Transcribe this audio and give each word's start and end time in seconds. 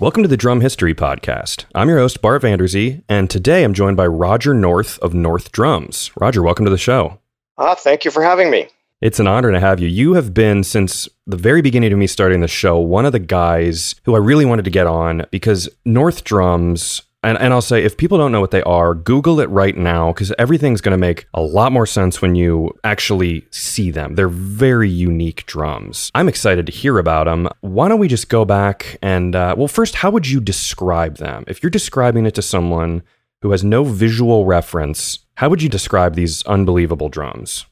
Welcome 0.00 0.22
to 0.22 0.30
the 0.30 0.36
Drum 0.38 0.62
History 0.62 0.94
Podcast. 0.94 1.66
I'm 1.74 1.90
your 1.90 1.98
host, 1.98 2.22
Bart 2.22 2.40
Vanderzee, 2.40 3.02
and 3.06 3.28
today 3.28 3.64
I'm 3.64 3.74
joined 3.74 3.98
by 3.98 4.06
Roger 4.06 4.54
North 4.54 4.98
of 5.00 5.12
North 5.12 5.52
Drums. 5.52 6.10
Roger, 6.18 6.42
welcome 6.42 6.64
to 6.64 6.70
the 6.70 6.78
show. 6.78 7.18
Ah, 7.58 7.74
thank 7.74 8.06
you 8.06 8.10
for 8.10 8.22
having 8.22 8.50
me. 8.50 8.66
It's 9.02 9.20
an 9.20 9.26
honor 9.26 9.52
to 9.52 9.60
have 9.60 9.78
you. 9.78 9.88
You 9.88 10.14
have 10.14 10.32
been, 10.32 10.64
since 10.64 11.06
the 11.26 11.36
very 11.36 11.60
beginning 11.60 11.92
of 11.92 11.98
me 11.98 12.06
starting 12.06 12.40
the 12.40 12.48
show, 12.48 12.78
one 12.78 13.04
of 13.04 13.12
the 13.12 13.18
guys 13.18 13.94
who 14.04 14.14
I 14.14 14.18
really 14.20 14.46
wanted 14.46 14.64
to 14.64 14.70
get 14.70 14.86
on 14.86 15.26
because 15.30 15.68
North 15.84 16.24
Drums 16.24 17.02
and, 17.22 17.36
and 17.38 17.52
I'll 17.52 17.60
say, 17.60 17.84
if 17.84 17.96
people 17.96 18.16
don't 18.16 18.32
know 18.32 18.40
what 18.40 18.50
they 18.50 18.62
are, 18.62 18.94
Google 18.94 19.40
it 19.40 19.50
right 19.50 19.76
now 19.76 20.12
because 20.12 20.32
everything's 20.38 20.80
going 20.80 20.92
to 20.92 20.98
make 20.98 21.26
a 21.34 21.42
lot 21.42 21.70
more 21.70 21.86
sense 21.86 22.22
when 22.22 22.34
you 22.34 22.70
actually 22.82 23.46
see 23.50 23.90
them. 23.90 24.14
They're 24.14 24.28
very 24.28 24.88
unique 24.88 25.44
drums. 25.46 26.10
I'm 26.14 26.28
excited 26.28 26.66
to 26.66 26.72
hear 26.72 26.98
about 26.98 27.24
them. 27.24 27.48
Why 27.60 27.88
don't 27.88 27.98
we 27.98 28.08
just 28.08 28.30
go 28.30 28.44
back 28.44 28.98
and, 29.02 29.36
uh, 29.36 29.54
well, 29.58 29.68
first, 29.68 29.96
how 29.96 30.10
would 30.10 30.28
you 30.28 30.40
describe 30.40 31.18
them? 31.18 31.44
If 31.46 31.62
you're 31.62 31.70
describing 31.70 32.24
it 32.24 32.34
to 32.36 32.42
someone 32.42 33.02
who 33.42 33.50
has 33.50 33.62
no 33.62 33.84
visual 33.84 34.46
reference, 34.46 35.18
how 35.34 35.50
would 35.50 35.62
you 35.62 35.68
describe 35.68 36.14
these 36.14 36.42
unbelievable 36.44 37.10
drums? 37.10 37.66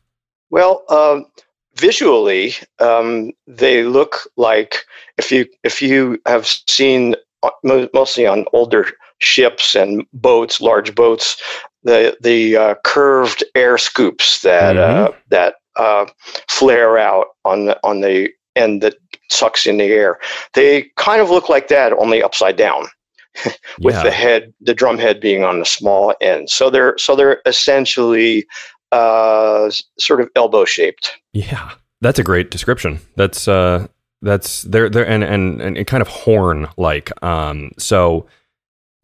Well, 0.51 0.85
um, 0.89 1.27
visually, 1.75 2.55
um, 2.81 3.33
they 3.47 3.85
look 3.85 4.31
like 4.37 4.85
if 5.17 5.31
you 5.31 5.47
if 5.65 5.83
you 5.83 6.21
have 6.27 6.47
seen 6.47 7.15
uh, 7.43 7.51
mostly 7.93 8.27
on 8.27 8.47
older 8.53 8.91
ships 9.21 9.75
and 9.75 10.07
boats, 10.13 10.61
large 10.61 10.95
boats, 10.95 11.41
the 11.85 12.17
the 12.21 12.57
uh, 12.57 12.75
curved 12.85 13.45
air 13.55 13.79
scoops 13.79 14.43
that 14.43 14.77
mm-hmm. 14.77 15.13
uh, 15.13 15.17
that 15.29 15.55
uh, 15.77 16.07
flare 16.49 16.99
out 16.99 17.27
on 17.45 17.67
the 17.67 17.79
on 17.83 18.01
the 18.01 18.31
end 18.57 18.83
that 18.83 18.97
sucks 19.31 19.67
in 19.67 19.79
the 19.79 19.85
air. 19.85 20.19
They 20.55 20.91
kind 20.97 21.21
of 21.21 21.31
look 21.31 21.49
like 21.49 21.69
that, 21.69 21.93
only 21.93 22.23
upside 22.23 22.57
down, 22.57 22.87
with 23.81 23.95
yeah. 23.95 24.03
the 24.03 24.11
head, 24.11 24.53
the 24.61 24.75
drum 24.75 24.99
head 24.99 25.21
being 25.21 25.45
on 25.45 25.61
the 25.61 25.67
small 25.67 26.15
end. 26.21 26.51
So 26.51 26.71
they're 26.71 26.97
so 26.99 27.17
they're 27.17 27.41
essentially 27.47 28.47
uh, 28.93 29.71
sort 29.99 30.21
of 30.21 30.29
elbow 30.37 30.65
shaped. 30.65 31.17
Yeah, 31.33 31.73
that's 32.01 32.19
a 32.19 32.25
great 32.25 32.51
description. 32.51 33.01
That's 33.17 33.49
uh, 33.49 33.87
that's 34.23 34.63
they're 34.63 34.91
they're 34.91 35.09
and 35.09 35.23
and 35.23 35.61
and 35.61 35.87
kind 35.87 36.01
of 36.01 36.09
horn 36.09 36.69
like. 36.77 37.11
Um, 37.23 37.73
so 37.79 38.27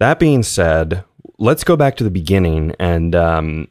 that 0.04 0.18
being 0.18 0.42
said, 0.42 1.02
let's 1.38 1.64
go 1.64 1.76
back 1.76 1.96
to 1.96 2.04
the 2.04 2.10
beginning 2.10 2.74
and 2.78 3.14
um, 3.14 3.68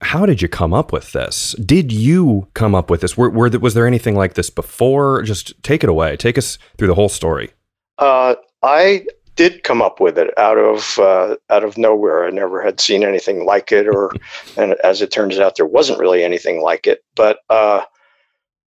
how 0.00 0.26
did 0.26 0.42
you 0.42 0.48
come 0.48 0.74
up 0.74 0.92
with 0.92 1.12
this? 1.12 1.54
Did 1.64 1.92
you 1.92 2.48
come 2.54 2.74
up 2.74 2.90
with 2.90 3.02
this? 3.02 3.16
Were, 3.16 3.30
were, 3.30 3.48
was 3.50 3.74
there 3.74 3.86
anything 3.86 4.16
like 4.16 4.34
this 4.34 4.50
before? 4.50 5.22
Just 5.22 5.62
take 5.62 5.84
it 5.84 5.88
away. 5.88 6.16
Take 6.16 6.36
us 6.36 6.58
through 6.76 6.88
the 6.88 6.94
whole 6.96 7.08
story. 7.08 7.52
Uh, 7.98 8.34
I 8.64 9.06
did 9.36 9.62
come 9.62 9.80
up 9.80 10.00
with 10.00 10.18
it 10.18 10.36
out 10.36 10.58
of 10.58 10.98
uh, 10.98 11.36
out 11.50 11.62
of 11.62 11.78
nowhere. 11.78 12.26
I 12.26 12.30
never 12.30 12.60
had 12.60 12.80
seen 12.80 13.04
anything 13.04 13.44
like 13.44 13.70
it, 13.70 13.86
or 13.86 14.10
and 14.56 14.74
as 14.82 15.02
it 15.02 15.12
turns 15.12 15.38
out, 15.38 15.56
there 15.56 15.66
wasn't 15.66 16.00
really 16.00 16.24
anything 16.24 16.62
like 16.62 16.86
it. 16.86 17.04
But 17.14 17.38
uh, 17.48 17.82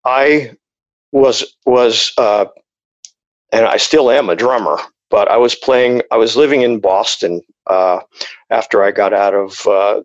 I 0.06 0.56
was 1.12 1.56
was 1.66 2.14
uh, 2.18 2.46
and 3.52 3.66
I 3.66 3.78
still 3.78 4.10
am 4.10 4.30
a 4.30 4.36
drummer 4.36 4.78
but 5.14 5.30
I 5.30 5.38
was 5.38 5.54
playing. 5.54 6.02
I 6.10 6.18
was 6.18 6.36
living 6.36 6.64
in 6.64 6.80
Boston 6.80 7.40
uh, 7.68 8.00
after 8.50 8.84
I 8.84 8.90
got 8.90 9.14
out 9.14 9.36
of 9.36 9.68
uh, 9.68 10.02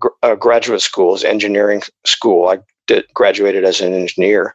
gr- 0.00 0.18
uh, 0.24 0.34
graduate 0.34 0.80
school, 0.80 1.14
as 1.14 1.22
engineering 1.22 1.82
school. 2.04 2.48
I 2.48 2.58
did, 2.88 3.04
graduated 3.14 3.62
as 3.62 3.80
an 3.80 3.94
engineer, 3.94 4.52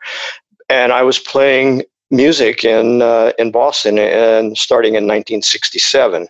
and 0.68 0.92
I 0.92 1.04
was 1.04 1.20
playing 1.20 1.84
music 2.12 2.66
in 2.66 3.02
uh, 3.02 3.32
in 3.40 3.52
Boston, 3.52 3.98
and 3.98 4.58
starting 4.58 4.96
in 4.96 5.08
1967. 5.08 6.28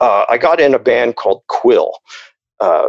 Uh, 0.00 0.24
I 0.28 0.36
got 0.36 0.60
in 0.60 0.74
a 0.74 0.80
band 0.80 1.14
called 1.14 1.42
Quill, 1.46 1.92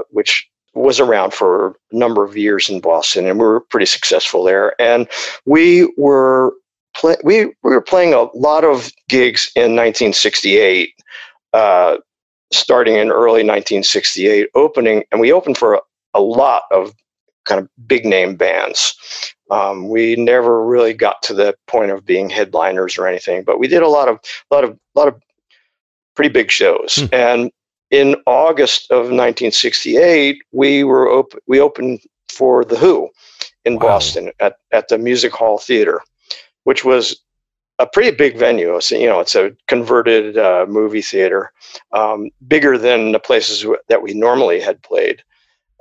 which 0.10 0.50
was 0.74 1.00
around 1.00 1.36
for 1.36 1.78
a 1.92 1.96
number 1.96 2.24
of 2.24 2.36
years 2.36 2.70
in 2.70 2.80
Boston, 2.80 3.28
and 3.28 3.38
we 3.40 3.46
were 3.46 3.62
pretty 3.62 3.86
successful 3.86 4.44
there. 4.44 4.74
And 4.82 5.08
we 5.46 5.94
were 5.96 6.54
play, 6.98 7.16
we, 7.24 7.46
we 7.46 7.54
were 7.72 7.82
playing 7.82 8.14
a 8.14 8.28
lot 8.34 8.64
of 8.64 8.92
gigs 9.08 9.52
in 9.56 9.76
1968, 9.76 10.90
uh, 11.54 11.98
starting 12.52 12.96
in 12.96 13.10
early 13.10 13.44
1968, 13.44 14.50
opening, 14.56 15.04
and 15.12 15.22
we 15.22 15.32
opened 15.32 15.58
for 15.58 15.76
a, 15.76 15.80
a 16.14 16.22
lot 16.22 16.64
of 16.72 16.94
kind 17.46 17.62
of 17.62 17.70
big 17.88 18.06
name 18.06 18.36
bands. 18.36 18.96
Um, 19.50 19.88
we 19.90 20.16
never 20.18 20.66
really 20.66 20.94
got 20.94 21.22
to 21.24 21.34
the 21.34 21.56
point 21.68 21.92
of 21.92 22.06
being 22.06 22.30
headliners 22.30 22.98
or 22.98 23.08
anything, 23.08 23.44
but 23.44 23.60
we 23.60 23.68
did 23.68 23.82
a 23.82 23.88
lot 23.88 24.10
of, 24.10 24.20
lot 24.52 24.64
of, 24.64 24.78
lot 24.96 25.08
of 25.08 25.22
pretty 26.16 26.30
big 26.30 26.52
shows. 26.52 26.96
Hmm. 26.96 27.06
And 27.14 27.52
in 27.90 28.16
August 28.26 28.92
of 28.92 29.12
1968, 29.12 30.42
we 30.52 30.84
were 30.84 31.10
op- 31.10 31.40
we 31.48 31.62
opened 31.62 32.02
for 32.30 32.66
the 32.66 32.76
Who 32.76 33.10
in 33.64 33.76
wow. 33.76 33.82
Boston 33.82 34.32
at, 34.42 34.58
at 34.74 34.90
the 34.90 34.98
Music 34.98 35.32
Hall 35.32 35.58
Theater 35.58 36.02
which 36.68 36.84
was 36.84 37.24
a 37.80 37.88
pretty 37.88 38.12
big 38.12 38.38
venue. 38.38 38.78
So, 38.82 38.98
you 38.98 39.08
know, 39.08 39.22
it's 39.22 39.36
a 39.36 39.56
converted 39.68 40.38
uh, 40.38 40.66
movie 40.68 41.02
theater, 41.02 41.54
um, 41.94 42.30
bigger 42.46 42.78
than 42.78 43.14
the 43.14 43.20
places 43.20 43.66
that 43.88 44.02
we 44.02 44.14
normally 44.14 44.60
had 44.60 44.84
played. 44.84 45.24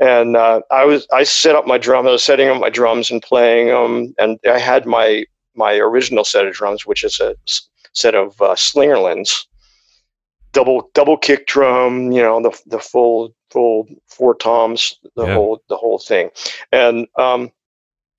And 0.00 0.36
uh, 0.36 0.60
I 0.70 0.84
was 0.84 1.08
I 1.12 1.24
set 1.24 1.56
up 1.56 1.66
my 1.66 1.76
drum. 1.76 2.06
I 2.06 2.12
was 2.12 2.22
setting 2.22 2.48
up 2.48 2.60
my 2.60 2.70
drums 2.70 3.10
and 3.10 3.20
playing 3.20 3.66
them. 3.66 4.14
And 4.18 4.38
I 4.48 4.60
had 4.60 4.86
my 4.86 5.24
my 5.56 5.74
original 5.74 6.22
set 6.22 6.46
of 6.46 6.54
drums, 6.54 6.86
which 6.86 7.02
is 7.02 7.18
a 7.18 7.34
set 7.92 8.14
of 8.14 8.40
uh, 8.40 8.54
Slingerlands, 8.54 9.44
double 10.52 10.88
double 10.94 11.16
kick 11.16 11.48
drum. 11.48 12.12
You 12.12 12.22
know, 12.22 12.40
the 12.40 12.56
the 12.66 12.78
full 12.78 13.34
full 13.50 13.88
four 14.06 14.36
toms, 14.36 14.94
the 15.16 15.26
yeah. 15.26 15.34
whole 15.34 15.60
the 15.68 15.76
whole 15.76 15.98
thing. 15.98 16.30
And 16.70 17.08
um, 17.18 17.50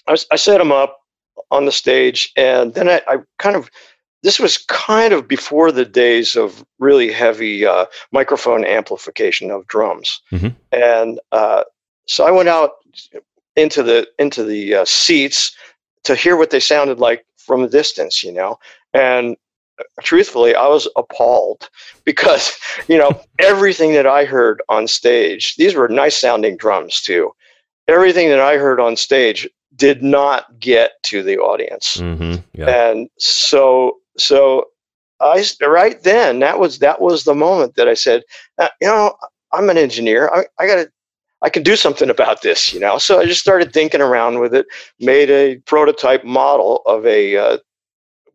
I, 0.06 0.11
was, 0.11 0.27
I 0.31 0.35
set 0.35 0.57
them 0.57 0.73
up 0.73 1.00
on 1.51 1.65
the 1.65 1.71
stage. 1.71 2.31
And 2.35 2.73
then 2.73 2.89
I, 2.89 3.01
I 3.07 3.17
kind 3.39 3.55
of, 3.55 3.69
this 4.23 4.39
was 4.39 4.57
kind 4.57 5.13
of 5.13 5.27
before 5.27 5.71
the 5.71 5.85
days 5.85 6.35
of 6.35 6.65
really 6.79 7.11
heavy 7.11 7.65
uh, 7.65 7.85
microphone 8.11 8.65
amplification 8.65 9.51
of 9.51 9.67
drums. 9.67 10.21
Mm-hmm. 10.31 10.49
And 10.71 11.19
uh, 11.31 11.63
so 12.07 12.25
I 12.25 12.31
went 12.31 12.49
out 12.49 12.71
into 13.55 13.83
the 13.83 14.07
into 14.17 14.43
the 14.43 14.75
uh, 14.75 14.85
seats 14.85 15.55
to 16.03 16.15
hear 16.15 16.37
what 16.37 16.51
they 16.51 16.59
sounded 16.59 16.99
like 16.99 17.25
from 17.37 17.63
a 17.63 17.67
distance, 17.69 18.23
you 18.23 18.31
know. 18.31 18.57
And 18.93 19.35
uh, 19.79 19.83
truthfully, 20.03 20.55
I 20.55 20.67
was 20.67 20.87
appalled 20.95 21.69
because, 22.05 22.57
you 22.87 22.97
know, 22.97 23.21
everything 23.39 23.93
that 23.93 24.07
I 24.07 24.25
heard 24.25 24.61
on 24.69 24.87
stage, 24.87 25.55
these 25.55 25.75
were 25.75 25.89
nice 25.89 26.15
sounding 26.15 26.57
drums 26.57 27.01
too. 27.01 27.31
Everything 27.87 28.29
that 28.29 28.39
I 28.39 28.57
heard 28.57 28.79
on 28.79 28.95
stage 28.95 29.47
did 29.77 30.03
not 30.03 30.59
get 30.59 30.91
to 31.03 31.23
the 31.23 31.38
audience. 31.38 31.97
Mm-hmm, 31.97 32.41
yeah. 32.53 32.69
And 32.69 33.09
so, 33.17 33.97
so 34.17 34.65
I 35.19 35.43
right 35.61 36.01
then 36.03 36.39
that 36.39 36.59
was 36.59 36.79
that 36.79 37.01
was 37.01 37.23
the 37.23 37.35
moment 37.35 37.75
that 37.75 37.88
I 37.88 37.93
said, 37.93 38.23
uh, 38.57 38.69
you 38.81 38.88
know, 38.88 39.15
I'm 39.53 39.69
an 39.69 39.77
engineer. 39.77 40.29
I, 40.29 40.45
I 40.59 40.67
got 40.67 40.75
to, 40.75 40.91
I 41.41 41.49
can 41.49 41.63
do 41.63 41.75
something 41.75 42.09
about 42.09 42.41
this, 42.41 42.73
you 42.73 42.79
know. 42.79 42.97
So 42.97 43.19
I 43.19 43.25
just 43.25 43.41
started 43.41 43.71
thinking 43.71 44.01
around 44.01 44.39
with 44.39 44.53
it, 44.53 44.65
made 44.99 45.29
a 45.29 45.57
prototype 45.65 46.23
model 46.23 46.81
of 46.85 47.05
a 47.05 47.38
uh, 47.38 47.57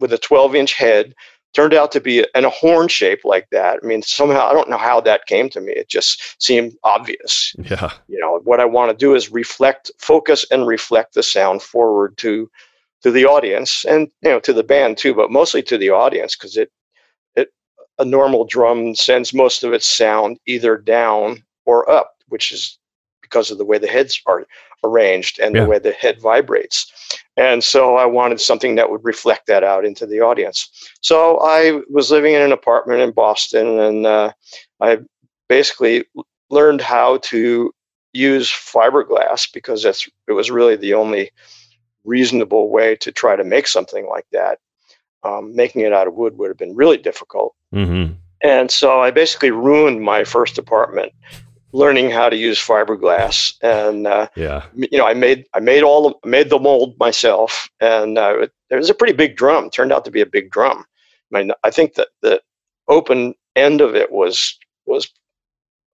with 0.00 0.12
a 0.12 0.18
12 0.18 0.54
inch 0.54 0.74
head 0.74 1.14
turned 1.52 1.74
out 1.74 1.92
to 1.92 2.00
be 2.00 2.24
in 2.34 2.44
a 2.44 2.50
horn 2.50 2.88
shape 2.88 3.24
like 3.24 3.48
that. 3.50 3.80
I 3.82 3.86
mean, 3.86 4.02
somehow 4.02 4.48
I 4.48 4.52
don't 4.52 4.70
know 4.70 4.78
how 4.78 5.00
that 5.02 5.26
came 5.26 5.48
to 5.50 5.60
me. 5.60 5.72
It 5.72 5.88
just 5.88 6.42
seemed 6.42 6.74
obvious. 6.84 7.54
Yeah. 7.58 7.92
You 8.08 8.18
know, 8.18 8.40
what 8.44 8.60
I 8.60 8.64
want 8.64 8.90
to 8.90 8.96
do 8.96 9.14
is 9.14 9.30
reflect, 9.30 9.90
focus, 9.98 10.44
and 10.50 10.66
reflect 10.66 11.14
the 11.14 11.22
sound 11.22 11.62
forward 11.62 12.16
to 12.18 12.50
to 13.02 13.10
the 13.10 13.26
audience 13.26 13.84
and 13.84 14.08
you 14.22 14.30
know 14.30 14.40
to 14.40 14.52
the 14.52 14.62
band 14.62 14.96
too, 14.96 15.14
but 15.14 15.30
mostly 15.30 15.62
to 15.62 15.78
the 15.78 15.90
audience 15.90 16.36
because 16.36 16.56
it 16.56 16.70
it 17.36 17.48
a 17.98 18.04
normal 18.04 18.44
drum 18.44 18.94
sends 18.94 19.34
most 19.34 19.64
of 19.64 19.72
its 19.72 19.86
sound 19.86 20.38
either 20.46 20.76
down 20.76 21.42
or 21.66 21.88
up, 21.90 22.14
which 22.28 22.52
is 22.52 22.78
because 23.32 23.50
of 23.50 23.56
the 23.56 23.64
way 23.64 23.78
the 23.78 23.86
heads 23.86 24.20
are 24.26 24.46
arranged 24.84 25.38
and 25.40 25.54
yeah. 25.54 25.62
the 25.62 25.68
way 25.68 25.78
the 25.78 25.92
head 25.92 26.20
vibrates. 26.20 26.92
And 27.38 27.64
so 27.64 27.96
I 27.96 28.04
wanted 28.04 28.40
something 28.40 28.74
that 28.74 28.90
would 28.90 29.04
reflect 29.04 29.46
that 29.46 29.64
out 29.64 29.86
into 29.86 30.06
the 30.06 30.20
audience. 30.20 30.68
So 31.00 31.38
I 31.38 31.80
was 31.88 32.10
living 32.10 32.34
in 32.34 32.42
an 32.42 32.52
apartment 32.52 33.00
in 33.00 33.10
Boston 33.12 33.80
and 33.80 34.06
uh, 34.06 34.32
I 34.80 34.98
basically 35.48 36.04
learned 36.50 36.82
how 36.82 37.18
to 37.18 37.72
use 38.12 38.50
fiberglass 38.50 39.50
because 39.50 39.82
that's 39.82 40.06
it 40.28 40.32
was 40.32 40.50
really 40.50 40.76
the 40.76 40.92
only 40.92 41.30
reasonable 42.04 42.68
way 42.68 42.96
to 42.96 43.10
try 43.10 43.34
to 43.34 43.44
make 43.44 43.66
something 43.66 44.06
like 44.08 44.26
that. 44.32 44.58
Um, 45.24 45.54
making 45.54 45.82
it 45.82 45.92
out 45.92 46.08
of 46.08 46.14
wood 46.14 46.36
would 46.36 46.48
have 46.48 46.58
been 46.58 46.74
really 46.74 46.98
difficult. 46.98 47.54
Mm-hmm. 47.72 48.14
And 48.42 48.70
so 48.70 49.00
I 49.00 49.12
basically 49.12 49.52
ruined 49.52 50.02
my 50.02 50.24
first 50.24 50.58
apartment 50.58 51.12
learning 51.72 52.10
how 52.10 52.28
to 52.28 52.36
use 52.36 52.58
fiberglass 52.58 53.54
and 53.62 54.06
uh, 54.06 54.28
yeah 54.36 54.64
you 54.74 54.98
know 54.98 55.06
i 55.06 55.14
made 55.14 55.46
i 55.54 55.60
made 55.60 55.82
all 55.82 56.08
the, 56.08 56.28
made 56.28 56.50
the 56.50 56.58
mold 56.58 56.94
myself 56.98 57.70
and 57.80 58.18
uh, 58.18 58.40
it, 58.40 58.52
it, 58.70 58.76
was 58.76 58.90
a 58.90 58.94
pretty 58.94 59.14
big 59.14 59.36
drum 59.36 59.70
turned 59.70 59.92
out 59.92 60.04
to 60.04 60.10
be 60.10 60.20
a 60.20 60.26
big 60.26 60.50
drum 60.50 60.84
my 61.32 61.48
I 61.64 61.70
think 61.70 61.94
that 61.94 62.08
the 62.20 62.40
open 62.86 63.34
end 63.56 63.80
of 63.80 63.96
it 63.96 64.12
was 64.12 64.56
was 64.86 65.10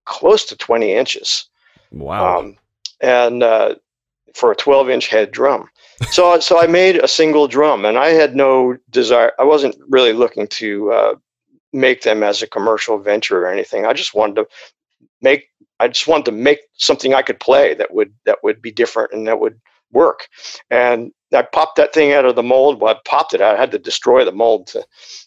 close 0.05 0.45
to 0.47 0.57
20 0.57 0.93
inches. 0.93 1.49
Wow. 1.93 2.39
Um, 2.39 2.57
and 3.01 3.43
uh, 3.43 3.77
for 4.35 4.51
a 4.51 4.57
12 4.57 4.91
inch 4.91 5.09
head 5.09 5.31
drum. 5.31 5.71
So, 6.11 6.39
so 6.41 6.61
I 6.61 6.67
made 6.67 6.97
a 6.97 7.09
single 7.09 7.49
drum 7.49 7.85
and 7.85 7.97
I 7.97 8.09
had 8.09 8.35
no 8.35 8.77
desire. 8.91 9.33
I 9.39 9.45
wasn't 9.45 9.77
really 9.89 10.13
looking 10.13 10.49
to 10.49 10.93
uh, 10.93 11.15
make 11.73 12.03
them 12.03 12.23
as 12.23 12.43
a 12.43 12.47
commercial 12.47 12.99
venture 12.99 13.41
or 13.41 13.47
anything. 13.47 13.87
I 13.87 13.93
just 13.93 14.15
wanted 14.15 14.37
to 14.37 14.47
make, 15.23 15.49
I 15.81 15.89
just 15.89 16.09
wanted 16.09 16.27
to 16.27 16.33
make 16.33 16.61
something 16.75 17.15
I 17.15 17.23
could 17.23 17.41
play 17.41 17.75
that 17.75 17.95
would, 17.95 18.13
that 18.25 18.39
would 18.43 18.61
be 18.61 18.71
different 18.71 19.13
and 19.13 19.27
that 19.27 19.41
would 19.41 19.61
work. 19.93 20.29
And 20.71 21.13
I 21.33 21.43
popped 21.43 21.77
that 21.77 21.93
thing 21.93 22.13
out 22.13 22.25
of 22.25 22.37
the 22.37 22.43
mold. 22.43 22.81
Well, 22.81 22.95
I 22.95 23.01
popped 23.09 23.35
it 23.35 23.41
out. 23.41 23.57
I 23.57 23.61
had 23.61 23.71
to 23.73 23.79
destroy 23.79 24.25
the 24.25 24.33
mold 24.33 24.67
to, 24.69 24.85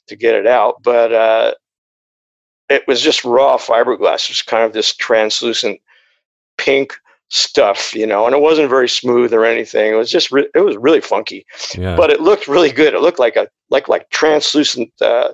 to 0.07 0.15
get 0.15 0.36
it 0.36 0.48
out. 0.48 0.83
But 0.83 1.13
uh, 1.13 1.53
it 2.69 2.88
was 2.88 3.01
just 3.01 3.24
raw 3.24 3.57
fiberglass. 3.57 4.25
It 4.25 4.30
was 4.30 4.42
kind 4.42 4.63
of 4.63 4.74
this 4.74 4.95
translucent 4.95 5.80
pink 6.57 6.94
stuff, 7.30 7.95
you 7.95 8.06
know, 8.06 8.25
and 8.25 8.36
it 8.36 8.42
wasn't 8.42 8.69
very 8.69 8.89
smooth 8.89 9.33
or 9.33 9.45
anything. 9.45 9.94
It 9.94 9.95
was 9.95 10.12
just 10.12 10.31
re- 10.31 10.50
it 10.54 10.59
was 10.59 10.77
really 10.77 11.01
funky, 11.01 11.45
yeah. 11.77 11.95
but 11.95 12.09
it 12.09 12.21
looked 12.21 12.47
really 12.47 12.71
good. 12.71 12.94
It 12.94 13.01
looked 13.01 13.19
like 13.19 13.36
a 13.36 13.47
like 13.69 13.88
like 13.88 14.09
translucent 14.09 14.92
uh, 15.01 15.33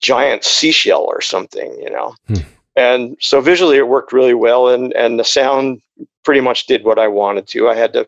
giant 0.00 0.44
seashell 0.44 1.04
or 1.04 1.20
something, 1.20 1.74
you 1.80 1.90
know. 1.90 2.14
Hmm. 2.28 2.34
And 2.76 3.16
so 3.20 3.40
visually, 3.40 3.76
it 3.76 3.88
worked 3.88 4.12
really 4.12 4.34
well, 4.34 4.68
and 4.68 4.92
and 4.94 5.18
the 5.18 5.24
sound 5.24 5.82
pretty 6.24 6.40
much 6.40 6.66
did 6.66 6.84
what 6.84 6.98
I 6.98 7.08
wanted 7.08 7.46
to. 7.48 7.68
I 7.68 7.74
had 7.74 7.92
to 7.94 8.06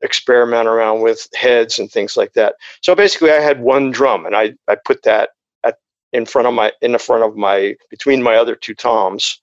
experiment 0.00 0.68
around 0.68 1.00
with 1.00 1.26
heads 1.34 1.78
and 1.78 1.90
things 1.90 2.16
like 2.16 2.32
that. 2.34 2.56
So 2.82 2.94
basically, 2.94 3.30
I 3.30 3.40
had 3.40 3.60
one 3.60 3.90
drum, 3.90 4.26
and 4.26 4.36
I 4.36 4.54
I 4.68 4.76
put 4.76 5.02
that 5.04 5.30
at 5.64 5.78
in 6.12 6.26
front 6.26 6.48
of 6.48 6.54
my 6.54 6.72
in 6.82 6.92
the 6.92 6.98
front 6.98 7.24
of 7.24 7.36
my 7.36 7.76
between 7.90 8.22
my 8.22 8.36
other 8.36 8.54
two 8.54 8.74
toms, 8.74 9.40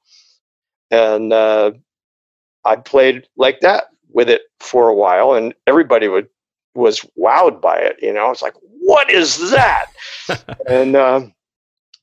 and 0.91 1.33
uh, 1.33 1.71
I 2.65 2.75
played 2.75 3.27
like 3.37 3.59
that 3.61 3.85
with 4.11 4.29
it 4.29 4.43
for 4.59 4.87
a 4.87 4.95
while, 4.95 5.33
and 5.33 5.53
everybody 5.67 6.07
would 6.07 6.27
was 6.75 7.05
wowed 7.17 7.61
by 7.61 7.77
it. 7.77 7.97
You 8.01 8.13
know, 8.13 8.29
it's 8.31 8.41
like, 8.41 8.55
what 8.79 9.09
is 9.09 9.49
that? 9.51 9.87
and 10.69 10.95
um, 10.95 11.33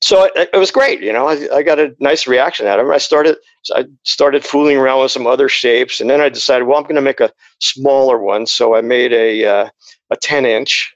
so 0.02 0.24
it, 0.24 0.50
it, 0.52 0.56
was 0.56 0.70
great. 0.70 1.00
You 1.00 1.12
know, 1.12 1.28
I, 1.28 1.48
I, 1.54 1.62
got 1.62 1.78
a 1.78 1.94
nice 2.00 2.26
reaction 2.26 2.66
out 2.66 2.80
of 2.80 2.88
it. 2.88 2.90
I 2.90 2.98
started 2.98 3.36
I 3.74 3.84
started 4.02 4.44
fooling 4.44 4.76
around 4.76 5.00
with 5.00 5.12
some 5.12 5.26
other 5.26 5.48
shapes, 5.48 6.00
and 6.00 6.10
then 6.10 6.20
I 6.20 6.28
decided, 6.28 6.64
well, 6.64 6.76
I'm 6.76 6.82
going 6.82 6.96
to 6.96 7.00
make 7.00 7.20
a 7.20 7.32
smaller 7.60 8.18
one. 8.18 8.46
So 8.46 8.74
I 8.74 8.80
made 8.80 9.12
a 9.12 9.44
uh, 9.46 9.68
a 10.10 10.16
10 10.16 10.44
inch, 10.44 10.94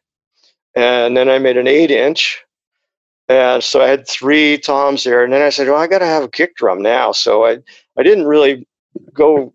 and 0.75 1.17
then 1.17 1.29
I 1.29 1.39
made 1.39 1.57
an 1.57 1.69
8 1.69 1.91
inch, 1.91 2.43
and 3.29 3.63
so 3.63 3.81
I 3.81 3.89
had 3.89 4.09
three 4.09 4.59
toms 4.59 5.05
there, 5.05 5.23
and 5.23 5.33
then 5.33 5.43
I 5.43 5.51
said, 5.51 5.69
"Well, 5.69 5.81
I 5.81 5.87
got 5.87 6.01
to 6.01 6.07
have 6.07 6.25
a 6.25 6.29
kick 6.29 6.57
drum 6.57 6.83
now." 6.83 7.13
So 7.13 7.47
I 7.47 7.59
I 7.97 8.03
didn't 8.03 8.27
really 8.27 8.67
go 9.13 9.55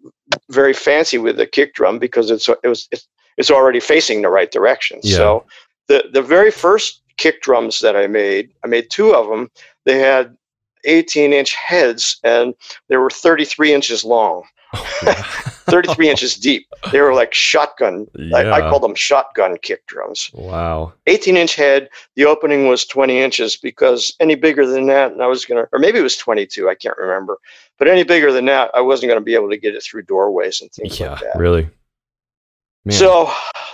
very 0.49 0.73
fancy 0.73 1.17
with 1.17 1.35
the 1.35 1.45
kick 1.45 1.73
drum 1.73 1.99
because 1.99 2.31
it's 2.31 2.47
it 2.47 2.67
was 2.67 2.87
it's, 2.91 3.07
it's 3.37 3.51
already 3.51 3.79
facing 3.79 4.21
the 4.21 4.29
right 4.29 4.51
direction. 4.51 4.99
Yeah. 5.03 5.17
So 5.17 5.45
the 5.87 6.09
the 6.13 6.21
very 6.21 6.51
first 6.51 7.00
kick 7.17 7.41
drums 7.41 7.79
that 7.79 7.95
I 7.95 8.07
made, 8.07 8.51
I 8.63 8.67
made 8.67 8.89
two 8.89 9.13
of 9.13 9.27
them. 9.27 9.49
They 9.85 9.99
had 9.99 10.35
18 10.85 11.33
inch 11.33 11.53
heads 11.55 12.19
and 12.23 12.53
they 12.87 12.97
were 12.97 13.09
33 13.09 13.73
inches 13.73 14.03
long. 14.03 14.43
33 14.73 16.09
inches 16.09 16.35
deep. 16.35 16.65
They 16.91 17.01
were 17.01 17.13
like 17.13 17.33
shotgun. 17.33 18.07
Yeah. 18.15 18.37
I, 18.37 18.57
I 18.57 18.69
call 18.69 18.79
them 18.79 18.95
shotgun 18.95 19.57
kick 19.61 19.85
drums. 19.87 20.31
Wow. 20.33 20.93
18 21.07 21.35
inch 21.35 21.55
head. 21.55 21.89
The 22.15 22.25
opening 22.25 22.67
was 22.67 22.85
20 22.85 23.19
inches 23.19 23.57
because 23.57 24.15
any 24.19 24.35
bigger 24.35 24.65
than 24.65 24.87
that, 24.87 25.11
and 25.11 25.21
I 25.21 25.27
was 25.27 25.45
going 25.45 25.61
to, 25.61 25.69
or 25.73 25.79
maybe 25.79 25.99
it 25.99 26.03
was 26.03 26.15
22. 26.15 26.69
I 26.69 26.75
can't 26.75 26.97
remember. 26.97 27.37
But 27.77 27.89
any 27.89 28.03
bigger 28.03 28.31
than 28.31 28.45
that, 28.45 28.71
I 28.73 28.81
wasn't 28.81 29.09
going 29.09 29.19
to 29.19 29.25
be 29.25 29.35
able 29.35 29.49
to 29.49 29.57
get 29.57 29.75
it 29.75 29.83
through 29.83 30.03
doorways 30.03 30.61
and 30.61 30.71
things 30.71 30.99
yeah, 30.99 31.11
like 31.11 31.19
that. 31.21 31.37
Really? 31.37 31.69
Man. 32.85 32.97
So 32.97 33.31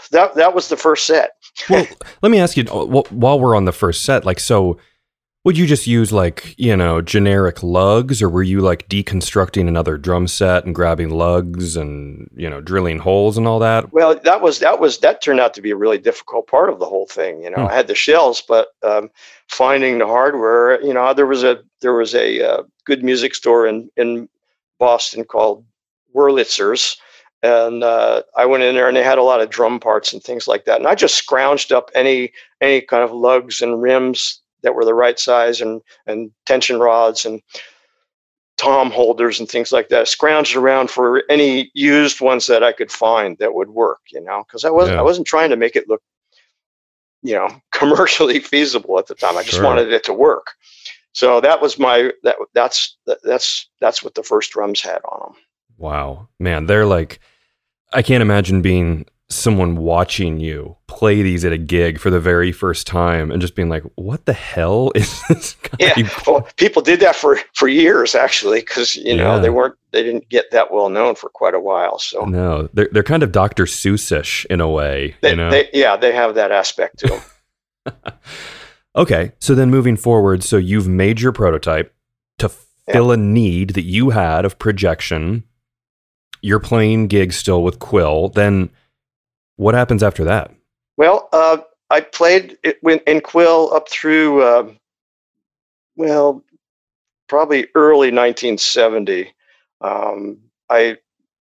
that 0.09 0.35
that 0.35 0.53
was 0.53 0.69
the 0.69 0.77
first 0.77 1.05
set. 1.05 1.31
well, 1.69 1.87
let 2.21 2.31
me 2.31 2.39
ask 2.39 2.57
you 2.57 2.63
while 2.65 3.39
we're 3.39 3.55
on 3.55 3.65
the 3.65 3.71
first 3.71 4.03
set, 4.03 4.25
like 4.25 4.39
so 4.39 4.77
would 5.47 5.57
you 5.57 5.65
just 5.65 5.87
use 5.87 6.11
like, 6.11 6.53
you 6.57 6.75
know, 6.75 7.01
generic 7.01 7.63
lugs 7.63 8.21
or 8.21 8.27
were 8.27 8.43
you 8.43 8.59
like 8.59 8.89
deconstructing 8.89 9.65
another 9.69 9.97
drum 9.97 10.27
set 10.27 10.65
and 10.65 10.75
grabbing 10.75 11.09
lugs 11.09 11.77
and, 11.77 12.29
you 12.35 12.49
know, 12.49 12.59
drilling 12.59 12.99
holes 12.99 13.37
and 13.37 13.47
all 13.47 13.57
that? 13.59 13.93
Well, 13.93 14.19
that 14.25 14.41
was 14.41 14.59
that 14.59 14.81
was 14.81 14.97
that 14.97 15.21
turned 15.21 15.39
out 15.39 15.53
to 15.53 15.61
be 15.61 15.71
a 15.71 15.75
really 15.77 15.99
difficult 15.99 16.47
part 16.47 16.69
of 16.69 16.79
the 16.79 16.85
whole 16.85 17.05
thing, 17.07 17.41
you 17.43 17.49
know. 17.49 17.61
Hmm. 17.61 17.67
I 17.67 17.75
had 17.75 17.87
the 17.87 17.95
shells, 17.95 18.43
but 18.45 18.67
um, 18.83 19.09
finding 19.47 19.99
the 19.99 20.05
hardware, 20.05 20.81
you 20.81 20.93
know, 20.93 21.13
there 21.13 21.25
was 21.25 21.45
a 21.45 21.63
there 21.79 21.93
was 21.93 22.13
a 22.13 22.41
uh, 22.41 22.63
good 22.83 23.01
music 23.01 23.33
store 23.33 23.65
in 23.65 23.89
in 23.95 24.27
Boston 24.79 25.23
called 25.23 25.63
Wurlitzer's 26.13 26.97
and 27.43 27.83
uh, 27.83 28.23
I 28.35 28.45
went 28.45 28.63
in 28.63 28.75
there 28.75 28.87
and 28.87 28.97
they 28.97 29.03
had 29.03 29.17
a 29.17 29.23
lot 29.23 29.41
of 29.41 29.49
drum 29.49 29.79
parts 29.79 30.13
and 30.13 30.23
things 30.23 30.47
like 30.47 30.65
that. 30.65 30.79
And 30.79 30.87
I 30.87 30.95
just 30.95 31.25
scrounged 31.25 31.71
up 31.71 31.91
any 31.93 32.31
any 32.61 32.81
kind 32.81 33.03
of 33.03 33.11
lugs 33.11 33.61
and 33.61 33.81
rims 33.81 34.41
that 34.63 34.73
were 34.73 34.85
the 34.85 34.93
right 34.93 35.19
size 35.19 35.61
and 35.61 35.81
and 36.07 36.31
tension 36.45 36.79
rods 36.79 37.25
and 37.25 37.41
tom 38.57 38.89
holders 38.89 39.39
and 39.39 39.47
things 39.47 39.71
like 39.71 39.89
that. 39.89 40.07
Scrounged 40.07 40.55
around 40.55 40.89
for 40.89 41.23
any 41.29 41.71
used 41.73 42.21
ones 42.21 42.47
that 42.47 42.63
I 42.63 42.71
could 42.71 42.91
find 42.91 43.37
that 43.37 43.53
would 43.53 43.69
work, 43.69 43.99
you 44.11 44.21
know, 44.21 44.43
because 44.47 44.65
I 44.65 44.71
wasn't 44.71 44.95
yeah. 44.95 45.01
I 45.01 45.03
wasn't 45.03 45.27
trying 45.27 45.51
to 45.51 45.57
make 45.57 45.75
it 45.75 45.87
look, 45.87 46.01
you 47.21 47.33
know, 47.33 47.49
commercially 47.71 48.39
feasible 48.39 48.97
at 48.97 49.07
the 49.07 49.15
time. 49.15 49.37
I 49.37 49.43
just 49.43 49.57
sure. 49.57 49.63
wanted 49.63 49.93
it 49.93 50.03
to 50.05 50.13
work. 50.13 50.53
So 51.13 51.39
that 51.41 51.61
was 51.61 51.79
my 51.79 52.11
that 52.23 52.35
that's 52.53 52.97
that's 53.23 53.69
that's 53.79 54.03
what 54.03 54.15
the 54.15 54.23
first 54.23 54.51
drums 54.51 54.81
had 54.81 55.01
on 55.05 55.19
them. 55.33 55.41
Wow, 55.77 56.29
man, 56.39 56.65
they're 56.65 56.85
like 56.85 57.19
I 57.93 58.01
can't 58.01 58.21
imagine 58.21 58.61
being 58.61 59.05
someone 59.29 59.75
watching 59.75 60.39
you 60.39 60.77
play 60.87 61.21
these 61.21 61.43
at 61.43 61.51
a 61.51 61.57
gig 61.57 61.99
for 61.99 62.09
the 62.09 62.19
very 62.19 62.51
first 62.51 62.87
time 62.87 63.29
and 63.29 63.41
just 63.41 63.55
being 63.55 63.69
like, 63.69 63.83
"What 63.95 64.25
the 64.25 64.33
hell 64.33 64.91
is 64.95 65.21
this?" 65.27 65.53
Guy? 65.53 65.77
Yeah, 65.79 66.09
well, 66.25 66.47
people 66.57 66.81
did 66.81 66.99
that 67.01 67.15
for 67.15 67.39
for 67.53 67.67
years 67.67 68.15
actually, 68.15 68.59
because 68.59 68.95
you 68.95 69.15
know 69.15 69.35
yeah. 69.35 69.41
they 69.41 69.49
weren't 69.49 69.75
they 69.91 70.03
didn't 70.03 70.29
get 70.29 70.51
that 70.51 70.71
well 70.71 70.89
known 70.89 71.15
for 71.15 71.29
quite 71.29 71.53
a 71.53 71.59
while. 71.59 71.99
So 71.99 72.25
no, 72.25 72.69
they're 72.73 72.89
they're 72.91 73.03
kind 73.03 73.23
of 73.23 73.31
Dr. 73.31 73.65
Seussish 73.65 74.45
in 74.47 74.61
a 74.61 74.69
way. 74.69 75.15
They, 75.21 75.31
you 75.31 75.35
know? 75.35 75.49
They, 75.49 75.69
yeah, 75.73 75.97
they 75.97 76.13
have 76.13 76.35
that 76.35 76.51
aspect 76.51 76.99
to 76.99 77.21
them. 77.85 78.13
okay, 78.95 79.31
so 79.39 79.55
then 79.55 79.69
moving 79.69 79.97
forward, 79.97 80.43
so 80.43 80.57
you've 80.57 80.87
made 80.87 81.21
your 81.21 81.31
prototype 81.31 81.93
to 82.39 82.49
fill 82.49 83.07
yeah. 83.07 83.13
a 83.13 83.17
need 83.17 83.71
that 83.71 83.83
you 83.83 84.11
had 84.11 84.45
of 84.45 84.59
projection. 84.59 85.43
You're 86.41 86.59
playing 86.59 87.07
gigs 87.07 87.35
still 87.35 87.63
with 87.63 87.79
Quill, 87.79 88.29
then 88.29 88.69
what 89.55 89.73
happens 89.73 90.03
after 90.03 90.23
that? 90.25 90.53
Well, 90.97 91.29
uh, 91.33 91.57
I 91.89 92.01
played 92.01 92.57
in 92.83 93.21
Quill 93.21 93.73
up 93.73 93.89
through, 93.89 94.41
uh, 94.41 94.71
well, 95.95 96.43
probably 97.27 97.67
early 97.75 98.11
1970. 98.11 99.33
Um, 99.81 100.39
I 100.69 100.97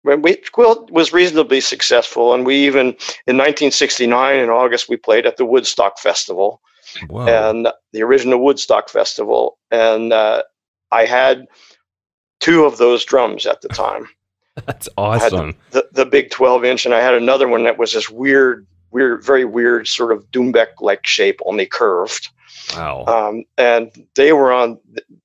when 0.03 0.21
we 0.21 0.35
Quill 0.35 0.87
was 0.91 1.13
reasonably 1.13 1.61
successful, 1.61 2.33
and 2.33 2.45
we 2.45 2.55
even 2.65 2.87
in 3.27 3.37
1969 3.37 4.39
in 4.39 4.49
August 4.49 4.89
we 4.89 4.97
played 4.97 5.25
at 5.25 5.37
the 5.37 5.45
Woodstock 5.45 5.99
Festival, 5.99 6.61
Whoa. 7.07 7.27
and 7.27 7.67
the 7.93 8.01
original 8.01 8.43
Woodstock 8.43 8.89
Festival, 8.89 9.57
and 9.69 10.11
uh, 10.13 10.43
I 10.91 11.05
had 11.05 11.47
two 12.39 12.65
of 12.65 12.77
those 12.77 13.05
drums 13.05 13.45
at 13.45 13.61
the 13.61 13.69
time. 13.69 14.07
That's 14.65 14.89
awesome. 14.97 15.55
The, 15.71 15.87
the, 15.93 16.03
the 16.03 16.05
big 16.05 16.29
12 16.29 16.65
inch, 16.65 16.85
and 16.85 16.93
I 16.93 16.99
had 16.99 17.13
another 17.13 17.47
one 17.47 17.63
that 17.63 17.77
was 17.77 17.93
this 17.93 18.09
weird, 18.09 18.65
weird, 18.91 19.23
very 19.23 19.45
weird 19.45 19.87
sort 19.87 20.11
of 20.11 20.29
Doumbek 20.31 20.81
like 20.81 21.07
shape, 21.07 21.39
only 21.45 21.65
curved. 21.65 22.29
Wow. 22.75 23.05
Um, 23.05 23.43
and 23.57 23.91
they 24.15 24.33
were 24.33 24.51
on 24.51 24.77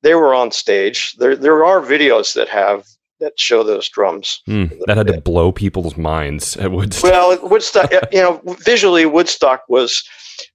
they 0.02 0.14
were 0.14 0.35
on 0.35 0.50
stage. 0.52 1.14
There 1.16 1.37
there 1.37 1.64
are 1.64 1.80
videos 1.80 2.35
that 2.35 2.49
have 2.49 2.87
that 3.21 3.38
show 3.38 3.62
those 3.62 3.88
drums. 3.88 4.42
Mm, 4.49 4.78
that 4.87 4.97
had 4.97 5.06
to 5.09 5.21
blow 5.21 5.52
people's 5.52 5.97
minds 5.97 6.56
at 6.56 6.71
Woodstock. 6.71 7.11
Well, 7.11 7.49
Woodstock, 7.49 7.90
you 8.12 8.21
know, 8.21 8.40
visually 8.64 9.06
Woodstock 9.06 9.64
was, 9.68 10.04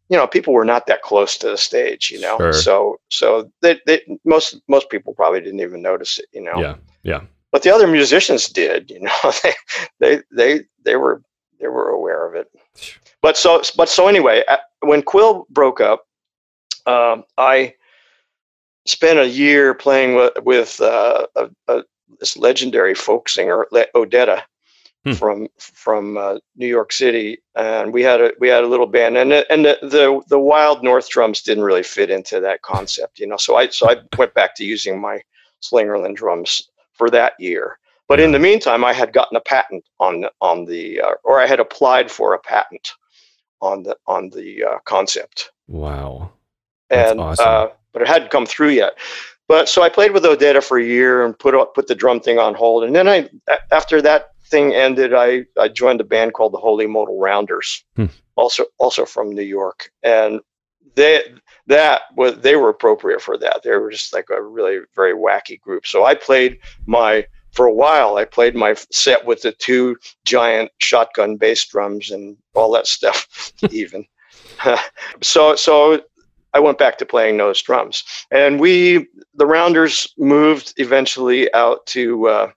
you 0.10 0.18
know, 0.18 0.28
people 0.28 0.54
were 0.54 0.66
not 0.66 0.86
that 0.88 1.02
close 1.02 1.38
to 1.40 1.50
the 1.50 1.58
stage, 1.58 2.10
you 2.12 2.20
know, 2.20 2.38
sure. 2.38 2.54
so 2.54 3.00
so 3.10 3.52
they, 3.62 3.80
they 3.86 4.02
most 4.26 4.60
most 4.68 4.90
people 4.90 5.14
probably 5.14 5.42
didn't 5.42 5.60
even 5.60 5.82
notice 5.82 6.20
it, 6.20 6.26
you 6.32 6.42
know. 6.42 6.58
Yeah, 6.58 6.76
yeah 7.04 7.22
but 7.52 7.64
the 7.64 7.74
other 7.74 7.88
musicians 7.88 8.48
did. 8.48 8.90
You 8.90 9.02
know, 9.02 9.12
they 9.44 9.54
they 10.00 10.22
they 10.32 10.66
they 10.84 10.96
were 10.96 11.22
they 11.60 11.68
were 11.68 11.90
aware 11.90 12.28
of 12.28 12.36
it. 12.36 12.52
But 13.22 13.38
so 13.38 13.62
but 13.78 13.90
so 13.90 14.08
anyway, 14.08 14.44
when 14.82 15.02
Quill 15.02 15.46
broke 15.50 15.82
up, 15.82 16.08
um, 16.86 17.24
I 17.38 17.76
spent 18.88 19.20
a 19.20 19.28
year 19.28 19.74
playing 19.74 20.16
with, 20.16 20.34
with 20.44 20.82
uh, 20.82 21.28
a, 21.36 21.50
a, 21.68 21.84
this 22.20 22.36
legendary 22.36 22.96
folk 22.96 23.30
singer 23.30 23.68
Odetta, 23.96 24.44
hmm. 25.06 25.14
from 25.14 25.48
from 25.60 26.18
uh, 26.18 26.38
New 26.56 26.68
York 26.68 26.92
City, 26.92 27.40
and 27.56 27.94
we 27.94 28.02
had 28.02 28.22
a 28.22 28.32
we 28.40 28.48
had 28.48 28.64
a 28.64 28.68
little 28.68 28.88
band, 28.88 29.18
and 29.18 29.34
and 29.34 29.66
the, 29.66 29.78
the 29.82 30.22
the 30.28 30.40
Wild 30.40 30.84
North 30.84 31.10
drums 31.10 31.42
didn't 31.42 31.64
really 31.64 31.84
fit 31.84 32.10
into 32.10 32.40
that 32.40 32.62
concept, 32.62 33.20
you 33.20 33.28
know. 33.28 33.38
So 33.38 33.56
I 33.56 33.68
so 33.70 33.90
I 33.90 33.98
went 34.18 34.34
back 34.34 34.56
to 34.56 34.66
using 34.66 35.00
my 35.00 35.22
Slingerland 35.62 36.16
drums 36.16 36.70
for 37.02 37.10
that 37.10 37.34
year. 37.40 37.80
But 38.08 38.20
in 38.20 38.32
the 38.32 38.38
meantime, 38.38 38.84
I 38.84 38.94
had 38.94 39.12
gotten 39.12 39.36
a 39.36 39.42
patent 39.42 39.84
on 40.00 40.26
on 40.40 40.66
the, 40.66 41.02
uh, 41.02 41.14
or 41.24 41.42
I 41.42 41.48
had 41.48 41.60
applied 41.60 42.12
for 42.12 42.36
a 42.36 42.40
patent 42.40 42.92
on 43.60 43.82
the 43.82 43.98
on 44.06 44.30
the 44.30 44.64
uh, 44.64 44.78
concept. 44.86 45.50
Wow, 45.68 46.32
That's 46.90 47.12
and 47.12 47.20
awesome. 47.20 47.48
uh, 47.48 47.68
but 47.92 48.04
it 48.04 48.08
hadn't 48.08 48.30
come 48.30 48.46
through 48.46 48.70
yet. 48.70 49.00
But 49.48 49.68
so 49.68 49.82
I 49.82 49.90
played 49.90 50.12
with 50.12 50.24
Odetta 50.24 50.64
for 50.64 50.78
a 50.78 50.84
year 50.84 51.26
and 51.26 51.38
put 51.40 51.56
put 51.74 51.88
the 51.88 51.96
drum 51.96 52.20
thing 52.20 52.38
on 52.38 52.54
hold. 52.54 52.84
And 52.84 52.96
then 52.96 53.08
I, 53.08 53.30
after 53.72 54.00
that 54.04 54.32
thing 54.46 54.76
ended, 54.76 55.14
I, 55.16 55.46
I 55.58 55.70
joined 55.70 56.02
a 56.02 56.04
band 56.04 56.34
called 56.34 56.54
the 56.54 56.60
Holy 56.68 56.86
Modal 56.86 57.20
Rounders, 57.20 57.84
hmm. 57.96 58.06
also 58.36 58.66
also 58.78 59.06
from 59.06 59.32
New 59.32 59.50
York. 59.60 59.90
And 60.04 60.42
they 60.96 61.24
that 61.68 62.02
was 62.16 62.38
they 62.40 62.56
were 62.56 62.70
appropriate 62.70 63.22
for 63.22 63.38
that. 63.38 63.62
They 63.64 63.76
were 63.76 63.92
just 63.92 64.14
like 64.14 64.30
a 64.30 64.42
really 64.42 64.80
very 64.96 65.14
wacky 65.14 65.60
group. 65.60 65.86
So 65.86 66.06
I 66.06 66.16
played 66.16 66.60
my 66.86 67.26
for 67.54 67.66
a 67.66 67.74
while. 67.74 68.18
I 68.18 68.26
played 68.26 68.56
my 68.56 68.76
set 68.92 69.26
with 69.26 69.42
the 69.42 69.52
two 69.52 69.98
giant 70.26 70.72
shotgun 70.80 71.38
bass 71.38 71.66
drums 71.66 72.12
and 72.12 72.38
all 72.54 72.72
that 72.72 72.88
stuff. 72.88 73.52
even 73.72 74.06
so 75.22 75.56
so 75.56 76.02
I 76.54 76.60
went 76.60 76.78
back 76.78 76.98
to 76.98 77.06
playing 77.06 77.38
those 77.38 77.62
drums. 77.62 78.04
And 78.30 78.60
we, 78.60 79.08
the 79.36 79.46
Rounders, 79.46 80.14
moved 80.18 80.74
eventually 80.78 81.54
out 81.54 81.86
to 81.88 82.28
uh, 82.28 82.52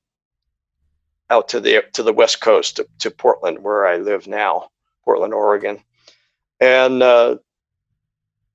out 1.31 1.49
to 1.49 1.61
the 1.61 1.85
to 1.93 2.03
the 2.03 2.13
west 2.13 2.41
coast 2.41 2.77
to, 2.77 2.87
to 3.01 3.11
Portland, 3.11 3.63
where 3.63 3.87
I 3.87 3.97
live 3.97 4.27
now, 4.27 4.69
Portland, 5.05 5.35
Oregon. 5.35 5.83
And 6.61 7.03
uh, 7.03 7.37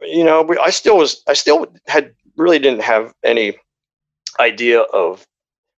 you 0.02 0.24
know, 0.24 0.48
I 0.62 0.70
still 0.70 0.98
was, 0.98 1.24
I 1.28 1.34
still 1.34 1.68
had 1.88 2.14
really 2.38 2.60
didn't 2.60 2.82
have 2.82 3.14
any 3.24 3.58
idea 4.40 4.82
of 4.82 5.26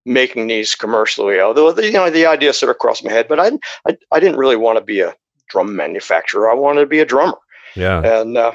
making 0.06 0.48
these 0.48 0.76
commercially. 0.76 1.40
Although 1.40 1.76
you 1.80 1.92
know, 1.92 2.10
the 2.10 2.26
idea 2.26 2.54
sort 2.54 2.70
of 2.70 2.78
crossed 2.78 3.04
my 3.04 3.12
head, 3.12 3.28
but 3.28 3.40
I, 3.40 3.52
I, 3.88 3.98
I 4.12 4.20
didn't 4.20 4.38
really 4.38 4.56
want 4.56 4.78
to 4.78 4.84
be 4.84 5.02
a 5.02 5.16
drum 5.50 5.76
manufacturer. 5.76 6.50
I 6.50 6.56
wanted 6.56 6.82
to 6.82 6.88
be 6.88 7.00
a 7.00 7.06
drummer. 7.06 7.38
Yeah. 7.76 8.02
And 8.04 8.38
uh, 8.38 8.54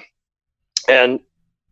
and 0.88 1.20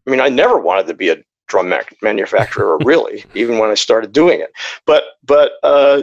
I 0.06 0.10
mean, 0.10 0.20
I 0.20 0.28
never 0.28 0.58
wanted 0.58 0.86
to 0.88 0.94
be 0.94 1.08
a 1.08 1.16
drum 1.46 1.72
manufacturer, 2.02 2.78
really, 2.84 3.24
even 3.34 3.58
when 3.58 3.70
I 3.70 3.74
started 3.74 4.12
doing 4.12 4.40
it. 4.40 4.50
But 4.86 5.04
but 5.24 5.52
uh, 5.62 6.02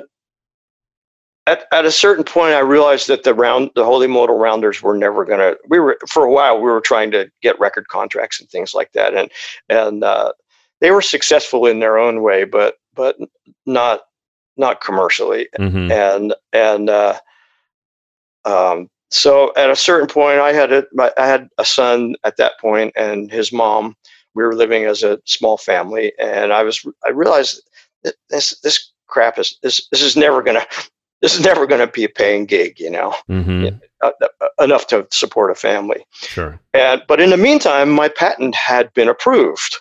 at 1.47 1.65
at 1.71 1.85
a 1.85 1.91
certain 1.91 2.23
point, 2.23 2.53
I 2.53 2.59
realized 2.59 3.07
that 3.07 3.23
the 3.23 3.33
round, 3.33 3.71
the 3.75 3.83
Holy 3.83 4.07
Modal 4.07 4.37
Rounders 4.37 4.81
were 4.81 4.95
never 4.95 5.25
going 5.25 5.39
to. 5.39 5.57
We 5.67 5.79
were 5.79 5.97
for 6.07 6.23
a 6.23 6.31
while. 6.31 6.57
We 6.57 6.69
were 6.69 6.81
trying 6.81 7.11
to 7.11 7.31
get 7.41 7.59
record 7.59 7.87
contracts 7.87 8.39
and 8.39 8.49
things 8.49 8.73
like 8.73 8.91
that, 8.93 9.15
and 9.15 9.31
and 9.69 10.03
uh, 10.03 10.33
they 10.81 10.91
were 10.91 11.01
successful 11.01 11.65
in 11.65 11.79
their 11.79 11.97
own 11.97 12.21
way, 12.21 12.43
but 12.43 12.75
but 12.95 13.17
not 13.65 14.01
not 14.57 14.81
commercially. 14.81 15.47
Mm-hmm. 15.57 15.91
And 15.91 16.35
and 16.53 16.89
uh, 16.89 17.19
um, 18.45 18.89
so 19.09 19.51
at 19.57 19.69
a 19.69 19.75
certain 19.75 20.07
point, 20.07 20.39
I 20.39 20.53
had 20.53 20.71
a 20.71 20.85
I 21.17 21.25
had 21.25 21.49
a 21.57 21.65
son 21.65 22.15
at 22.23 22.37
that 22.37 22.59
point, 22.59 22.93
and 22.95 23.31
his 23.31 23.51
mom. 23.51 23.95
We 24.33 24.43
were 24.43 24.55
living 24.55 24.85
as 24.85 25.03
a 25.03 25.19
small 25.25 25.57
family, 25.57 26.13
and 26.17 26.53
I 26.53 26.63
was 26.63 26.85
I 27.05 27.09
realized 27.09 27.61
this 28.29 28.57
this 28.61 28.91
crap 29.07 29.37
is 29.37 29.57
this 29.61 29.89
this 29.89 30.01
is 30.01 30.15
never 30.15 30.41
gonna 30.41 30.65
this 31.21 31.35
is 31.35 31.45
never 31.45 31.67
going 31.67 31.85
to 31.85 31.91
be 31.91 32.03
a 32.03 32.09
paying 32.09 32.45
gig, 32.45 32.79
you 32.79 32.89
know, 32.89 33.15
mm-hmm. 33.29 33.75
uh, 34.01 34.11
uh, 34.21 34.63
enough 34.63 34.87
to 34.87 35.07
support 35.11 35.51
a 35.51 35.55
family. 35.55 36.05
Sure. 36.13 36.59
And 36.73 37.03
but 37.07 37.21
in 37.21 37.29
the 37.29 37.37
meantime, 37.37 37.91
my 37.91 38.09
patent 38.09 38.55
had 38.55 38.93
been 38.93 39.07
approved. 39.07 39.77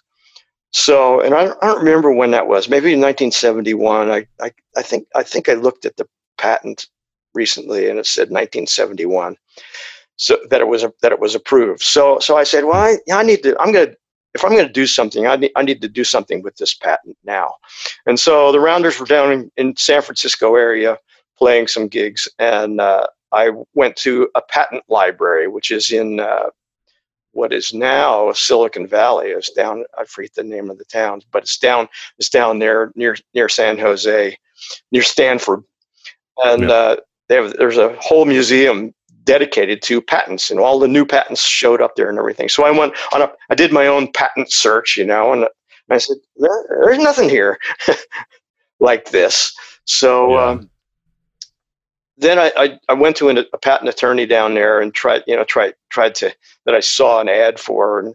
So, 0.73 1.21
and 1.21 1.35
I, 1.35 1.47
I 1.63 1.67
don't 1.67 1.79
remember 1.79 2.13
when 2.13 2.31
that 2.31 2.47
was. 2.47 2.69
Maybe 2.69 2.93
in 2.93 3.01
1971. 3.01 4.11
I, 4.11 4.27
I 4.41 4.53
I 4.77 4.83
think 4.83 5.07
I 5.17 5.23
think 5.23 5.49
I 5.49 5.55
looked 5.55 5.85
at 5.85 5.97
the 5.97 6.07
patent 6.39 6.89
recently, 7.35 7.89
and 7.89 7.99
it 7.99 8.07
said 8.07 8.31
1971. 8.31 9.37
So 10.17 10.39
that 10.51 10.61
it 10.61 10.69
was 10.69 10.85
that 11.03 11.13
it 11.13 11.21
was 11.21 11.35
approved. 11.35 11.83
So 11.83 12.19
so 12.21 12.37
I 12.37 12.45
said, 12.45 12.65
well, 12.65 12.75
I, 12.77 12.99
I 13.13 13.23
need 13.23 13.43
to. 13.43 13.59
I'm 13.59 13.73
gonna 13.73 13.95
if 14.35 14.45
I'm 14.45 14.53
going 14.53 14.67
to 14.67 14.73
do 14.73 14.87
something, 14.87 15.27
I 15.27 15.35
need, 15.35 15.51
I 15.57 15.63
need 15.63 15.83
to 15.83 15.89
do 15.89 16.05
something 16.05 16.41
with 16.43 16.57
this 16.57 16.73
patent 16.73 17.17
now. 17.25 17.55
And 18.07 18.21
so 18.21 18.53
the 18.53 18.61
Rounders 18.61 19.01
were 19.01 19.07
down 19.07 19.33
in, 19.33 19.51
in 19.57 19.77
San 19.77 20.03
Francisco 20.03 20.55
area 20.55 20.99
playing 21.41 21.67
some 21.67 21.89
gigs, 21.89 22.29
and 22.39 22.81
uh, 22.81 23.07
I 23.33 23.51
went 23.75 23.97
to 23.97 24.29
a 24.35 24.43
patent 24.43 24.85
library, 24.89 25.49
which 25.49 25.71
is 25.71 25.91
in 25.91 26.21
uh, 26.21 26.51
what 27.33 27.53
is 27.53 27.73
now 27.73 28.33
Silicon 28.33 28.87
Valley. 28.87 29.29
It's 29.29 29.51
down. 29.51 29.85
I 29.99 30.05
forget 30.05 30.35
the 30.35 30.45
name 30.45 30.71
of 30.71 30.79
the 30.79 30.85
town, 30.85 31.23
but 31.33 31.43
it's 31.43 31.59
down. 31.59 31.89
It's 32.19 32.29
down 32.29 32.59
there 32.59 32.93
near 32.95 33.17
near 33.35 33.49
San 33.49 33.79
Jose, 33.79 34.37
near 34.93 35.03
Stanford, 35.03 35.65
and 36.45 36.63
yeah. 36.63 36.71
uh, 36.71 36.97
they 37.29 37.37
have 37.37 37.57
there's 37.57 37.79
a 37.79 37.97
whole 38.01 38.27
museum 38.27 38.93
dedicated 39.25 39.83
to 39.83 40.01
patents 40.01 40.51
and 40.51 40.59
all 40.59 40.79
the 40.79 40.89
new 40.89 41.05
patents 41.07 41.43
showed 41.43 41.81
up 41.81 41.95
there 41.95 42.09
and 42.09 42.19
everything 42.19 42.49
so 42.49 42.65
i 42.65 42.71
went 42.71 42.93
on 43.13 43.21
a 43.21 43.31
i 43.51 43.55
did 43.55 43.71
my 43.71 43.87
own 43.87 44.11
patent 44.13 44.51
search 44.51 44.97
you 44.97 45.05
know 45.05 45.33
and 45.33 45.47
i 45.91 45.99
said 45.99 46.17
there, 46.37 46.67
there's 46.83 46.99
nothing 46.99 47.29
here 47.29 47.59
like 48.81 49.11
this 49.11 49.55
so 49.85 50.33
yeah. 50.33 50.45
um, 50.45 50.71
then 52.21 52.39
I, 52.39 52.53
I, 52.57 52.81
I, 52.89 52.93
went 52.95 53.17
to 53.17 53.29
an, 53.29 53.39
a 53.39 53.59
patent 53.59 53.89
attorney 53.89 54.27
down 54.27 54.55
there 54.55 54.81
and 54.81 54.93
tried 54.95 55.25
you 55.27 55.37
know 55.37 55.45
tried 55.45 55.75
tried 55.89 56.15
to 56.17 56.35
that 56.65 56.75
i 56.75 56.81
saw 56.81 57.21
an 57.21 57.29
ad 57.29 57.59
for 57.59 57.99
and 57.99 58.15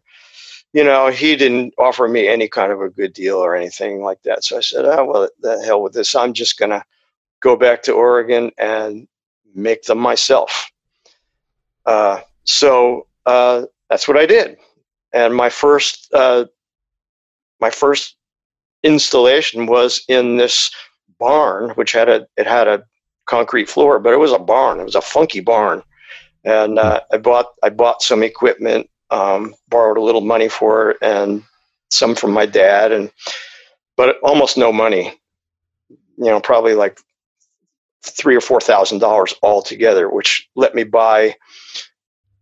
you 0.74 0.84
know 0.84 1.10
he 1.10 1.36
didn't 1.36 1.74
offer 1.78 2.08
me 2.08 2.28
any 2.28 2.48
kind 2.48 2.72
of 2.72 2.82
a 2.82 2.90
good 2.90 3.14
deal 3.14 3.38
or 3.38 3.56
anything 3.56 4.02
like 4.02 4.22
that 4.24 4.44
so 4.44 4.58
i 4.58 4.62
said 4.62 4.86
oh 4.86 5.06
well 5.06 5.30
the 5.42 5.62
hell 5.66 5.82
with 5.82 5.94
this 5.94 6.16
i'm 6.16 6.34
just 6.34 6.58
gonna 6.58 6.84
go 7.46 7.56
back 7.56 7.84
to 7.84 7.94
Oregon 7.94 8.52
and 8.58 9.08
make 9.54 9.84
them 9.84 10.00
myself. 10.00 10.72
Uh, 11.86 12.20
so 12.44 13.06
uh, 13.28 13.66
that's 13.88 14.08
what 14.08 14.18
I 14.18 14.26
did. 14.26 14.58
And 15.14 15.36
my 15.36 15.50
first 15.50 16.12
uh, 16.12 16.46
my 17.62 17.70
first 17.70 18.16
installation 18.82 19.68
was 19.68 20.04
in 20.08 20.38
this 20.38 20.72
barn, 21.20 21.70
which 21.72 21.92
had 21.92 22.10
a 22.10 22.28
it 22.36 22.48
had 22.48 22.68
a 22.68 22.84
concrete 23.25 23.70
floor, 23.70 24.00
but 24.00 24.13
it 24.13 24.20
was 24.20 24.32
a 24.32 24.39
barn. 24.39 24.79
It 24.79 24.86
was 24.86 24.96
a 24.96 25.01
funky 25.01 25.39
barn, 25.39 25.84
and 26.44 26.79
uh, 26.79 27.01
I 27.12 27.17
bought 27.17 27.48
I 27.63 27.70
bought 27.70 28.01
some 28.01 28.24
equipment, 28.24 28.89
um, 29.10 29.55
borrowed 29.70 29.98
a 29.98 30.01
little 30.01 30.22
money 30.22 30.50
for 30.50 30.91
it, 30.91 30.98
and 31.01 31.44
some 31.91 32.15
from 32.15 32.32
my 32.32 32.46
dad, 32.46 32.91
and 32.91 33.12
but 33.96 34.17
almost 34.24 34.58
no 34.58 34.72
money. 34.72 35.13
You 36.17 36.25
know, 36.25 36.39
probably 36.39 36.75
like 36.75 37.00
three 38.03 38.36
or 38.36 38.41
four 38.41 38.62
thousand 38.62 39.00
dollars 39.00 39.34
altogether, 39.44 40.10
which 40.10 40.50
let 40.55 40.75
me 40.75 40.84
buy 40.84 41.36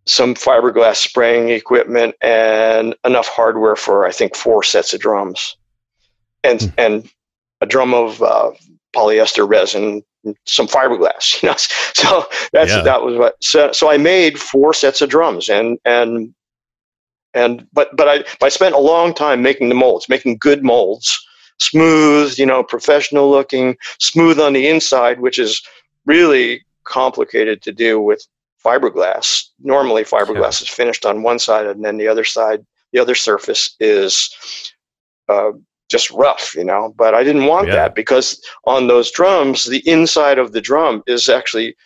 some 0.06 0.34
fiberglass 0.34 0.96
spraying 0.96 1.48
equipment 1.48 2.14
and 2.20 2.94
enough 3.04 3.28
hardware 3.28 3.76
for 3.76 4.06
I 4.06 4.12
think 4.12 4.36
four 4.36 4.62
sets 4.62 4.92
of 4.92 5.00
drums, 5.00 5.56
and 6.42 6.60
mm. 6.60 6.74
and 6.78 7.10
a 7.60 7.66
drum 7.66 7.94
of 7.94 8.22
uh, 8.22 8.50
polyester 8.94 9.48
resin, 9.48 10.02
some 10.46 10.66
fiberglass. 10.66 11.38
You 11.42 11.50
know, 11.50 11.56
so 11.56 12.26
that's 12.52 12.70
yeah. 12.70 12.82
that 12.82 13.02
was 13.02 13.16
what. 13.16 13.36
So 13.42 13.72
so 13.72 13.90
I 13.90 13.96
made 13.96 14.40
four 14.40 14.72
sets 14.74 15.02
of 15.02 15.10
drums, 15.10 15.48
and 15.48 15.78
and 15.84 16.34
and 17.34 17.66
but 17.72 17.94
but 17.96 18.08
I 18.08 18.24
I 18.44 18.48
spent 18.48 18.74
a 18.74 18.78
long 18.78 19.14
time 19.14 19.42
making 19.42 19.68
the 19.68 19.74
molds, 19.74 20.08
making 20.08 20.38
good 20.38 20.62
molds 20.62 21.18
smooth, 21.58 22.38
you 22.38 22.46
know, 22.46 22.62
professional 22.62 23.30
looking, 23.30 23.76
smooth 23.98 24.40
on 24.40 24.52
the 24.52 24.66
inside, 24.68 25.20
which 25.20 25.38
is 25.38 25.62
really 26.04 26.64
complicated 26.84 27.62
to 27.62 27.72
do 27.72 28.00
with 28.00 28.26
fiberglass. 28.64 29.44
Normally, 29.60 30.04
fiberglass 30.04 30.60
yeah. 30.60 30.64
is 30.64 30.68
finished 30.68 31.06
on 31.06 31.22
one 31.22 31.38
side, 31.38 31.66
and 31.66 31.84
then 31.84 31.96
the 31.96 32.08
other 32.08 32.24
side, 32.24 32.64
the 32.92 32.98
other 32.98 33.14
surface 33.14 33.74
is 33.80 34.34
uh, 35.28 35.52
just 35.94 36.10
rough, 36.10 36.56
you 36.56 36.64
know. 36.64 36.92
But 36.96 37.14
I 37.14 37.22
didn't 37.22 37.46
want 37.46 37.68
yeah. 37.68 37.76
that 37.76 37.94
because 37.94 38.40
on 38.64 38.88
those 38.88 39.12
drums, 39.12 39.66
the 39.66 39.88
inside 39.88 40.38
of 40.40 40.50
the 40.50 40.60
drum 40.60 41.04
is 41.06 41.28
actually 41.28 41.76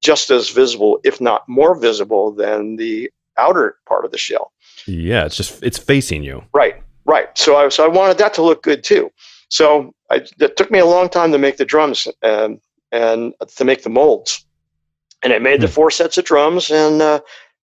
just 0.00 0.30
as 0.30 0.50
visible, 0.50 1.00
if 1.02 1.20
not 1.20 1.48
more 1.48 1.74
visible, 1.74 2.30
than 2.30 2.76
the 2.76 3.10
outer 3.36 3.76
part 3.88 4.04
of 4.04 4.12
the 4.12 4.18
shell. 4.18 4.52
Yeah, 4.86 5.26
it's 5.26 5.36
just 5.36 5.60
it's 5.62 5.78
facing 5.78 6.22
you. 6.22 6.44
Right. 6.54 6.76
Right. 7.04 7.36
So 7.36 7.56
I 7.56 7.68
so 7.68 7.84
I 7.84 7.88
wanted 7.88 8.18
that 8.18 8.32
to 8.34 8.42
look 8.42 8.62
good 8.62 8.84
too. 8.84 9.10
So 9.48 9.92
I, 10.10 10.22
it 10.38 10.56
took 10.56 10.70
me 10.70 10.78
a 10.78 10.86
long 10.86 11.08
time 11.08 11.32
to 11.32 11.38
make 11.38 11.56
the 11.56 11.64
drums 11.64 12.06
and 12.22 12.60
and 12.92 13.34
to 13.56 13.64
make 13.64 13.82
the 13.82 13.90
molds, 13.90 14.44
and 15.22 15.32
I 15.32 15.38
made 15.38 15.60
the 15.60 15.66
hmm. 15.66 15.72
four 15.72 15.90
sets 15.90 16.18
of 16.18 16.24
drums, 16.24 16.70
and 16.70 17.02
uh, 17.02 17.20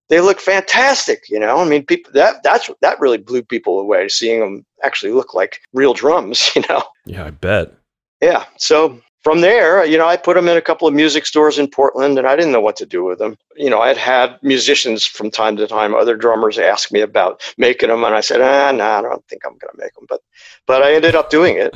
they 0.09 0.21
look 0.21 0.39
fantastic. 0.39 1.23
You 1.29 1.39
know, 1.39 1.57
I 1.57 1.65
mean, 1.65 1.85
people 1.85 2.11
that 2.13 2.43
that's 2.43 2.69
that 2.81 2.99
really 2.99 3.17
blew 3.17 3.43
people 3.43 3.79
away 3.79 4.07
seeing 4.07 4.39
them 4.39 4.65
actually 4.83 5.11
look 5.11 5.33
like 5.33 5.59
real 5.73 5.93
drums. 5.93 6.51
You 6.55 6.63
know. 6.69 6.83
Yeah, 7.05 7.25
I 7.25 7.29
bet. 7.29 7.73
Yeah. 8.21 8.45
So 8.57 8.99
from 9.27 9.41
there, 9.41 9.85
you 9.85 9.97
know, 9.97 10.07
I 10.07 10.17
put 10.17 10.35
them 10.35 10.47
in 10.47 10.57
a 10.57 10.61
couple 10.61 10.87
of 10.87 10.93
music 10.93 11.25
stores 11.25 11.59
in 11.59 11.67
Portland, 11.67 12.17
and 12.17 12.27
I 12.27 12.35
didn't 12.35 12.51
know 12.51 12.61
what 12.61 12.77
to 12.77 12.85
do 12.85 13.03
with 13.03 13.19
them. 13.19 13.37
You 13.55 13.69
know, 13.69 13.81
I'd 13.81 13.97
had 13.97 14.39
musicians 14.41 15.05
from 15.05 15.29
time 15.29 15.57
to 15.57 15.67
time, 15.67 15.93
other 15.93 16.15
drummers 16.15 16.57
ask 16.57 16.91
me 16.91 17.01
about 17.01 17.41
making 17.57 17.89
them, 17.89 18.03
and 18.03 18.15
I 18.15 18.21
said, 18.21 18.41
ah, 18.41 18.71
no, 18.71 18.77
nah, 18.77 18.99
I 18.99 19.01
don't 19.01 19.27
think 19.27 19.45
I'm 19.45 19.57
going 19.57 19.71
to 19.71 19.77
make 19.77 19.93
them. 19.95 20.05
But, 20.07 20.21
but 20.65 20.81
I 20.81 20.93
ended 20.93 21.13
up 21.13 21.29
doing 21.29 21.57
it. 21.57 21.75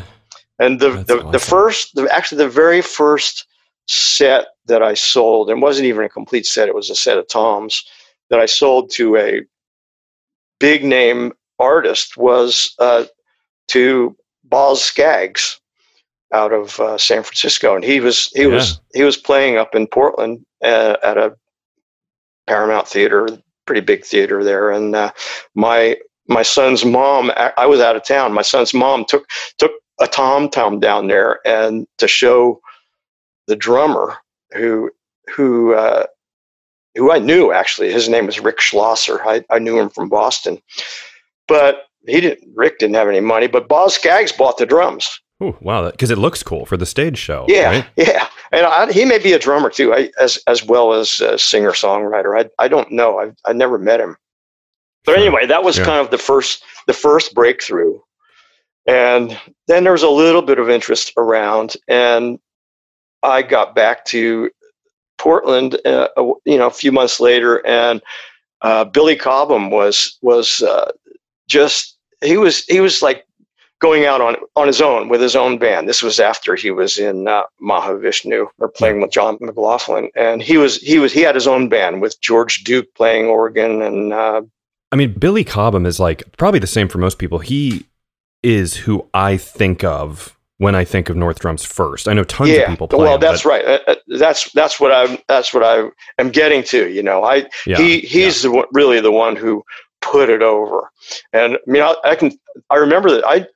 And 0.60 0.80
the 0.80 1.04
the, 1.04 1.18
awesome. 1.18 1.32
the 1.32 1.40
first, 1.40 1.96
the, 1.96 2.08
actually, 2.12 2.38
the 2.38 2.50
very 2.50 2.82
first 2.82 3.46
set 3.88 4.48
that 4.68 4.82
I 4.82 4.94
sold, 4.94 5.50
and 5.50 5.62
wasn't 5.62 5.88
even 5.88 6.06
a 6.06 6.10
complete 6.10 6.46
set; 6.46 6.70
it 6.70 6.76
was 6.76 6.90
a 6.90 6.96
set 6.96 7.18
of 7.18 7.28
toms 7.28 7.84
that 8.32 8.40
I 8.40 8.48
sold 8.48 8.90
to 8.92 9.18
a 9.18 9.42
big 10.60 10.84
name 10.84 11.34
artist 11.60 12.18
was 12.18 12.74
uh, 12.80 13.04
to 13.68 14.16
Boz 14.46 14.84
Scaggs 14.84 15.60
out 16.34 16.54
of 16.54 16.80
uh, 16.80 16.98
San 16.98 17.24
Francisco, 17.24 17.76
and 17.76 17.84
he 17.84 18.00
was 18.00 18.32
he 18.32 18.44
yeah. 18.44 18.48
was 18.48 18.82
he 18.94 19.04
was 19.04 19.18
playing 19.18 19.58
up 19.58 19.76
in 19.76 19.86
Portland 19.86 20.44
uh, 20.64 20.96
at 21.04 21.18
a 21.18 21.36
Paramount 22.48 22.88
Theater, 22.88 23.28
pretty 23.66 23.82
big 23.82 24.06
theater 24.06 24.44
there, 24.44 24.72
and 24.72 24.96
uh, 24.96 25.12
my 25.54 25.98
my 26.28 26.42
son's 26.42 26.86
mom 26.86 27.32
I 27.36 27.66
was 27.66 27.82
out 27.82 27.98
of 27.98 28.06
town. 28.06 28.34
My 28.34 28.42
son's 28.42 28.74
mom 28.74 29.06
took 29.06 29.28
took 29.58 29.74
a 30.00 30.08
tom 30.08 30.50
tom 30.50 30.80
down 30.80 31.08
there 31.08 31.40
and 31.46 31.86
to 31.98 32.08
show 32.08 32.62
the 33.48 33.56
drummer 33.56 34.16
who 34.54 34.90
who 35.36 35.74
uh, 35.74 36.06
who 36.96 37.12
I 37.12 37.20
knew 37.20 37.52
actually. 37.52 37.92
His 37.92 38.10
name 38.10 38.26
was 38.26 38.40
Rick 38.40 38.60
Schlosser. 38.60 39.22
I, 39.24 39.44
I 39.50 39.60
knew 39.60 39.80
him 39.80 39.90
from 39.90 40.10
Boston, 40.10 40.62
but 41.48 41.88
he 42.08 42.22
didn't. 42.22 42.50
Rick 42.56 42.80
didn't 42.80 42.96
have 42.96 43.08
any 43.08 43.20
money, 43.20 43.48
but 43.48 43.68
Boz 43.68 43.96
Scaggs 43.96 44.32
bought 44.32 44.58
the 44.58 44.66
drums. 44.66 45.20
Ooh, 45.44 45.58
wow! 45.62 45.90
Because 45.90 46.12
it 46.12 46.18
looks 46.18 46.44
cool 46.44 46.66
for 46.66 46.78
the 46.78 46.86
stage 46.86 47.18
show. 47.18 47.46
Yeah, 47.48 47.70
right? 47.70 47.88
yeah, 47.96 48.28
and 48.52 48.66
I, 48.66 48.92
he 48.92 49.06
may 49.06 49.18
be 49.18 49.34
a 49.34 49.40
drummer 49.40 49.70
too, 49.70 49.94
I, 49.94 50.12
as 50.20 50.38
as 50.48 50.64
well 50.64 50.94
as 50.94 51.20
a 51.20 51.38
singer 51.38 51.72
songwriter. 51.72 52.40
I 52.40 52.50
I 52.64 52.68
don't 52.68 52.92
know. 52.92 53.20
I 53.20 53.32
I 53.46 53.54
never 53.54 53.78
met 53.78 54.00
him, 54.00 54.18
but 55.06 55.18
anyway, 55.18 55.46
that 55.48 55.64
was 55.64 55.78
yeah. 55.78 55.86
kind 55.86 56.00
of 56.00 56.12
the 56.12 56.18
first 56.18 56.64
the 56.86 56.94
first 56.94 57.34
breakthrough, 57.34 58.00
and 58.86 59.40
then 59.68 59.84
there 59.84 59.94
was 59.94 60.04
a 60.04 60.10
little 60.10 60.44
bit 60.44 60.60
of 60.60 60.70
interest 60.70 61.14
around, 61.18 61.74
and 61.88 62.40
I 63.24 63.42
got 63.42 63.74
back 63.74 64.06
to 64.06 64.50
Portland, 65.22 65.80
uh, 65.86 66.08
you 66.46 66.58
know, 66.58 66.66
a 66.66 66.72
few 66.72 66.92
months 66.92 67.20
later, 67.20 67.64
and 67.66 68.02
uh, 68.62 68.86
Billy 68.86 69.16
Cobham 69.16 69.70
was 69.70 70.18
was 70.24 70.64
uh, 70.64 70.92
just 71.48 71.96
he 72.24 72.38
was 72.38 72.66
he 72.66 72.80
was 72.80 73.04
like 73.04 73.28
going 73.80 74.06
out 74.06 74.20
on 74.20 74.36
on 74.56 74.66
his 74.66 74.82
own 74.82 75.10
with 75.10 75.22
his 75.22 75.36
own 75.36 75.60
band. 75.60 75.88
This 75.88 76.02
was 76.02 76.20
after 76.20 76.56
he 76.56 76.72
was 76.72 76.98
in 76.98 77.28
uh, 77.28 77.44
Mahavishnu 77.62 78.48
or 78.58 78.68
playing 78.70 79.00
with 79.00 79.12
John 79.12 79.38
McLaughlin, 79.40 80.10
and 80.16 80.42
he 80.42 80.58
was 80.58 80.78
he 80.78 80.98
was 80.98 81.14
he 81.14 81.22
had 81.22 81.36
his 81.36 81.46
own 81.46 81.70
band 81.70 82.02
with 82.02 82.20
George 82.22 82.64
Duke 82.64 82.94
playing 82.96 83.28
organ 83.28 83.84
and. 83.84 84.14
Uh, 84.14 84.42
I 84.94 84.98
mean, 84.98 85.14
Billy 85.14 85.46
Cobham 85.46 85.86
is 85.86 86.02
like 86.02 86.36
probably 86.38 86.60
the 86.60 86.68
same 86.68 86.90
for 86.90 86.98
most 86.98 87.18
people. 87.18 87.40
He 87.40 87.86
is 88.44 88.76
who 88.76 89.08
I 89.14 89.38
think 89.38 89.86
of 89.86 90.38
when 90.62 90.76
I 90.76 90.86
think 90.86 91.10
of 91.10 91.16
North 91.16 91.40
Drums 91.40 91.66
first. 91.66 92.08
I 92.08 92.14
know 92.14 92.24
tons 92.24 92.52
yeah, 92.52 92.58
of 92.60 92.70
people 92.70 92.88
play. 92.88 93.00
Well, 93.00 93.18
that's 93.18 93.46
right. 93.46 93.66
Uh, 93.66 93.80
uh, 93.88 93.96
that's 94.18 94.52
that's 94.52 94.80
what 94.80 94.92
I 94.92 95.22
that's 95.28 95.54
what 95.54 95.64
I 95.64 95.90
am 96.18 96.30
getting 96.30 96.64
to. 96.66 96.90
You 96.90 97.04
know, 97.04 97.24
I 97.24 97.48
yeah, 97.66 97.78
he 97.78 98.00
he's 98.00 98.44
yeah. 98.44 98.52
the 98.52 98.68
really 98.74 99.00
the 99.00 99.12
one 99.12 99.36
who 99.36 99.64
put 100.02 100.30
it 100.30 100.42
over. 100.42 100.92
And 101.34 101.56
I 101.56 101.58
mean, 101.72 101.84
I, 101.84 101.96
I, 102.04 102.16
can 102.16 102.32
I 102.70 102.78
remember 102.78 103.12
that 103.12 103.26
I 103.26 103.48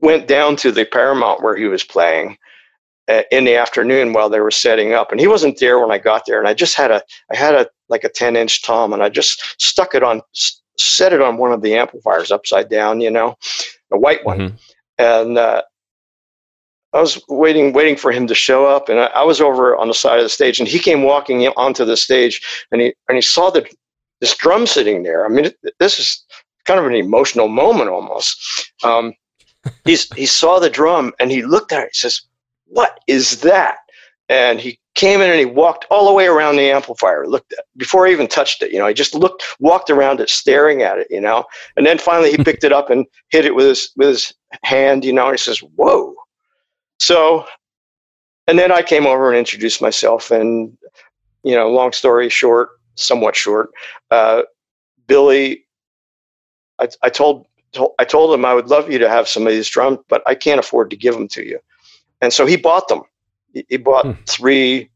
went 0.00 0.28
down 0.28 0.56
to 0.56 0.72
the 0.72 0.84
Paramount 0.84 1.42
where 1.42 1.56
he 1.56 1.66
was 1.66 1.84
playing 1.84 2.38
uh, 3.08 3.22
in 3.30 3.44
the 3.44 3.56
afternoon 3.56 4.12
while 4.12 4.28
they 4.28 4.40
were 4.40 4.50
setting 4.50 4.92
up, 4.92 5.10
and 5.10 5.20
he 5.20 5.26
wasn't 5.26 5.58
there 5.58 5.78
when 5.78 5.90
I 5.90 5.98
got 5.98 6.24
there. 6.26 6.38
And 6.38 6.48
I 6.48 6.54
just 6.54 6.76
had 6.76 6.90
a 6.90 7.02
I 7.30 7.36
had 7.36 7.54
a 7.54 7.68
like 7.88 8.04
a 8.04 8.08
ten 8.08 8.36
inch 8.36 8.62
tom, 8.62 8.92
and 8.92 9.02
I 9.02 9.08
just 9.08 9.60
stuck 9.60 9.94
it 9.94 10.02
on 10.02 10.22
set 10.78 11.12
it 11.12 11.20
on 11.20 11.38
one 11.38 11.52
of 11.52 11.62
the 11.62 11.74
amplifiers 11.74 12.30
upside 12.30 12.70
down, 12.70 13.00
you 13.00 13.10
know, 13.10 13.36
a 13.92 13.98
white 13.98 14.24
one, 14.24 14.38
mm-hmm. 14.38 14.56
and. 14.98 15.38
Uh, 15.38 15.62
I 16.92 17.00
was 17.00 17.22
waiting, 17.28 17.72
waiting 17.72 17.96
for 17.96 18.12
him 18.12 18.26
to 18.28 18.34
show 18.34 18.66
up, 18.66 18.88
and 18.88 18.98
I, 18.98 19.06
I, 19.06 19.22
was 19.22 19.40
over 19.40 19.76
on 19.76 19.88
the 19.88 19.94
side 19.94 20.18
of 20.18 20.24
the 20.24 20.30
stage, 20.30 20.58
and 20.58 20.66
he 20.66 20.78
came 20.78 21.02
walking 21.02 21.46
onto 21.48 21.84
the 21.84 21.96
stage, 21.96 22.66
and 22.72 22.80
he 22.80 22.94
and 23.08 23.16
he 23.16 23.22
saw 23.22 23.50
the 23.50 23.68
this 24.20 24.36
drum 24.36 24.66
sitting 24.66 25.02
there. 25.02 25.24
I 25.24 25.28
mean, 25.28 25.50
this 25.78 25.98
is 25.98 26.24
kind 26.64 26.80
of 26.80 26.86
an 26.86 26.94
emotional 26.94 27.48
moment 27.48 27.90
almost. 27.90 28.72
Um, 28.82 29.14
he's 29.84 30.12
he 30.14 30.26
saw 30.26 30.58
the 30.58 30.70
drum 30.70 31.12
and 31.18 31.30
he 31.30 31.42
looked 31.42 31.72
at 31.72 31.84
it. 31.84 31.90
He 31.92 31.98
says, 31.98 32.22
"What 32.66 33.00
is 33.06 33.40
that?" 33.40 33.78
And 34.30 34.60
he 34.60 34.78
came 34.94 35.20
in 35.22 35.30
and 35.30 35.38
he 35.38 35.46
walked 35.46 35.86
all 35.90 36.06
the 36.06 36.12
way 36.12 36.26
around 36.26 36.56
the 36.56 36.70
amplifier. 36.70 37.26
Looked 37.26 37.52
at 37.54 37.64
before 37.76 38.06
he 38.06 38.12
even 38.12 38.28
touched 38.28 38.62
it. 38.62 38.72
You 38.72 38.78
know, 38.78 38.86
he 38.86 38.94
just 38.94 39.14
looked, 39.14 39.42
walked 39.58 39.88
around 39.88 40.20
it, 40.20 40.28
staring 40.28 40.82
at 40.82 40.98
it. 40.98 41.06
You 41.10 41.20
know, 41.20 41.44
and 41.76 41.86
then 41.86 41.98
finally 41.98 42.30
he 42.30 42.36
picked 42.44 42.64
it 42.64 42.72
up 42.72 42.90
and 42.90 43.06
hit 43.30 43.44
it 43.44 43.54
with 43.54 43.66
his 43.66 43.90
with 43.96 44.08
his 44.08 44.34
hand. 44.62 45.04
You 45.04 45.12
know, 45.12 45.26
and 45.26 45.34
he 45.34 45.42
says, 45.42 45.58
"Whoa!" 45.60 46.14
So, 46.98 47.46
and 48.46 48.58
then 48.58 48.72
I 48.72 48.82
came 48.82 49.06
over 49.06 49.28
and 49.28 49.38
introduced 49.38 49.80
myself. 49.82 50.30
And 50.30 50.76
you 51.44 51.54
know, 51.54 51.70
long 51.70 51.92
story 51.92 52.28
short, 52.28 52.70
somewhat 52.94 53.36
short, 53.36 53.70
uh, 54.10 54.42
Billy. 55.06 55.64
I, 56.80 56.88
I 57.02 57.08
told 57.08 57.46
I 57.98 58.04
told 58.04 58.34
him 58.34 58.44
I 58.44 58.54
would 58.54 58.68
love 58.68 58.90
you 58.90 58.98
to 58.98 59.08
have 59.08 59.28
some 59.28 59.46
of 59.46 59.52
these 59.52 59.68
drums, 59.68 59.98
but 60.08 60.22
I 60.26 60.34
can't 60.34 60.60
afford 60.60 60.90
to 60.90 60.96
give 60.96 61.14
them 61.14 61.28
to 61.28 61.44
you. 61.44 61.58
And 62.20 62.32
so 62.32 62.46
he 62.46 62.56
bought 62.56 62.88
them. 62.88 63.02
He, 63.52 63.64
he 63.68 63.76
bought 63.76 64.06
hmm. 64.06 64.12
three 64.26 64.90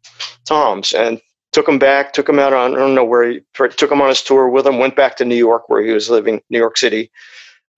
toms 0.45 0.93
and 0.93 1.21
took 1.53 1.67
them 1.67 1.79
back, 1.79 2.12
took 2.12 2.27
them 2.27 2.38
out 2.38 2.53
on, 2.53 2.75
I 2.75 2.79
don't 2.79 2.95
know 2.95 3.05
where 3.05 3.31
he 3.31 3.41
took 3.53 3.91
them 3.91 4.01
on 4.01 4.09
his 4.09 4.23
tour 4.23 4.49
with 4.49 4.67
him, 4.67 4.79
went 4.79 4.97
back 4.97 5.17
to 5.17 5.25
New 5.25 5.37
York 5.37 5.69
where 5.69 5.83
he 5.83 5.93
was 5.93 6.11
living, 6.11 6.43
New 6.51 6.59
York 6.59 6.79
City. 6.79 7.11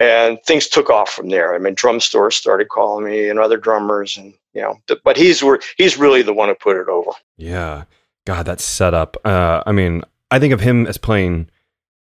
And 0.01 0.39
things 0.45 0.69
took 0.69 0.91
off 0.91 1.09
from 1.09 1.29
there. 1.29 1.55
I 1.55 1.59
mean, 1.59 1.75
drum 1.75 2.01
stores 2.01 2.35
started 2.35 2.69
calling 2.69 3.05
me 3.05 3.29
and 3.29 3.39
other 3.39 3.57
drummers 3.57 4.17
and, 4.17 4.35
you 4.53 4.61
know, 4.61 4.81
but 5.05 5.17
he's, 5.17 5.43
he's 5.77 5.97
really 5.97 6.23
the 6.23 6.35
one 6.35 6.49
who 6.49 6.57
put 6.57 6.77
it 6.77 6.89
over. 6.89 7.13
Yeah. 7.37 7.85
God, 8.27 8.47
that 8.47 8.61
setup. 8.61 9.17
Uh, 9.25 9.63
I 9.65 9.73
mean, 9.73 10.03
I 10.31 10.41
think 10.41 10.53
of 10.53 10.61
him 10.61 10.87
as 10.87 10.99
playing 10.99 11.49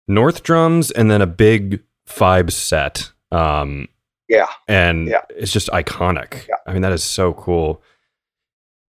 North 0.07 0.43
drums 0.43 0.89
and 0.91 1.11
then 1.11 1.21
a 1.21 1.27
big 1.27 1.83
Fibes 2.05 2.55
set. 2.55 3.11
Um, 3.31 3.89
yeah. 4.29 4.47
And 4.67 5.07
yeah. 5.07 5.21
it's 5.31 5.51
just 5.51 5.67
iconic. 5.69 6.47
Yeah. 6.47 6.55
I 6.65 6.71
mean, 6.71 6.81
that 6.81 6.93
is 6.93 7.03
so 7.03 7.33
cool. 7.33 7.83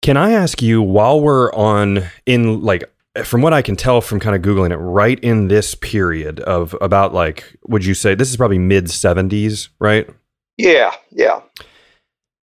Can 0.02 0.16
I 0.16 0.30
ask 0.30 0.62
you, 0.62 0.80
while 0.80 1.20
we're 1.20 1.52
on 1.54 2.04
in 2.24 2.60
like, 2.60 2.84
from 3.24 3.42
what 3.42 3.52
I 3.52 3.62
can 3.62 3.76
tell 3.76 4.00
from 4.00 4.20
kind 4.20 4.36
of 4.36 4.42
Googling 4.42 4.72
it, 4.72 4.76
right 4.76 5.18
in 5.20 5.48
this 5.48 5.74
period 5.74 6.40
of 6.40 6.76
about 6.80 7.14
like, 7.14 7.56
would 7.66 7.84
you 7.84 7.94
say 7.94 8.14
this 8.14 8.30
is 8.30 8.36
probably 8.36 8.58
mid 8.58 8.86
70s, 8.86 9.68
right? 9.78 10.08
Yeah. 10.56 10.94
Yeah. 11.10 11.40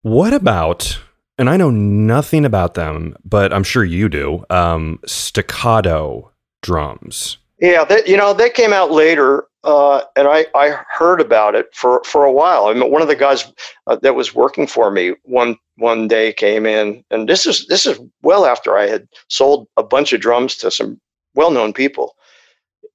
What 0.04 0.34
about, 0.34 1.00
and 1.38 1.50
I 1.50 1.58
know 1.58 1.70
nothing 1.70 2.46
about 2.46 2.74
them, 2.74 3.16
but 3.24 3.54
I'm 3.54 3.64
sure 3.64 3.84
you 3.84 4.10
do, 4.10 4.44
um, 4.50 5.00
staccato 5.06 6.32
drums. 6.62 7.38
Yeah, 7.60 7.84
they, 7.84 8.02
you 8.08 8.18
know, 8.18 8.34
they 8.34 8.50
came 8.50 8.74
out 8.74 8.92
later 8.92 9.46
uh, 9.64 10.02
and 10.16 10.28
I, 10.28 10.48
I 10.56 10.78
heard 10.90 11.22
about 11.22 11.56
it 11.56 11.68
for, 11.74 12.04
for 12.04 12.26
a 12.26 12.32
while. 12.32 12.66
I 12.66 12.74
mean, 12.74 12.92
one 12.92 13.02
of 13.02 13.08
the 13.08 13.16
guys 13.16 13.52
uh, 13.88 13.96
that 13.98 14.16
was 14.16 14.34
working 14.34 14.66
for 14.68 14.90
me 14.90 15.14
one 15.24 15.56
one 15.78 16.08
day 16.08 16.34
came 16.34 16.66
in, 16.66 17.04
and 17.12 17.30
this 17.30 17.46
is 17.46 17.68
this 17.68 17.86
is 17.86 18.00
well 18.22 18.46
after 18.46 18.78
I 18.78 18.88
had 18.88 19.08
sold 19.30 19.68
a 19.78 19.84
bunch 19.84 20.14
of 20.14 20.22
drums 20.22 20.56
to 20.58 20.72
some 20.72 21.00
well 21.36 21.52
known 21.52 21.74
people, 21.74 22.16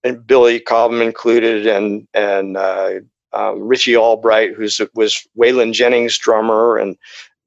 and 0.02 0.26
Billy 0.26 0.58
Cobham 0.60 1.02
included, 1.02 1.66
and 1.66 2.06
and 2.14 2.56
uh, 2.56 2.94
um, 3.32 3.60
Richie 3.60 3.96
Albright, 3.96 4.54
who's 4.54 4.80
was 4.94 5.26
Waylon 5.38 5.72
Jennings' 5.72 6.18
drummer, 6.18 6.76
and 6.76 6.96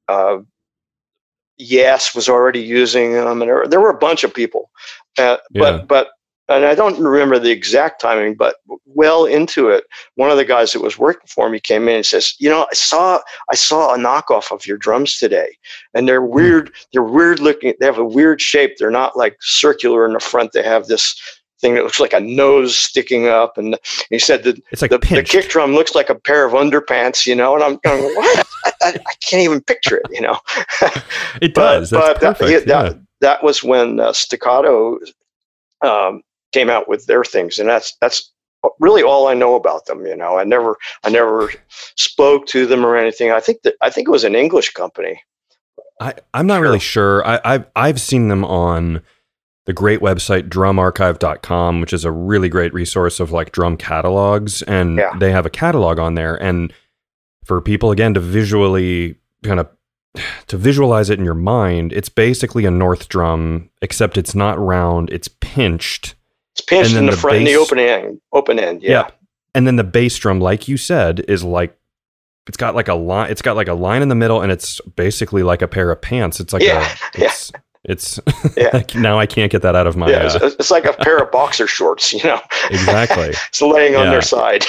uh, 0.08 0.40
Yes 1.58 2.16
was 2.16 2.30
already 2.30 2.62
using 2.62 3.14
them, 3.14 3.42
and 3.42 3.50
there, 3.50 3.68
there 3.68 3.82
were 3.82 3.90
a 3.90 3.98
bunch 3.98 4.24
of 4.24 4.34
people. 4.34 4.72
Uh, 5.18 5.38
yeah. 5.52 5.60
But 5.60 5.88
but 5.88 6.10
and 6.50 6.66
I 6.66 6.74
don't 6.74 7.00
remember 7.00 7.38
the 7.38 7.52
exact 7.52 8.02
timing, 8.02 8.34
but 8.34 8.56
well 8.86 9.26
into 9.26 9.70
it, 9.70 9.86
one 10.16 10.32
of 10.32 10.38
the 10.38 10.46
guys 10.46 10.74
that 10.74 10.82
was 10.82 10.98
working 10.98 11.28
for 11.28 11.50
me 11.50 11.60
came 11.60 11.88
in 11.88 11.98
and 11.98 12.06
says, 12.06 12.36
"You 12.40 12.50
know, 12.50 12.68
I 12.70 12.74
saw 12.74 13.20
I 13.50 13.56
saw 13.56 13.94
a 13.94 13.98
knockoff 13.98 14.52
of 14.52 14.66
your 14.66 14.78
drums 14.78 15.18
today, 15.18 15.56
and 15.94 16.08
they're 16.08 16.22
hmm. 16.22 16.34
weird. 16.34 16.76
They're 16.92 17.04
weird 17.04 17.40
looking. 17.40 17.74
They 17.80 17.86
have 17.86 18.00
a 18.00 18.06
weird 18.06 18.42
shape. 18.42 18.78
They're 18.78 18.92
not 18.92 19.16
like 19.16 19.38
circular 19.42 20.06
in 20.06 20.14
the 20.14 20.20
front. 20.20 20.52
They 20.52 20.64
have 20.64 20.88
this." 20.88 21.20
Thing 21.62 21.76
that 21.76 21.84
looks 21.84 22.00
like 22.00 22.14
a 22.14 22.22
nose 22.22 22.78
sticking 22.78 23.28
up, 23.28 23.58
and 23.58 23.78
he 24.10 24.18
said 24.18 24.44
that 24.44 24.64
it's 24.72 24.82
like 24.82 24.92
the, 24.92 24.98
the, 24.98 25.22
kick 25.22 25.50
drum 25.50 25.74
looks 25.74 25.94
like 25.94 26.10
a 26.10 26.16
pair 26.16 26.46
of 26.46 26.54
underpants, 26.54 27.26
you 27.26 27.36
know. 27.36 27.54
And 27.54 27.62
I'm 27.62 27.76
going, 27.84 28.02
what? 28.16 28.48
I, 28.64 28.72
I, 28.82 28.88
I 28.92 29.14
can't 29.22 29.44
even 29.44 29.60
picture 29.60 29.98
it, 29.98 30.06
you 30.10 30.22
know. 30.22 30.40
it 31.42 31.54
does, 31.56 31.90
but, 31.90 32.22
but 32.22 32.38
that, 32.38 32.50
yeah. 32.50 32.60
that, 32.60 33.00
that 33.20 33.44
was 33.44 33.62
when 33.62 34.00
uh, 34.00 34.14
staccato 34.14 35.00
um, 35.82 36.22
came 36.52 36.70
out 36.70 36.88
with 36.90 37.06
their 37.06 37.24
things, 37.24 37.60
and 37.60 37.70
that's 37.70 37.96
that's 38.02 38.32
really 38.80 39.04
all 39.04 39.28
I 39.28 39.34
know 39.34 39.56
about 39.56 39.86
them. 39.86 40.06
You 40.06 40.16
know, 40.16 40.38
I 40.38 40.44
never 40.44 40.76
I 41.04 41.10
never 41.10 41.52
spoke 41.96 42.46
to 42.48 42.66
them 42.66 42.86
or 42.86 42.96
anything. 42.96 43.32
I 43.32 43.40
think 43.40 43.62
that 43.64 43.76
I 43.82 43.90
think 43.90 44.08
it 44.08 44.12
was 44.12 44.24
an 44.24 44.36
English 44.36 44.72
company. 44.72 45.22
I, 46.02 46.14
I'm 46.34 46.48
not 46.48 46.62
really 46.62 46.80
sure. 46.80 47.26
I, 47.28 47.40
I've 47.44 47.66
I've 47.76 48.02
seen 48.02 48.28
them 48.30 48.46
on 48.46 49.02
the 49.66 49.74
great 49.74 50.00
website 50.00 50.50
drumarchive.com, 50.50 51.82
which 51.82 51.94
is 51.94 52.06
a 52.06 52.12
really 52.12 52.50
great 52.50 52.74
resource 52.74 53.20
of 53.20 53.32
like 53.32 53.52
drum 53.52 53.78
catalogs, 53.78 54.62
and 54.64 54.98
Yeah. 54.98 55.16
they 55.20 55.32
have 55.32 55.46
a 55.46 55.50
catalog 55.50 56.00
on 56.00 56.16
there. 56.16 56.42
And 56.42 56.74
for 57.44 57.62
people 57.62 57.92
again 57.92 58.14
to 58.14 58.20
visually 58.20 59.16
kind 59.44 59.60
of 59.60 59.68
to 60.48 60.58
visualize 60.58 61.10
it 61.10 61.20
in 61.20 61.26
your 61.26 61.36
mind, 61.36 61.94
it's 61.94 62.10
basically 62.10 62.66
a 62.66 62.72
North 62.72 63.10
drum, 63.10 63.70
except 63.82 64.18
it's 64.18 64.34
not 64.34 64.58
round; 64.58 65.10
it's 65.12 65.28
pinched. 65.28 66.16
It's 66.60 66.68
pinched 66.68 66.96
in 66.96 67.06
the, 67.06 67.12
the 67.12 67.18
front, 67.18 67.38
in 67.38 67.44
the 67.46 67.54
bass- 67.54 67.60
open 67.62 67.80
end. 67.80 68.22
Open 68.34 68.60
end, 68.60 68.84
yeah. 68.84 68.92
Yep. 68.92 69.20
And 69.56 69.66
then 69.66 69.78
the 69.78 69.84
bass 69.84 70.18
drum, 70.18 70.40
like 70.40 70.68
you 70.68 70.78
said, 70.78 71.22
is 71.28 71.44
like 71.44 71.76
it's 72.48 72.58
got 72.58 72.76
like 72.76 72.88
a 72.88 72.94
line. 72.96 73.32
It's 73.32 73.42
got 73.42 73.56
like 73.56 73.68
a 73.68 73.74
line 73.74 74.02
in 74.02 74.10
the 74.10 74.16
middle, 74.16 74.42
and 74.42 74.52
it's 74.52 74.80
basically 74.96 75.44
like 75.44 75.62
a 75.62 75.68
pair 75.68 75.90
of 75.92 76.02
pants. 76.02 76.40
It's 76.40 76.54
like 76.54 76.64
Yeah, 76.64 76.88
a, 77.16 77.24
it's 77.24 77.52
it's 77.84 78.20
Yeah. 78.58 78.70
like 78.74 78.94
now 78.96 79.18
I 79.20 79.26
can't 79.26 79.52
get 79.52 79.62
that 79.64 79.76
out 79.76 79.88
of 79.88 79.96
my. 79.96 80.10
yeah, 80.10 80.18
uh, 80.24 80.40
it's, 80.44 80.56
it's 80.56 80.72
like 80.72 80.86
a 80.86 80.94
pair 80.94 81.18
of 81.18 81.32
boxer 81.32 81.66
shorts, 81.68 82.12
you 82.14 82.24
know. 82.24 82.40
Exactly. 82.70 83.30
it's 83.48 83.62
laying 83.62 83.96
on 83.96 84.06
Yeah. 84.06 84.12
their 84.12 84.22
side. 84.22 84.66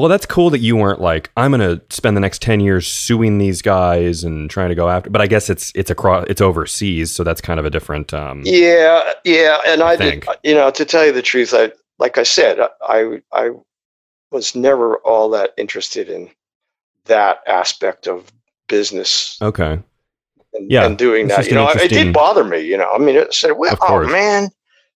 Well, 0.00 0.08
that's 0.08 0.26
cool 0.26 0.50
that 0.50 0.58
you 0.58 0.76
weren't 0.76 1.00
like 1.00 1.30
I'm 1.36 1.50
gonna 1.50 1.80
spend 1.90 2.16
the 2.16 2.20
next 2.20 2.42
ten 2.42 2.60
years 2.60 2.86
suing 2.86 3.38
these 3.38 3.62
guys 3.62 4.24
and 4.24 4.50
trying 4.50 4.70
to 4.70 4.74
go 4.74 4.88
after. 4.88 5.10
But 5.10 5.20
I 5.20 5.26
guess 5.26 5.48
it's 5.50 5.72
it's 5.74 5.90
across 5.90 6.26
it's 6.28 6.40
overseas, 6.40 7.14
so 7.14 7.24
that's 7.24 7.40
kind 7.40 7.60
of 7.60 7.66
a 7.66 7.70
different. 7.70 8.12
Um, 8.12 8.42
yeah, 8.44 9.12
yeah, 9.24 9.60
and 9.66 9.82
I 9.82 9.92
I, 9.92 9.96
did, 9.96 10.26
you 10.42 10.54
know, 10.54 10.70
to 10.70 10.84
tell 10.84 11.06
you 11.06 11.12
the 11.12 11.22
truth, 11.22 11.52
I 11.54 11.72
like 11.98 12.18
I 12.18 12.22
said, 12.24 12.58
I 12.82 13.20
I 13.32 13.50
was 14.30 14.54
never 14.54 14.96
all 14.98 15.30
that 15.30 15.50
interested 15.56 16.08
in 16.08 16.30
that 17.06 17.40
aspect 17.46 18.06
of 18.06 18.32
business 18.68 19.38
Okay. 19.42 19.78
and, 20.54 20.70
Yeah, 20.70 20.86
and 20.86 20.96
doing 20.96 21.28
that. 21.28 21.46
You 21.46 21.54
know, 21.54 21.68
it 21.68 21.88
did 21.88 22.12
bother 22.12 22.44
me. 22.44 22.60
You 22.60 22.76
know, 22.76 22.90
I 22.90 22.98
mean, 22.98 23.16
it 23.16 23.34
said, 23.34 23.52
"Well, 23.52 23.76
oh 23.80 24.06
man, 24.06 24.48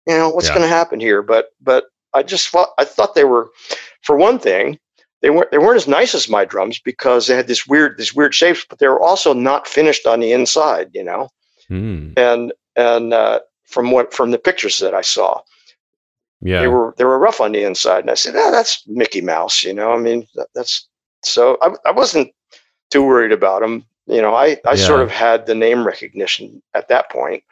you 0.06 0.14
know 0.16 0.28
what's 0.30 0.48
Yeah. 0.48 0.54
going 0.54 0.68
to 0.68 0.74
happen 0.74 1.00
here?" 1.00 1.22
But 1.22 1.50
but 1.60 1.84
I 2.12 2.22
just 2.22 2.48
thought 2.48 2.70
I 2.78 2.84
thought 2.84 3.14
they 3.14 3.24
were, 3.24 3.50
for 4.02 4.16
one 4.16 4.38
thing, 4.38 4.78
they 5.22 5.30
weren't 5.30 5.50
they 5.50 5.58
weren't 5.58 5.76
as 5.76 5.88
nice 5.88 6.14
as 6.14 6.28
my 6.28 6.44
drums 6.44 6.78
because 6.78 7.26
they 7.26 7.36
had 7.36 7.46
this 7.46 7.66
weird 7.66 7.98
these 7.98 8.14
weird 8.14 8.34
shapes, 8.34 8.64
but 8.68 8.78
they 8.78 8.88
were 8.88 9.00
also 9.00 9.32
not 9.34 9.68
finished 9.68 10.06
on 10.06 10.20
the 10.20 10.32
inside. 10.32 10.90
You 10.94 11.04
know, 11.04 11.28
Hmm. 11.68 12.12
and 12.16 12.52
and 12.76 13.12
uh, 13.14 13.40
from 13.66 13.90
what 13.90 14.12
from 14.14 14.30
the 14.30 14.38
pictures 14.38 14.78
that 14.78 14.94
I 14.94 15.02
saw, 15.02 15.40
Yeah. 16.40 16.60
they 16.60 16.68
were 16.68 16.94
they 16.96 17.04
were 17.04 17.18
rough 17.18 17.40
on 17.40 17.52
the 17.52 17.62
inside, 17.64 18.00
and 18.00 18.10
I 18.10 18.14
said, 18.14 18.34
"Ah, 18.36 18.50
that's 18.50 18.82
Mickey 18.86 19.20
Mouse." 19.20 19.62
You 19.62 19.74
know, 19.74 19.92
I 19.92 19.98
mean, 19.98 20.26
that, 20.36 20.48
that's 20.54 20.88
so 21.22 21.58
I, 21.62 21.74
I 21.84 21.90
wasn't 21.92 22.32
too 22.90 23.04
worried 23.04 23.32
about 23.32 23.60
them. 23.62 23.84
You 24.06 24.22
know, 24.22 24.34
I 24.34 24.58
I 24.66 24.74
sort 24.74 25.00
of 25.00 25.10
had 25.10 25.46
the 25.46 25.54
name 25.54 25.86
recognition 25.86 26.62
at 26.74 26.88
that 26.88 27.10
point, 27.10 27.44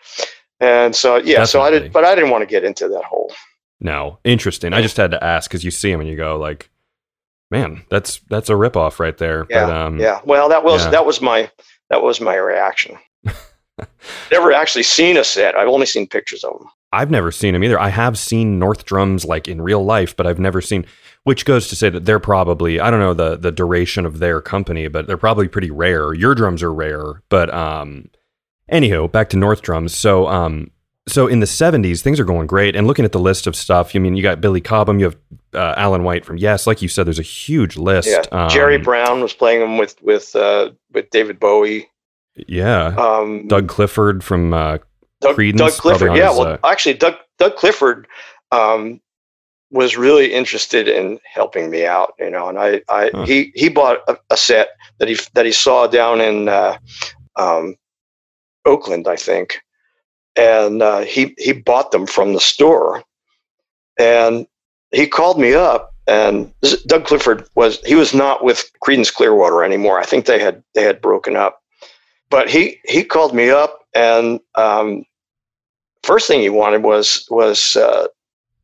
and 0.58 0.96
so 0.96 1.16
yeah, 1.16 1.44
so 1.44 1.60
I 1.60 1.70
did, 1.70 1.92
but 1.92 2.04
I 2.04 2.14
didn't 2.14 2.30
want 2.30 2.42
to 2.42 2.46
get 2.46 2.64
into 2.64 2.88
that 2.88 3.04
whole. 3.04 3.32
no, 3.80 4.18
interesting. 4.24 4.72
I 4.72 4.82
just 4.82 4.96
had 4.96 5.12
to 5.12 5.22
ask 5.22 5.48
because 5.48 5.62
you 5.62 5.70
see 5.70 5.92
them 5.92 6.00
and 6.00 6.08
you 6.10 6.16
go 6.16 6.36
like, 6.36 6.68
man, 7.50 7.82
that's 7.90 8.20
that's 8.28 8.48
a 8.50 8.54
ripoff 8.54 8.98
right 8.98 9.16
there. 9.16 9.46
Yeah, 9.50 9.66
but, 9.66 9.76
um, 9.76 9.98
Yeah, 10.00 10.20
well, 10.24 10.48
that 10.48 10.64
was 10.64 10.84
Yeah. 10.84 10.90
that 10.90 11.06
was 11.06 11.20
my 11.20 11.50
that 11.90 12.02
was 12.02 12.20
my 12.20 12.36
reaction. 12.36 12.96
Never 14.32 14.52
actually 14.52 14.82
seen 14.82 15.16
a 15.16 15.24
set. 15.24 15.54
I've 15.56 15.68
only 15.68 15.86
seen 15.86 16.06
pictures 16.06 16.42
of 16.44 16.58
them. 16.58 16.68
I've 16.90 17.10
never 17.10 17.30
seen 17.30 17.52
them 17.52 17.62
either. 17.62 17.78
I 17.78 17.90
have 17.90 18.18
seen 18.18 18.58
North 18.58 18.84
drums 18.86 19.24
like 19.24 19.46
in 19.46 19.60
real 19.60 19.84
life, 19.84 20.16
but 20.16 20.26
I've 20.26 20.38
never 20.38 20.60
seen. 20.60 20.86
Which 21.24 21.44
goes 21.44 21.68
to 21.68 21.76
say 21.76 21.90
that 21.90 22.04
they're 22.06 22.18
probably 22.18 22.80
I 22.80 22.90
don't 22.90 23.00
know 23.00 23.14
the 23.14 23.36
the 23.36 23.52
duration 23.52 24.06
of 24.06 24.18
their 24.18 24.40
company, 24.40 24.88
but 24.88 25.06
they're 25.06 25.16
probably 25.18 25.48
pretty 25.48 25.70
rare. 25.70 26.14
Your 26.14 26.34
drums 26.34 26.62
are 26.62 26.72
rare, 26.72 27.22
but 27.28 27.52
um, 27.52 28.08
anywho, 28.72 29.10
back 29.12 29.28
to 29.30 29.36
North 29.36 29.60
drums. 29.62 29.94
So 29.94 30.26
um, 30.28 30.70
so 31.06 31.26
in 31.26 31.40
the 31.40 31.46
'70s, 31.46 32.00
things 32.00 32.18
are 32.18 32.24
going 32.24 32.46
great. 32.46 32.74
And 32.74 32.86
looking 32.86 33.04
at 33.04 33.12
the 33.12 33.18
list 33.20 33.46
of 33.46 33.54
stuff, 33.54 33.94
you 33.94 34.00
mean 34.00 34.16
you 34.16 34.22
got 34.22 34.40
Billy 34.40 34.60
Cobham, 34.62 34.98
you 34.98 35.04
have 35.04 35.16
uh, 35.54 35.74
Alan 35.76 36.02
White 36.02 36.24
from 36.24 36.36
Yes, 36.36 36.66
like 36.66 36.82
you 36.82 36.88
said, 36.88 37.06
there's 37.06 37.18
a 37.18 37.22
huge 37.22 37.76
list. 37.76 38.08
Yeah, 38.08 38.22
Um, 38.32 38.48
Jerry 38.50 38.78
Brown 38.78 39.20
was 39.20 39.32
playing 39.32 39.60
them 39.60 39.78
with 39.78 40.00
with 40.02 40.34
uh, 40.36 40.70
with 40.92 41.10
David 41.10 41.38
Bowie. 41.40 41.88
yeah, 42.46 42.94
Um, 42.98 43.48
Doug 43.48 43.68
Clifford 43.68 44.22
from 44.22 44.52
uh, 44.54 44.78
Doug, 45.20 45.36
Creedence, 45.36 45.58
Doug 45.58 45.72
Clifford. 45.72 46.16
Yeah, 46.16 46.28
his, 46.28 46.38
well, 46.38 46.48
uh, 46.48 46.58
actually, 46.64 46.94
Doug 46.94 47.14
Doug 47.38 47.56
Clifford 47.56 48.06
um, 48.52 49.00
was 49.70 49.96
really 49.96 50.32
interested 50.32 50.88
in 50.88 51.18
helping 51.24 51.70
me 51.70 51.84
out. 51.86 52.14
You 52.18 52.30
know, 52.30 52.48
and 52.48 52.58
I, 52.58 52.82
I 52.88 53.10
Huh. 53.12 53.24
he 53.24 53.52
he 53.54 53.68
bought 53.68 53.98
a, 54.08 54.16
a 54.30 54.36
set 54.36 54.68
that 54.98 55.08
he 55.08 55.16
that 55.34 55.46
he 55.46 55.52
saw 55.52 55.86
down 55.86 56.20
in 56.20 56.48
uh, 56.48 56.78
um, 57.36 57.74
Oakland, 58.64 59.08
I 59.08 59.16
think, 59.16 59.60
and 60.36 60.82
uh, 60.82 61.00
he 61.00 61.34
he 61.38 61.52
bought 61.52 61.90
them 61.90 62.06
from 62.06 62.34
the 62.34 62.40
store, 62.40 63.02
and 63.98 64.46
he 64.92 65.06
called 65.06 65.38
me 65.38 65.54
up. 65.54 65.94
And 66.06 66.50
Doug 66.86 67.04
Clifford 67.04 67.46
was 67.54 67.80
he 67.84 67.94
was 67.94 68.14
not 68.14 68.42
with 68.42 68.70
Creedence 68.82 69.12
Clearwater 69.12 69.62
anymore. 69.62 70.00
I 70.00 70.06
think 70.06 70.24
they 70.24 70.38
had 70.38 70.62
they 70.74 70.82
had 70.82 71.02
broken 71.02 71.36
up. 71.36 71.60
But 72.30 72.48
he 72.48 72.78
he 72.86 73.04
called 73.04 73.34
me 73.34 73.50
up 73.50 73.78
and 73.94 74.40
um, 74.54 75.04
first 76.02 76.26
thing 76.26 76.40
he 76.40 76.50
wanted 76.50 76.82
was 76.82 77.26
was 77.30 77.76
uh, 77.76 78.06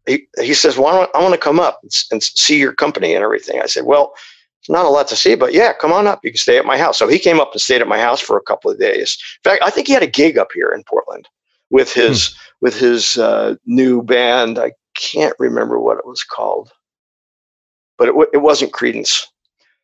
he 0.07 0.27
he 0.41 0.55
says, 0.55 0.77
"Well, 0.77 0.87
I 0.87 0.99
want, 0.99 1.11
I 1.15 1.23
want 1.23 1.35
to 1.35 1.41
come 1.41 1.61
up 1.61 1.81
and, 1.83 1.93
and 2.11 2.23
see 2.23 2.59
your 2.59 2.73
company 2.73 3.15
and 3.15 3.25
everything." 3.25 3.61
I 3.61 3.67
said, 3.67 3.85
"Well, 3.85 4.15
it's 4.61 4.71
not 4.71 4.87
a 4.87 4.91
lot 4.91 5.09
to 5.09 5.17
see, 5.17 5.35
but 5.35 5.53
yeah, 5.53 5.73
come 5.73 5.93
on 5.93 6.07
up. 6.07 6.21
You 6.23 6.31
can 6.31 6.39
stay 6.39 6.59
at 6.59 6.67
my 6.67 6.79
house." 6.79 6.99
So 6.99 7.09
he 7.09 7.19
came 7.19 7.41
up 7.41 7.53
and 7.53 7.61
stayed 7.61 7.81
at 7.81 7.89
my 7.89 7.99
house 7.99 8.21
for 8.21 8.37
a 8.37 8.43
couple 8.43 8.71
of 8.71 8.79
days. 8.79 9.19
In 9.45 9.51
fact, 9.51 9.63
I 9.63 9.71
think 9.71 9.87
he 9.87 9.93
had 9.93 10.03
a 10.03 10.09
gig 10.09 10.39
up 10.39 10.49
here 10.55 10.71
in 10.71 10.85
Portland 10.85 11.29
with 11.71 11.93
his 11.93 12.35
with 12.61 12.79
his 12.79 13.19
uh, 13.19 13.57
new 13.67 14.03
band. 14.03 14.59
I 14.59 14.73
can't 14.95 15.35
remember 15.39 15.79
what 15.79 15.99
it 15.99 16.07
was 16.07 16.23
called, 16.23 16.73
but 17.99 18.09
it 18.09 18.13
w- 18.13 18.31
it 18.33 18.39
wasn't 18.39 18.73
Creedence 18.73 19.27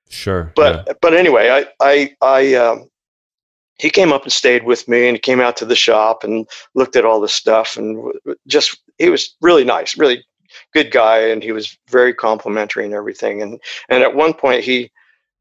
sure, 0.08 0.52
but 0.56 1.00
but 1.00 1.14
anyway, 1.14 1.50
I 1.50 1.66
I 1.80 2.16
I 2.20 2.54
um, 2.54 2.90
he 3.80 3.88
came 3.88 4.12
up 4.12 4.24
and 4.24 4.32
stayed 4.32 4.64
with 4.64 4.86
me, 4.88 5.08
and 5.08 5.16
he 5.16 5.20
came 5.20 5.40
out 5.40 5.56
to 5.56 5.64
the 5.64 5.74
shop 5.74 6.22
and 6.22 6.46
looked 6.74 6.96
at 6.96 7.04
all 7.04 7.20
the 7.20 7.28
stuff, 7.28 7.76
and 7.76 7.96
w- 7.96 8.36
just 8.46 8.78
he 8.98 9.08
was 9.08 9.34
really 9.40 9.64
nice, 9.64 9.96
really 9.96 10.24
good 10.74 10.90
guy, 10.90 11.18
and 11.18 11.42
he 11.42 11.52
was 11.52 11.78
very 11.88 12.12
complimentary 12.12 12.84
and 12.84 12.94
everything. 12.94 13.40
And 13.40 13.60
and 13.88 14.02
at 14.02 14.14
one 14.14 14.34
point, 14.34 14.64
he, 14.64 14.90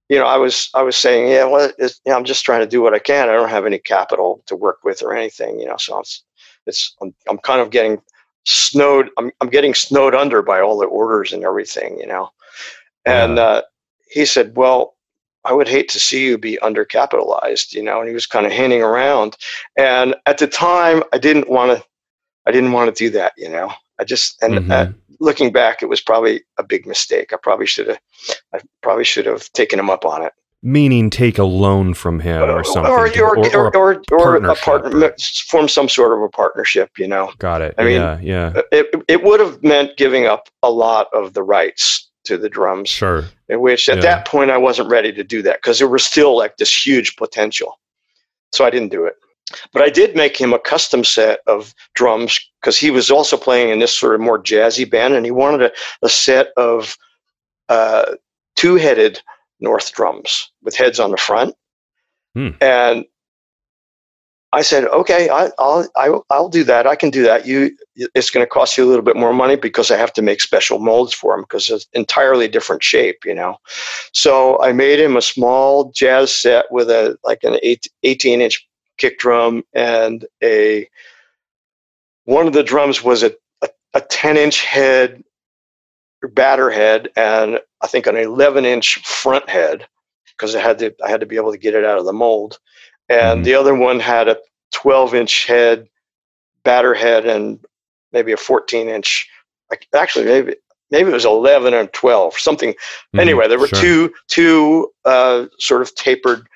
you 0.07 0.17
know, 0.17 0.25
I 0.25 0.37
was 0.37 0.69
I 0.73 0.83
was 0.83 0.95
saying, 0.95 1.29
yeah, 1.29 1.43
well, 1.45 1.71
it's, 1.77 1.99
you 2.05 2.11
know, 2.11 2.17
I'm 2.17 2.23
just 2.23 2.45
trying 2.45 2.61
to 2.61 2.67
do 2.67 2.81
what 2.81 2.93
I 2.93 2.99
can. 2.99 3.29
I 3.29 3.33
don't 3.33 3.49
have 3.49 3.65
any 3.65 3.79
capital 3.79 4.41
to 4.47 4.55
work 4.55 4.83
with 4.83 5.01
or 5.03 5.13
anything, 5.13 5.59
you 5.59 5.65
know. 5.65 5.77
So 5.77 5.99
it's 5.99 6.23
it's 6.65 6.95
I'm, 7.01 7.13
I'm 7.27 7.39
kind 7.39 7.59
of 7.61 7.71
getting 7.71 8.01
snowed. 8.45 9.09
I'm 9.17 9.31
I'm 9.41 9.49
getting 9.49 9.73
snowed 9.73 10.15
under 10.15 10.41
by 10.41 10.59
all 10.61 10.77
the 10.77 10.87
orders 10.87 11.33
and 11.33 11.43
everything, 11.43 11.99
you 11.99 12.07
know. 12.07 12.29
And 13.05 13.37
Yeah. 13.37 13.43
uh, 13.43 13.61
he 14.09 14.25
said, 14.25 14.55
well. 14.55 14.95
I 15.45 15.53
would 15.53 15.69
hate 15.69 15.87
to 15.91 16.01
see 16.01 16.25
you 16.25 16.37
be 16.37 16.59
undercapitalized, 16.61 17.71
you 17.71 17.81
know, 17.81 17.99
and 17.99 18.09
he 18.09 18.13
was 18.13 18.27
kind 18.27 18.45
of 18.45 18.51
hinting 18.51 18.81
around. 18.81 19.37
And 19.77 20.13
at 20.25 20.37
the 20.37 20.47
time, 20.47 21.01
I 21.13 21.17
didn't 21.17 21.49
want 21.49 21.77
to, 21.77 21.85
I 22.45 22.51
didn't 22.51 22.73
want 22.73 22.93
to 22.93 23.03
do 23.03 23.09
that, 23.11 23.31
you 23.37 23.47
know. 23.47 23.71
I 23.99 24.03
just, 24.03 24.35
and 24.43 24.55
Mhm. 24.55 24.69
uh, 24.69 24.91
looking 25.21 25.53
back, 25.53 25.81
it 25.81 25.85
was 25.87 26.01
probably 26.01 26.43
a 26.57 26.63
big 26.63 26.85
mistake. 26.85 27.31
I 27.31 27.37
probably 27.41 27.67
should 27.67 27.87
have, 27.87 27.99
I 28.53 28.59
probably 28.83 29.05
should 29.05 29.25
have 29.25 29.49
taken 29.53 29.79
him 29.79 29.89
up 29.89 30.03
on 30.03 30.23
it, 30.23 30.33
meaning 30.61 31.09
take 31.09 31.37
a 31.37 31.43
loan 31.43 31.93
from 31.93 32.19
him 32.19 32.41
or 32.43 32.63
something, 32.63 32.91
or 32.91 33.07
or 33.07 33.37
or, 33.37 33.75
or- 33.77 34.03
or, 34.11 34.35
a 34.35 34.55
partnership 34.55 34.63
partner, 34.63 35.15
form 35.47 35.67
some 35.69 35.87
sort 35.87 36.11
of 36.13 36.21
a 36.21 36.29
partnership, 36.29 36.91
you 36.97 37.07
know. 37.07 37.31
got 37.37 37.61
it. 37.61 37.73
I 37.77 37.83
mean, 37.83 38.01
yeah, 38.01 38.19
yeah, 38.21 38.61
It 38.71 38.87
it 39.07 39.23
would 39.23 39.39
have 39.39 39.63
meant 39.63 39.95
giving 39.97 40.25
up 40.25 40.49
a 40.63 40.69
lot 40.69 41.07
of 41.13 41.33
the 41.33 41.43
rights 41.43 42.09
to 42.25 42.37
the 42.37 42.49
drums. 42.49 42.89
sure. 42.89 43.25
in 43.47 43.61
which 43.61 43.87
at 43.89 43.95
Yeah. 43.97 44.01
that 44.01 44.25
point 44.27 44.51
I 44.51 44.57
wasn't 44.57 44.89
ready 44.89 45.11
to 45.13 45.23
do 45.23 45.41
that 45.43 45.57
because 45.61 45.79
there 45.79 45.87
was 45.87 46.03
still 46.03 46.37
like 46.37 46.57
this 46.57 46.85
huge 46.85 47.15
potential. 47.15 47.79
So 48.51 48.65
I 48.65 48.69
didn't 48.69 48.89
do 48.91 49.05
it. 49.05 49.15
But 49.73 49.81
I 49.81 49.89
did 49.89 50.15
make 50.15 50.37
him 50.39 50.53
a 50.53 50.59
custom 50.59 51.03
set 51.03 51.39
of 51.47 51.73
drums 51.95 52.39
because 52.61 52.77
he 52.77 52.91
was 52.91 53.09
also 53.09 53.35
playing 53.37 53.69
in 53.69 53.79
this 53.79 53.97
sort 53.97 54.13
of 54.13 54.21
more 54.21 54.37
jazzy 54.37 54.87
band 54.87 55.15
and 55.15 55.25
he 55.25 55.31
wanted 55.31 55.61
a, 55.63 55.71
a 56.05 56.09
set 56.09 56.49
of 56.57 56.95
uh, 57.69 58.15
two 58.55 58.75
headed 58.75 59.21
North 59.59 59.93
drums 59.93 60.51
with 60.63 60.75
heads 60.75 60.99
on 60.99 61.11
the 61.11 61.17
front. 61.17 61.55
Hmm. 62.35 62.49
And 62.61 63.05
I 64.51 64.63
said, 64.63 64.85
okay, 64.85 65.29
I, 65.29 65.51
I'll, 65.59 65.87
I, 65.95 66.19
I'll 66.31 66.49
do 66.49 66.63
that. 66.63 66.87
I 66.87 66.95
can 66.95 67.11
do 67.11 67.21
that. 67.23 67.45
You, 67.45 67.75
it's 67.95 68.31
going 68.31 68.43
to 68.43 68.49
cost 68.49 68.77
you 68.77 68.83
a 68.83 68.87
little 68.87 69.03
bit 69.03 69.15
more 69.15 69.33
money 69.33 69.55
because 69.55 69.91
I 69.91 69.97
have 69.97 70.13
to 70.13 70.23
make 70.23 70.41
special 70.41 70.79
molds 70.79 71.13
for 71.13 71.35
them 71.35 71.41
because 71.41 71.69
it's 71.69 71.87
entirely 71.93 72.47
different 72.47 72.83
shape, 72.83 73.19
you 73.25 73.35
know. 73.35 73.57
So 74.11 74.59
I 74.61 74.73
made 74.73 74.99
him 74.99 75.15
a 75.15 75.21
small 75.21 75.91
jazz 75.91 76.33
set 76.33 76.65
with 76.71 76.89
a 76.89 77.17
like 77.23 77.43
an 77.43 77.59
eight, 77.61 77.87
18 78.01 78.41
inch 78.41 78.67
kick 78.97 79.19
drum 79.19 79.63
and 79.73 80.25
a 80.43 80.89
one 82.25 82.47
of 82.47 82.53
the 82.53 82.63
drums 82.63 83.03
was 83.03 83.23
a, 83.23 83.31
a, 83.61 83.69
a 83.93 84.01
10 84.01 84.35
inch 84.35 84.63
head 84.65 85.23
batter 86.27 86.69
head 86.69 87.09
and 87.15 87.59
I 87.81 87.87
think 87.87 88.05
an 88.07 88.17
11 88.17 88.65
inch 88.65 88.97
front 89.05 89.49
head 89.49 89.87
because 90.35 90.55
I 90.55 90.59
had 90.61 90.79
to 90.79 90.93
I 91.03 91.09
had 91.09 91.21
to 91.21 91.25
be 91.25 91.37
able 91.37 91.51
to 91.51 91.57
get 91.57 91.75
it 91.75 91.85
out 91.85 91.97
of 91.97 92.05
the 92.05 92.13
mold 92.13 92.59
and 93.07 93.41
Mhm. 93.41 93.43
the 93.45 93.55
other 93.55 93.73
one 93.73 93.99
had 93.99 94.27
a 94.27 94.37
12 94.71 95.15
inch 95.15 95.45
head, 95.47 95.87
batter 96.63 96.93
head, 96.93 97.25
and 97.25 97.59
maybe 98.11 98.31
a 98.31 98.37
14 98.37 98.87
inch. 98.89 99.27
like, 99.71 99.87
Actually, 99.93 100.25
maybe 100.25 100.55
maybe 100.91 101.09
it 101.09 101.13
was 101.13 101.25
11 101.25 101.73
and 101.75 101.91
12, 101.93 102.37
something. 102.39 102.73
Mhm. 103.15 103.19
Anyway, 103.19 103.47
there 103.47 103.59
were 103.59 103.67
Sure. 103.67 103.79
two 103.79 104.13
two 104.27 104.91
uh, 105.05 105.45
sort 105.59 105.81
of 105.81 105.93
tapered 105.95 106.47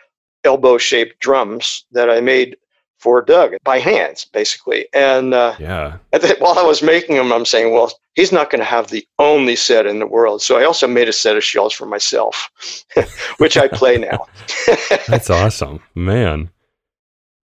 elbow 0.43 0.78
shaped 0.78 1.19
drums 1.19 1.86
that 1.91 2.10
I 2.10 2.19
made 2.21 2.58
for 3.04 3.22
Doug 3.22 3.56
by 3.66 3.80
hands, 3.80 4.24
basically. 4.24 4.88
And 4.94 5.34
uh, 5.34 5.56
Yeah. 5.60 5.98
while 6.39 6.58
I 6.58 6.63
was 6.63 6.82
making 6.82 7.18
them, 7.18 7.34
I'm 7.34 7.44
saying, 7.46 7.74
well, 7.74 7.92
he's 8.13 8.32
not 8.32 8.50
going 8.50 8.60
to 8.60 8.66
have 8.66 8.89
the 8.89 9.06
only 9.20 9.58
set 9.58 9.86
in 9.86 10.00
the 10.00 10.08
world. 10.08 10.42
So 10.42 10.58
I 10.58 10.63
also 10.63 10.88
made 10.88 11.10
a 11.10 11.13
set 11.13 11.36
of 11.36 11.44
shells 11.44 11.74
for 11.74 11.86
myself, 11.86 12.50
which 13.39 13.58
I 13.58 13.68
play 13.68 13.98
now. 13.98 14.26
That's 15.08 15.30
awesome, 15.30 15.82
man. 15.96 16.50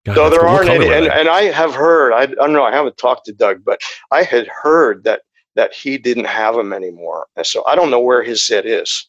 God, 0.06 0.14
so 0.14 0.30
there 0.30 0.40
cool. 0.40 0.48
Aren't 0.48 0.70
any, 0.70 0.92
and, 0.92 1.06
and 1.06 1.28
I 1.28 1.44
have 1.50 1.74
heard. 1.74 2.12
I, 2.12 2.22
I 2.22 2.26
don't 2.26 2.52
know. 2.52 2.62
I 2.64 2.72
haven't 2.72 2.96
talked 2.96 3.26
to 3.26 3.32
Doug, 3.32 3.64
but 3.64 3.80
I 4.12 4.22
had 4.22 4.46
heard 4.46 5.02
that 5.04 5.22
that 5.56 5.74
he 5.74 5.98
didn't 5.98 6.26
have 6.26 6.54
them 6.54 6.72
anymore. 6.72 7.26
And 7.34 7.44
so 7.44 7.64
I 7.66 7.74
don't 7.74 7.90
know 7.90 7.98
where 8.00 8.22
his 8.22 8.40
set 8.40 8.64
is. 8.64 9.08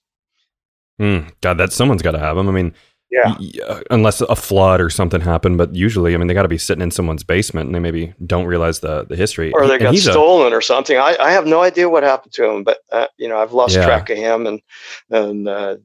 Hmm. 0.97 1.27
God, 1.41 1.59
that 1.59 1.71
someone's 1.71 2.01
got 2.01 2.11
to 2.11 2.19
have 2.19 2.35
them. 2.35 2.49
I 2.49 2.51
mean, 2.51 2.73
Yeah. 3.11 3.35
uh, 3.67 3.81
unless 3.89 4.21
a 4.21 4.35
flood 4.35 4.79
or 4.81 4.89
something 4.91 5.19
happened, 5.21 5.57
but 5.57 5.73
usually, 5.73 6.13
I 6.13 6.17
mean, 6.17 6.27
they 6.27 6.33
got 6.35 6.43
to 6.43 6.47
be 6.47 6.59
sitting 6.59 6.83
in 6.83 6.91
someone's 6.91 7.23
basement, 7.23 7.65
and 7.65 7.73
they 7.73 7.79
maybe 7.79 8.13
don't 8.25 8.45
realize 8.45 8.81
the 8.81 9.05
the 9.05 9.15
history. 9.15 9.51
Or 9.51 9.65
they 9.67 9.73
And 9.75 9.83
got 9.83 9.93
he's 9.93 10.07
a- 10.07 10.11
stolen 10.11 10.53
or 10.53 10.61
something. 10.61 10.95
I, 10.97 11.15
I 11.19 11.31
have 11.31 11.47
no 11.47 11.61
idea 11.61 11.89
what 11.89 12.03
happened 12.03 12.33
to 12.33 12.45
him, 12.45 12.63
but 12.63 12.79
uh, 12.91 13.07
you 13.17 13.27
know 13.27 13.39
I've 13.39 13.53
lost 13.53 13.75
Yeah. 13.75 13.85
track 13.85 14.09
of 14.11 14.17
him, 14.17 14.45
and 14.45 14.61
and 15.09 15.47
uh, 15.47 15.77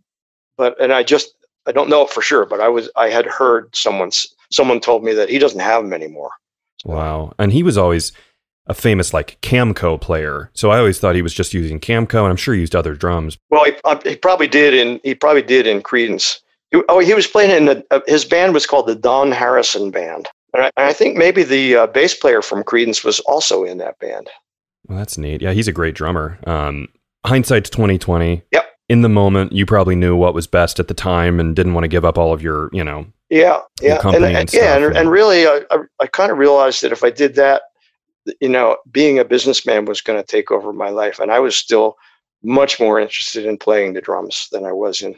but 0.58 0.78
and 0.80 0.92
I 0.92 1.02
just 1.02 1.32
I 1.66 1.72
don't 1.72 1.88
know 1.88 2.04
for 2.06 2.20
sure, 2.20 2.44
but 2.44 2.60
I 2.60 2.68
was 2.68 2.90
I 2.94 3.08
had 3.08 3.24
heard 3.24 3.74
someone's 3.74 4.26
someone 4.52 4.80
told 4.80 5.02
me 5.02 5.14
that 5.14 5.30
he 5.30 5.38
doesn't 5.38 5.60
have 5.60 5.82
him 5.82 5.92
anymore. 5.94 6.30
Wow. 6.84 7.32
And 7.38 7.52
he 7.52 7.62
was 7.62 7.78
always 7.78 8.12
a 8.66 8.74
famous 8.74 9.14
like 9.14 9.40
Camco 9.40 9.98
player. 10.00 10.50
So 10.54 10.70
I 10.70 10.78
always 10.78 10.98
thought 10.98 11.14
he 11.14 11.22
was 11.22 11.32
just 11.34 11.54
using 11.54 11.80
Camco, 11.80 12.20
and 12.20 12.28
I'm 12.28 12.37
sure 12.37 12.52
he 12.54 12.60
used 12.60 12.76
other 12.76 12.94
drums. 12.94 13.38
Well, 13.50 13.64
he, 13.64 13.72
uh, 13.84 13.98
he 14.04 14.16
probably 14.16 14.46
did 14.48 14.74
in 14.74 15.00
he 15.02 15.14
probably 15.14 15.42
did 15.42 15.66
in 15.66 15.82
Creedence. 15.82 16.40
Oh, 16.88 16.98
he 16.98 17.14
was 17.14 17.26
playing 17.26 17.50
in 17.50 17.64
the, 17.66 17.87
uh, 17.90 18.00
his 18.06 18.24
band 18.24 18.54
was 18.54 18.66
called 18.66 18.87
the 18.87 18.94
Don 18.94 19.30
Harrison 19.32 19.90
Band, 19.90 20.28
and 20.52 20.64
I, 20.64 20.70
and 20.76 20.87
I 20.87 20.92
think 20.92 21.16
maybe 21.16 21.42
the 21.42 21.76
uh, 21.76 21.87
bass 21.87 22.14
player 22.14 22.42
from 22.42 22.64
Creedence 22.64 23.04
was 23.04 23.20
also 23.20 23.64
in 23.64 23.78
that 23.78 23.98
band. 23.98 24.28
Well, 24.87 24.98
that's 24.98 25.16
neat. 25.16 25.40
Yeah, 25.42 25.52
he's 25.52 25.68
a 25.68 25.72
great 25.72 25.94
drummer. 25.94 26.38
Um, 26.46 26.88
hindsight's 27.24 27.70
2020. 27.70 28.42
Yep. 28.52 28.70
In 28.90 29.00
the 29.00 29.08
moment, 29.08 29.52
you 29.52 29.64
probably 29.64 29.96
knew 29.96 30.14
what 30.14 30.34
was 30.34 30.46
best 30.46 30.78
at 30.78 30.88
the 30.88 30.94
time 30.94 31.40
and 31.40 31.56
didn't 31.56 31.72
want 31.72 31.84
to 31.84 31.88
give 31.88 32.04
up 32.04 32.18
all 32.18 32.34
of 32.34 32.42
your, 32.42 32.68
you 32.72 32.84
know, 32.84 33.06
Yeah, 33.30 33.60
yeah, 33.80 33.98
company 33.98 34.26
and, 34.26 34.37
and 34.37 34.52
yeah, 34.52 34.76
and, 34.76 34.84
and- 34.84 34.96
and 34.96 35.10
really, 35.10 35.46
I, 35.46 35.62
I, 35.70 35.78
I 36.00 36.06
kind 36.06 36.30
of 36.30 36.37
realized 36.37 36.82
that 36.82 36.92
if 36.92 37.02
I 37.02 37.08
did 37.10 37.34
that, 37.37 37.62
you 38.40 38.48
know, 38.48 38.76
being 38.90 39.18
a 39.18 39.24
businessman 39.24 39.87
was 39.87 40.00
going 40.02 40.20
to 40.20 40.26
take 40.26 40.50
over 40.50 40.72
my 40.72 40.90
life, 40.90 41.18
and 41.18 41.30
I 41.32 41.38
was 41.40 41.56
still 41.56 41.96
much 42.42 42.78
more 42.78 43.00
interested 43.00 43.46
in 43.46 43.56
playing 43.56 43.94
the 43.94 44.02
drums 44.02 44.48
than 44.52 44.66
I 44.66 44.72
was 44.72 45.00
in 45.00 45.14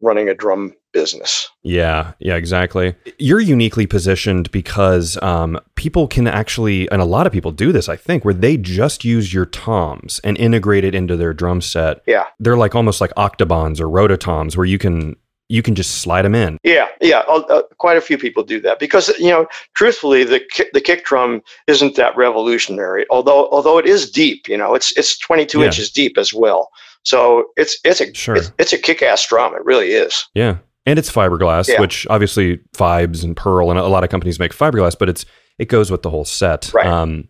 running 0.00 0.28
a 0.28 0.34
drum 0.34 0.74
business. 0.92 1.48
Yeah, 1.62 2.12
yeah, 2.18 2.34
exactly. 2.36 2.94
You're 3.18 3.40
uniquely 3.40 3.86
positioned 3.86 4.50
because 4.50 5.20
um, 5.22 5.60
people 5.76 6.08
can 6.08 6.26
actually, 6.26 6.90
and 6.90 7.00
a 7.00 7.04
lot 7.04 7.26
of 7.26 7.32
people 7.32 7.52
do 7.52 7.70
this, 7.72 7.88
I 7.88 7.96
think, 7.96 8.24
where 8.24 8.34
they 8.34 8.56
just 8.56 9.04
use 9.04 9.32
your 9.32 9.46
toms 9.46 10.20
and 10.24 10.36
integrate 10.38 10.84
it 10.84 10.94
into 10.94 11.16
their 11.16 11.32
drum 11.32 11.60
set. 11.60 12.02
Yeah. 12.06 12.24
They're 12.40 12.56
like 12.56 12.74
almost 12.74 13.00
like 13.00 13.14
octobans 13.14 13.80
or 13.80 13.86
rototoms, 13.86 14.56
where 14.56 14.66
you 14.66 14.78
can 14.78 15.16
you 15.48 15.62
can 15.62 15.74
just 15.74 15.96
slide 15.96 16.22
them 16.22 16.34
in. 16.36 16.58
Yeah, 16.62 16.86
yeah, 17.00 17.24
uh, 17.28 17.42
uh, 17.48 17.62
quite 17.78 17.96
a 17.96 18.00
few 18.00 18.16
people 18.16 18.44
do 18.44 18.60
that 18.60 18.78
because 18.78 19.08
you 19.18 19.30
know, 19.30 19.46
truthfully, 19.74 20.22
the 20.22 20.38
ki- 20.52 20.70
the 20.72 20.80
kick 20.80 21.04
drum 21.04 21.42
isn't 21.66 21.96
that 21.96 22.16
revolutionary. 22.16 23.04
Although 23.10 23.48
although 23.50 23.76
it 23.76 23.84
is 23.86 24.08
deep, 24.10 24.48
you 24.48 24.56
know, 24.56 24.74
it's 24.74 24.96
it's 24.96 25.18
22 25.18 25.58
Yeah. 25.58 25.66
inches 25.66 25.90
deep 25.90 26.16
as 26.18 26.32
well. 26.32 26.68
So 27.04 27.46
it's 27.56 27.78
it's 27.84 28.00
a 28.00 28.12
Sure. 28.14 28.36
it's, 28.36 28.52
it's 28.58 28.72
a 28.72 28.78
kick 28.78 29.02
ass 29.02 29.26
drum. 29.26 29.54
It 29.54 29.64
really 29.64 29.92
is. 29.92 30.26
Yeah. 30.34 30.58
And 30.86 30.98
it's 30.98 31.10
fiberglass, 31.10 31.68
Yeah. 31.68 31.80
which 31.80 32.06
obviously 32.08 32.60
Fibes 32.74 33.22
and 33.24 33.36
Pearl 33.36 33.70
and 33.70 33.78
a 33.78 33.86
lot 33.86 34.02
of 34.04 34.10
companies 34.10 34.38
make 34.38 34.52
fiberglass, 34.54 34.98
but 34.98 35.08
it's 35.08 35.24
it 35.58 35.68
goes 35.68 35.90
with 35.90 36.02
the 36.02 36.10
whole 36.10 36.24
set. 36.24 36.70
Right. 36.74 36.86
Um, 36.86 37.28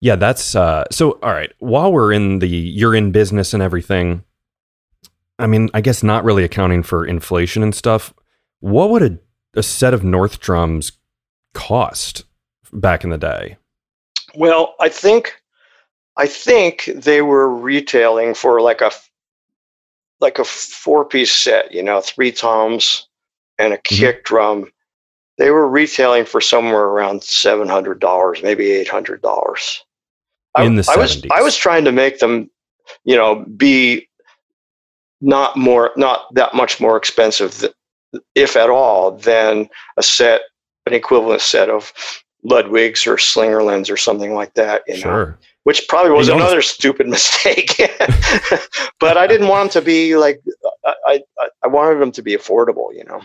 yeah, 0.00 0.16
that's 0.16 0.54
uh, 0.54 0.84
so. 0.92 1.18
All 1.22 1.32
right, 1.32 1.50
while 1.60 1.90
we're 1.92 2.12
in 2.12 2.38
the 2.40 2.46
you're 2.48 2.94
in 2.94 3.10
business 3.10 3.54
and 3.54 3.62
everything, 3.62 4.22
I 5.38 5.46
mean, 5.46 5.70
I 5.72 5.80
guess 5.80 6.02
not 6.02 6.24
really 6.24 6.44
accounting 6.44 6.82
for 6.82 7.06
inflation 7.06 7.62
and 7.62 7.74
stuff. 7.74 8.12
What 8.60 8.90
would 8.90 9.02
a, 9.02 9.18
a 9.58 9.62
set 9.62 9.94
of 9.94 10.04
North 10.04 10.40
drums 10.40 10.92
cost 11.54 12.24
back 12.72 13.02
in 13.02 13.10
the 13.10 13.18
day? 13.18 13.56
Well, 14.34 14.74
I 14.78 14.88
think 14.90 15.40
I 16.16 16.26
think 16.26 16.90
they 16.94 17.22
were 17.22 17.54
retailing 17.54 18.34
for 18.34 18.60
like 18.60 18.80
a 18.80 18.90
like 20.20 20.38
a 20.38 20.44
four 20.44 21.04
piece 21.04 21.32
set, 21.32 21.72
you 21.72 21.82
know, 21.82 22.00
three 22.00 22.32
toms 22.32 23.08
and 23.58 23.72
a 23.72 23.76
mm-hmm. 23.76 23.96
kick 23.96 24.24
drum. 24.24 24.70
They 25.38 25.50
were 25.50 25.68
retailing 25.68 26.24
for 26.24 26.40
somewhere 26.40 26.84
around 26.84 27.24
seven 27.24 27.68
hundred 27.68 28.00
dollars, 28.00 28.42
maybe 28.42 28.70
eight 28.70 28.88
hundred 28.88 29.22
dollars. 29.22 29.84
In 30.56 30.76
the 30.76 30.88
I 30.88 30.96
was 30.96 31.24
I 31.32 31.42
was 31.42 31.56
trying 31.56 31.84
to 31.84 31.92
make 31.92 32.20
them, 32.20 32.48
you 33.04 33.16
know, 33.16 33.44
be 33.56 34.08
not 35.20 35.56
more 35.56 35.90
not 35.96 36.32
that 36.34 36.54
much 36.54 36.80
more 36.80 36.96
expensive, 36.96 37.64
if 38.36 38.54
at 38.56 38.70
all, 38.70 39.12
than 39.12 39.68
a 39.96 40.02
set, 40.02 40.42
an 40.86 40.92
equivalent 40.92 41.40
set 41.40 41.68
of 41.68 41.92
Ludwig's 42.44 43.04
or 43.04 43.16
Slingerlands 43.16 43.90
or 43.90 43.96
something 43.96 44.34
like 44.34 44.54
that. 44.54 44.82
You 44.86 44.94
know? 44.94 45.00
Sure. 45.00 45.38
Which 45.64 45.86
probably 45.88 46.12
was 46.12 46.28
another 46.28 46.62
stupid 46.62 47.08
mistake. 47.16 47.76
but 49.00 49.16
I 49.16 49.26
didn't 49.26 49.48
want 49.48 49.72
them 49.72 49.82
to 49.82 49.86
be 49.86 50.16
like 50.16 50.40
I, 50.84 51.22
I 51.38 51.48
I 51.64 51.68
wanted 51.68 51.98
them 52.00 52.12
to 52.12 52.22
be 52.22 52.34
affordable, 52.34 52.94
you 52.94 53.04
know. 53.04 53.20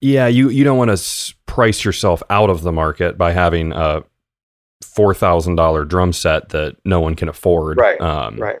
Yeah, 0.00 0.28
you 0.28 0.48
you 0.50 0.64
don't 0.64 0.78
want 0.78 0.96
to 0.96 1.34
price 1.46 1.84
yourself 1.84 2.22
out 2.30 2.50
of 2.50 2.62
the 2.62 2.72
market 2.72 3.18
by 3.18 3.32
having 3.32 3.72
a 3.72 4.02
four 4.82 5.14
thousand 5.14 5.56
dollar 5.56 5.84
drum 5.84 6.12
set 6.12 6.50
that 6.50 6.76
no 6.84 7.00
one 7.00 7.14
can 7.14 7.28
afford. 7.28 7.78
Right, 7.78 8.00
Um, 8.00 8.36
Right. 8.36 8.58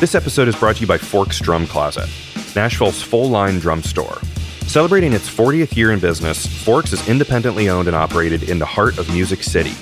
This 0.00 0.14
episode 0.14 0.48
is 0.48 0.56
brought 0.56 0.76
to 0.76 0.80
you 0.82 0.86
by 0.86 0.98
Forks 0.98 1.38
Drum 1.38 1.66
Closet, 1.66 2.08
Nashville's 2.56 3.00
full 3.00 3.30
line 3.30 3.58
drum 3.58 3.82
store. 3.82 4.18
Celebrating 4.66 5.12
its 5.12 5.28
40th 5.30 5.76
year 5.76 5.92
in 5.92 6.00
business, 6.00 6.46
Forks 6.64 6.92
is 6.92 7.08
independently 7.08 7.68
owned 7.68 7.86
and 7.86 7.96
operated 7.96 8.48
in 8.50 8.58
the 8.58 8.66
heart 8.66 8.98
of 8.98 9.08
Music 9.12 9.42
City. 9.42 9.72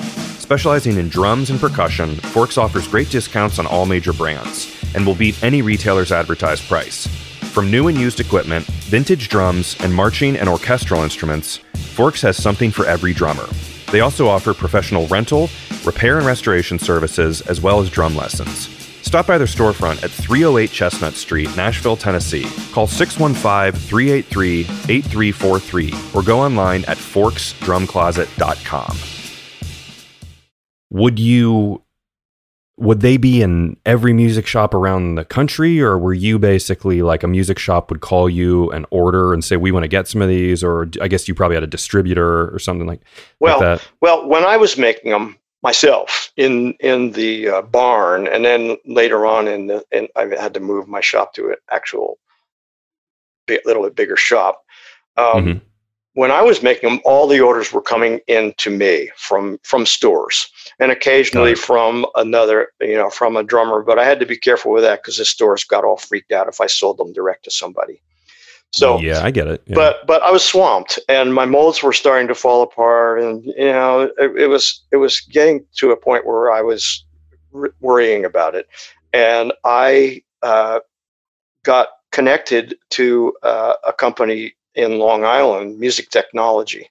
Specializing 0.53 0.99
in 0.99 1.09
drums 1.09 1.49
and 1.49 1.59
percussion, 1.59 2.17
Forks 2.17 2.59
offers 2.59 2.87
great 2.87 3.09
discounts 3.09 3.59
on 3.59 3.67
all 3.67 3.87
major 3.87 4.13
brands 4.13 4.71
and 4.95 5.07
will 5.07 5.15
beat 5.15 5.43
any 5.43 5.63
retailer's 5.63 6.13
advertised 6.13 6.69
price. 6.69 7.07
From 7.55 7.71
new 7.71 7.89
and 7.89 7.97
used 7.97 8.21
equipment, 8.21 8.67
vintage 8.67 9.31
drums, 9.31 9.79
and 9.81 9.95
marching 9.95 10.37
and 10.37 10.51
orchestral 10.51 11.05
instruments, 11.05 11.57
Forks 11.95 12.21
has 12.21 12.37
something 12.37 12.71
for 12.71 12.85
every 12.85 13.15
drummer. 13.15 13.47
They 13.93 14.01
also 14.01 14.29
offer 14.29 14.53
professional 14.53 15.07
rental, 15.07 15.49
repair 15.87 16.19
and 16.19 16.27
restoration 16.27 16.79
services, 16.79 17.41
as 17.41 17.63
well 17.63 17.81
as 17.81 17.89
drum 17.89 18.15
lessons. 18.15 18.69
Stop 19.01 19.27
by 19.27 19.39
their 19.39 19.47
storefront 19.47 20.05
at 20.05 20.11
308 20.11 20.71
Chestnut 20.71 21.15
Street, 21.15 21.49
Nashville, 21.57 21.97
Tennessee. 21.97 22.45
Call 22.73 22.87
615 22.87 23.81
383 23.89 24.61
8343 24.61 25.95
or 26.15 26.23
go 26.23 26.41
online 26.41 26.85
at 26.89 26.99
forksdrumcloset.com. 26.99 29.12
Would 30.93 31.19
you. 31.19 31.83
Would 32.79 33.01
they 33.01 33.19
be 33.19 33.43
in 33.43 33.77
every 33.85 34.13
music 34.15 34.47
shop 34.47 34.73
around 34.75 35.15
the 35.15 35.27
country, 35.27 35.81
or 35.81 35.99
were 35.99 36.15
you 36.15 36.39
basically 36.39 37.03
like 37.03 37.23
a 37.23 37.29
music 37.29 37.59
shop 37.59 37.91
would 37.91 38.01
call 38.01 38.31
you 38.31 38.71
and 38.73 38.87
order 38.91 39.35
and 39.35 39.45
say, 39.45 39.57
We 39.57 39.71
want 39.73 39.85
to 39.85 39.89
get 39.89 40.09
some 40.09 40.23
of 40.23 40.29
these? 40.29 40.65
Or 40.65 40.89
I 41.01 41.07
guess 41.07 41.29
you 41.29 41.35
probably 41.35 41.55
had 41.57 41.63
a 41.63 41.67
distributor 41.69 42.53
or 42.53 42.59
something 42.59 42.87
like, 42.87 43.03
Well, 43.41 43.61
like 43.61 43.79
that. 43.81 43.89
well, 44.01 44.27
when 44.27 44.45
I 44.45 44.57
was 44.57 44.79
making 44.79 45.13
them 45.13 45.37
myself 45.63 46.33
in 46.37 46.73
in 46.81 47.13
the 47.13 47.49
uh, 47.49 47.63
barn, 47.63 48.27
and 48.27 48.43
then 48.45 48.79
later 48.87 49.27
on 49.27 49.47
in 49.49 49.67
the, 49.67 49.85
in 49.93 50.09
I 50.17 50.23
had 50.41 50.55
to 50.55 50.61
move 50.61 50.89
my 50.89 51.03
shop 51.03 51.35
to 51.35 51.51
an 51.51 51.57
actual 51.71 52.19
bit, 53.47 53.65
little 53.67 53.83
bit 53.85 53.95
bigger 53.95 54.17
shop. 54.17 54.65
Um, 55.19 55.45
Mhm. 55.45 55.61
When 56.15 56.31
I 56.31 56.43
was 56.43 56.63
making 56.63 56.89
them, 56.91 57.01
all 57.05 57.27
the 57.27 57.41
orders 57.41 57.73
were 57.73 57.81
coming 57.83 58.21
in 58.27 58.55
to 58.59 58.71
me 58.71 59.11
from 59.17 59.59
from 59.63 59.87
stores, 59.87 60.51
and 60.79 60.91
occasionally 60.91 61.55
from 61.55 62.07
another, 62.17 62.69
you 62.81 62.95
know, 62.95 63.11
from 63.11 63.37
a 63.37 63.43
drummer. 63.43 63.83
But 63.83 63.99
I 63.99 64.05
had 64.05 64.21
to 64.21 64.27
be 64.27 64.37
careful 64.37 64.73
with 64.73 64.83
that 64.83 65.03
because 65.03 65.19
the 65.19 65.25
stores 65.25 65.65
got 65.65 65.85
all 65.85 65.97
freaked 65.97 66.33
out 66.33 66.49
if 66.49 66.61
I 66.61 66.67
sold 66.67 66.99
them 66.99 67.13
direct 67.13 67.45
to 67.45 67.51
somebody. 67.51 68.01
So 68.73 68.99
yeah, 69.01 69.23
I 69.23 69.31
get 69.31 69.49
it. 69.49 69.63
Yeah. 69.67 69.75
but 69.75 70.07
but 70.07 70.23
I 70.23 70.31
was 70.31 70.45
swamped, 70.45 70.99
and 71.09 71.35
my 71.35 71.45
molds 71.45 71.83
were 71.83 71.93
starting 71.93 72.27
to 72.29 72.35
fall 72.35 72.63
apart, 72.63 73.21
and 73.21 73.45
you 73.45 73.67
know 73.67 74.11
it, 74.17 74.37
it 74.37 74.47
was 74.47 74.83
it 74.91 74.97
was 74.97 75.21
getting 75.21 75.65
to 75.77 75.91
a 75.91 75.97
point 75.97 76.27
where 76.27 76.51
I 76.51 76.63
was 76.63 77.05
r- 77.55 77.75
worrying 77.81 78.25
about 78.25 78.55
it, 78.55 78.67
and 79.13 79.53
I 79.65 80.23
uh, 80.43 80.81
got 81.65 81.89
connected 82.13 82.77
to 82.91 83.35
uh, 83.43 83.75
a 83.87 83.93
company 83.93 84.55
in 84.75 84.99
Long 84.99 85.25
Island, 85.25 85.79
Music 85.79 86.09
Technology, 86.09 86.89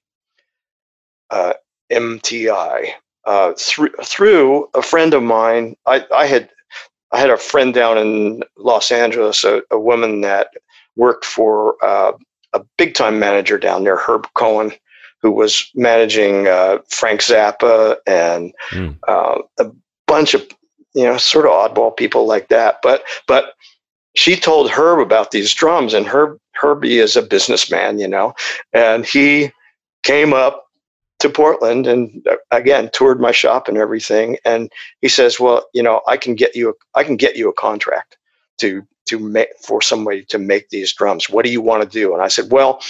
uh, 1.31 1.53
MTI. 1.91 2.91
Uh, 3.25 3.53
through 3.57 3.91
through 4.03 4.67
a 4.73 4.81
friend 4.81 5.13
of 5.13 5.21
mine, 5.21 5.75
I, 5.85 6.05
I 6.13 6.25
had 6.25 6.49
I 7.11 7.19
had 7.19 7.29
a 7.29 7.37
friend 7.37 7.73
down 7.73 7.97
in 7.97 8.43
Los 8.57 8.91
Angeles, 8.91 9.43
a, 9.43 9.61
a 9.69 9.79
woman 9.79 10.21
that 10.21 10.47
worked 10.95 11.25
for 11.25 11.75
uh, 11.83 12.13
a 12.53 12.63
big 12.77 12.93
time 12.93 13.19
manager 13.19 13.57
down 13.57 13.83
there, 13.83 13.97
Herb 13.97 14.27
Cohen, 14.33 14.71
who 15.21 15.31
was 15.31 15.69
managing 15.75 16.47
uh, 16.47 16.79
Frank 16.89 17.21
Zappa 17.21 17.97
and 18.07 18.53
mm. 18.71 18.97
uh, 19.07 19.41
a 19.59 19.71
bunch 20.07 20.33
of 20.33 20.47
you 20.93 21.03
know 21.03 21.17
sort 21.17 21.45
of 21.45 21.51
oddball 21.51 21.95
people 21.95 22.25
like 22.25 22.47
that. 22.49 22.79
But 22.81 23.03
but 23.27 23.53
she 24.15 24.35
told 24.35 24.69
Herb 24.69 24.99
about 24.99 25.31
these 25.31 25.53
drums, 25.53 25.93
and 25.93 26.05
Herb 26.05 26.37
Herbie 26.53 26.97
is 26.97 27.15
a 27.15 27.21
businessman, 27.21 27.99
you 27.99 28.07
know, 28.07 28.33
and 28.73 29.05
he 29.05 29.51
came 30.03 30.33
up 30.33 30.65
to 31.21 31.29
Portland 31.29 31.87
and 31.87 32.25
uh, 32.27 32.35
again 32.51 32.89
toured 32.93 33.21
my 33.21 33.31
shop 33.31 33.67
and 33.67 33.77
everything. 33.77 34.37
And 34.45 34.71
he 35.01 35.07
says, 35.07 35.39
"Well, 35.39 35.65
you 35.73 35.83
know, 35.83 36.01
I 36.07 36.17
can 36.17 36.35
get 36.35 36.55
you, 36.55 36.75
I 36.95 37.03
can 37.03 37.15
get 37.15 37.35
you 37.35 37.49
a 37.49 37.53
contract 37.53 38.17
to 38.59 38.85
to 39.05 39.19
make 39.19 39.49
for 39.63 39.81
somebody 39.81 40.23
to 40.25 40.37
make 40.37 40.69
these 40.69 40.93
drums. 40.93 41.29
What 41.29 41.45
do 41.45 41.51
you 41.51 41.61
want 41.61 41.83
to 41.83 41.89
do?" 41.89 42.13
And 42.13 42.21
I 42.21 42.27
said, 42.27 42.51
"Well." 42.51 42.81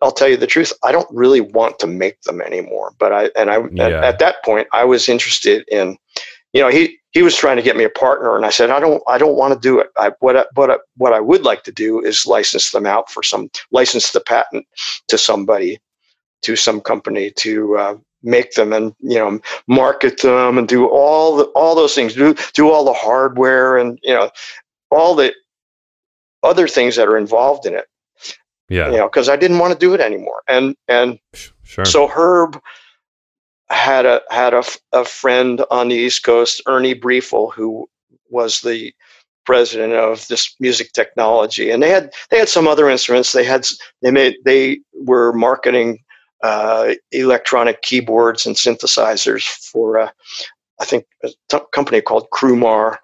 I'll 0.00 0.12
tell 0.12 0.28
you 0.28 0.36
the 0.36 0.46
truth. 0.46 0.72
I 0.84 0.92
don't 0.92 1.08
really 1.10 1.40
want 1.40 1.80
to 1.80 1.88
make 1.88 2.22
them 2.22 2.40
anymore. 2.40 2.92
But 3.00 3.12
I 3.12 3.30
and 3.36 3.50
I 3.50 3.58
yeah. 3.72 3.86
at, 3.86 3.92
at 3.92 4.18
that 4.20 4.44
point 4.44 4.68
I 4.72 4.84
was 4.84 5.08
interested 5.08 5.66
in, 5.66 5.98
you 6.52 6.60
know, 6.60 6.68
he 6.68 6.98
he 7.10 7.22
was 7.22 7.34
trying 7.34 7.56
to 7.56 7.62
get 7.62 7.76
me 7.76 7.84
a 7.84 7.90
partner, 7.90 8.36
and 8.36 8.44
I 8.44 8.50
said, 8.50 8.70
I 8.70 8.80
don't, 8.80 9.02
I 9.08 9.18
don't 9.18 9.36
want 9.36 9.54
to 9.54 9.58
do 9.58 9.80
it. 9.80 9.88
I, 9.96 10.12
what, 10.20 10.36
I, 10.36 10.44
what, 10.54 10.70
I, 10.70 10.76
what 10.98 11.12
I 11.12 11.20
would 11.20 11.42
like 11.42 11.62
to 11.64 11.72
do 11.72 12.00
is 12.00 12.26
license 12.26 12.70
them 12.70 12.86
out 12.86 13.10
for 13.10 13.22
some, 13.22 13.50
license 13.72 14.12
the 14.12 14.20
patent 14.20 14.66
to 15.08 15.18
somebody 15.18 15.80
to 16.42 16.56
some 16.56 16.80
company 16.80 17.30
to 17.36 17.76
uh, 17.76 17.96
make 18.22 18.52
them 18.52 18.72
and 18.72 18.94
you 19.00 19.18
know 19.18 19.40
market 19.66 20.22
them 20.22 20.58
and 20.58 20.68
do 20.68 20.86
all 20.86 21.36
the 21.36 21.44
all 21.54 21.74
those 21.74 21.94
things 21.94 22.14
do 22.14 22.34
do 22.54 22.70
all 22.70 22.84
the 22.84 22.92
hardware 22.92 23.76
and 23.76 23.98
you 24.02 24.12
know 24.12 24.30
all 24.90 25.14
the 25.14 25.32
other 26.42 26.68
things 26.68 26.96
that 26.96 27.08
are 27.08 27.18
involved 27.18 27.66
in 27.66 27.74
it. 27.74 27.86
Yeah. 28.68 28.90
You 28.90 28.98
know 28.98 29.08
because 29.08 29.28
i 29.28 29.36
didn't 29.36 29.58
want 29.58 29.72
to 29.72 29.78
do 29.78 29.94
it 29.94 30.00
anymore. 30.00 30.42
And 30.48 30.76
and 30.88 31.18
sure. 31.62 31.84
so 31.84 32.08
herb 32.08 32.60
had 33.70 34.06
a 34.06 34.22
had 34.30 34.54
a, 34.54 34.64
a 34.92 35.04
friend 35.04 35.64
on 35.70 35.88
the 35.88 35.94
east 35.94 36.24
coast 36.24 36.62
ernie 36.66 36.94
briefel 36.94 37.50
who 37.50 37.88
was 38.30 38.60
the 38.60 38.92
president 39.48 39.94
of 39.94 40.28
this 40.28 40.54
music 40.60 40.92
technology. 40.92 41.70
And 41.70 41.82
they 41.82 41.88
had 41.88 42.12
they 42.28 42.38
had 42.38 42.50
some 42.50 42.68
other 42.68 42.90
instruments. 42.90 43.32
They 43.32 43.44
had 43.44 43.66
they 44.02 44.10
made 44.10 44.36
they 44.44 44.80
were 44.92 45.32
marketing 45.32 46.00
uh, 46.42 46.94
electronic 47.12 47.82
keyboards 47.82 48.46
and 48.46 48.56
synthesizers 48.56 49.44
for, 49.44 49.98
uh, 49.98 50.10
I 50.80 50.84
think, 50.84 51.04
a 51.24 51.30
t- 51.48 51.58
company 51.72 52.00
called 52.00 52.28
Crumar, 52.32 52.98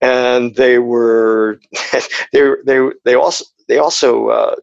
and 0.00 0.54
they 0.56 0.78
were 0.78 1.60
they 2.32 2.54
they 2.66 2.80
they 3.04 3.14
also 3.14 3.44
they 3.68 3.78
also 3.78 4.28
uh, 4.28 4.56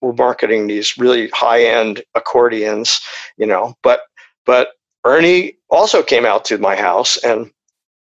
were 0.00 0.12
marketing 0.14 0.66
these 0.66 0.96
really 0.98 1.28
high 1.28 1.62
end 1.64 2.02
accordions, 2.14 3.00
you 3.36 3.46
know. 3.46 3.74
But 3.82 4.00
but 4.44 4.70
Ernie 5.04 5.56
also 5.70 6.02
came 6.02 6.24
out 6.26 6.44
to 6.46 6.58
my 6.58 6.76
house 6.76 7.16
and 7.18 7.50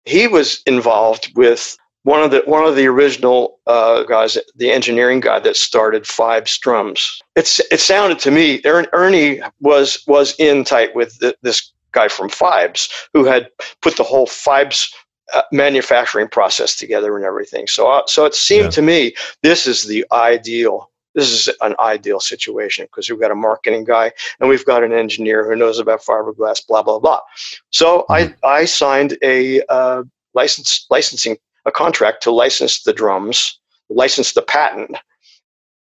he 0.04 0.26
was 0.26 0.62
involved 0.66 1.32
with 1.36 1.76
one 2.02 2.22
of 2.22 2.30
the 2.30 2.42
one 2.46 2.64
of 2.64 2.76
the 2.76 2.86
original 2.86 3.58
uh, 3.66 4.04
guys, 4.04 4.38
the 4.56 4.70
engineering 4.70 5.20
guy 5.20 5.38
that 5.40 5.56
started 5.56 6.06
Fibes 6.06 6.56
Drums. 6.58 7.20
It's 7.36 7.60
it 7.70 7.80
sounded 7.80 8.18
to 8.20 8.30
me 8.30 8.60
Ernie 8.64 9.40
was 9.60 10.02
was 10.06 10.34
in 10.38 10.64
tight 10.64 10.94
with 10.94 11.18
the, 11.18 11.36
this 11.42 11.72
guy 11.92 12.08
from 12.08 12.28
Fibes 12.28 12.88
who 13.12 13.24
had 13.24 13.50
put 13.82 13.96
the 13.96 14.04
whole 14.04 14.26
Fibes 14.26 14.92
uh, 15.34 15.42
manufacturing 15.52 16.28
process 16.28 16.74
together 16.74 17.16
and 17.16 17.24
everything. 17.24 17.66
So 17.66 17.90
uh, 17.90 18.02
so 18.06 18.24
it 18.24 18.34
seemed 18.34 18.64
yeah. 18.64 18.70
to 18.70 18.82
me 18.82 19.14
this 19.42 19.66
is 19.66 19.84
the 19.84 20.06
ideal. 20.12 20.90
This 21.14 21.32
is 21.32 21.54
an 21.60 21.74
ideal 21.80 22.20
situation 22.20 22.84
because 22.84 23.10
we've 23.10 23.20
got 23.20 23.32
a 23.32 23.34
marketing 23.36 23.82
guy 23.82 24.12
and 24.38 24.48
we've 24.48 24.64
got 24.64 24.84
an 24.84 24.92
engineer 24.92 25.44
who 25.44 25.56
knows 25.56 25.80
about 25.80 26.02
fiberglass, 26.02 26.66
blah 26.66 26.82
blah 26.82 26.98
blah. 26.98 27.20
So 27.70 28.06
mm-hmm. 28.08 28.32
I 28.44 28.48
I 28.48 28.64
signed 28.64 29.18
a 29.22 29.60
uh, 29.68 30.04
license 30.34 30.86
licensing 30.88 31.36
a 31.66 31.72
contract 31.72 32.22
to 32.24 32.30
license 32.30 32.82
the 32.82 32.92
drums, 32.92 33.58
license 33.88 34.32
the 34.32 34.42
patent 34.42 34.96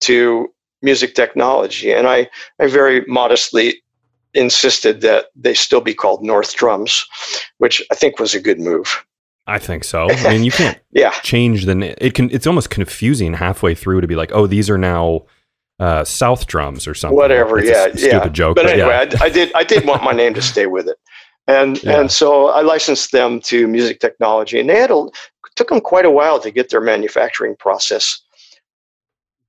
to 0.00 0.48
music 0.82 1.14
technology. 1.14 1.92
And 1.92 2.06
I, 2.06 2.28
I 2.60 2.66
very 2.68 3.04
modestly 3.06 3.82
insisted 4.34 5.00
that 5.00 5.26
they 5.34 5.54
still 5.54 5.80
be 5.80 5.94
called 5.94 6.22
North 6.22 6.54
Drums, 6.54 7.06
which 7.58 7.82
I 7.90 7.94
think 7.94 8.18
was 8.18 8.34
a 8.34 8.40
good 8.40 8.60
move. 8.60 9.04
I 9.46 9.58
think 9.58 9.84
so. 9.84 10.10
I 10.10 10.30
mean, 10.30 10.44
you 10.44 10.50
can't 10.50 10.78
yeah. 10.92 11.12
change 11.22 11.64
the 11.64 12.04
it 12.04 12.14
can 12.14 12.30
it's 12.30 12.46
almost 12.46 12.70
confusing 12.70 13.34
halfway 13.34 13.74
through 13.74 14.00
to 14.00 14.06
be 14.06 14.16
like, 14.16 14.32
"Oh, 14.32 14.46
these 14.46 14.68
are 14.68 14.78
now 14.78 15.26
uh, 15.78 16.04
South 16.04 16.46
drums 16.46 16.86
or 16.86 16.94
something." 16.94 17.16
Whatever, 17.16 17.58
it's 17.58 17.70
yeah, 17.70 17.86
stupid 17.88 18.26
yeah. 18.26 18.28
joke. 18.28 18.56
But, 18.56 18.64
but 18.64 18.72
anyway, 18.72 19.08
yeah. 19.10 19.18
I, 19.20 19.24
I, 19.26 19.28
did 19.28 19.52
I 19.54 19.64
did 19.64 19.86
want 19.86 20.02
my 20.02 20.12
name 20.12 20.34
to 20.34 20.42
stay 20.52 20.66
with 20.66 20.88
it. 20.88 20.98
And 21.48 21.82
yeah. 21.82 22.00
and 22.00 22.10
so 22.10 22.48
I 22.48 22.62
licensed 22.62 23.12
them 23.12 23.40
to 23.42 23.68
music 23.68 24.00
technology 24.00 24.58
and 24.58 24.68
they 24.68 24.80
had 24.80 24.90
a 24.90 25.06
took 25.56 25.68
them 25.68 25.80
quite 25.80 26.04
a 26.04 26.10
while 26.10 26.38
to 26.40 26.50
get 26.50 26.70
their 26.70 26.80
manufacturing 26.80 27.56
process 27.56 28.20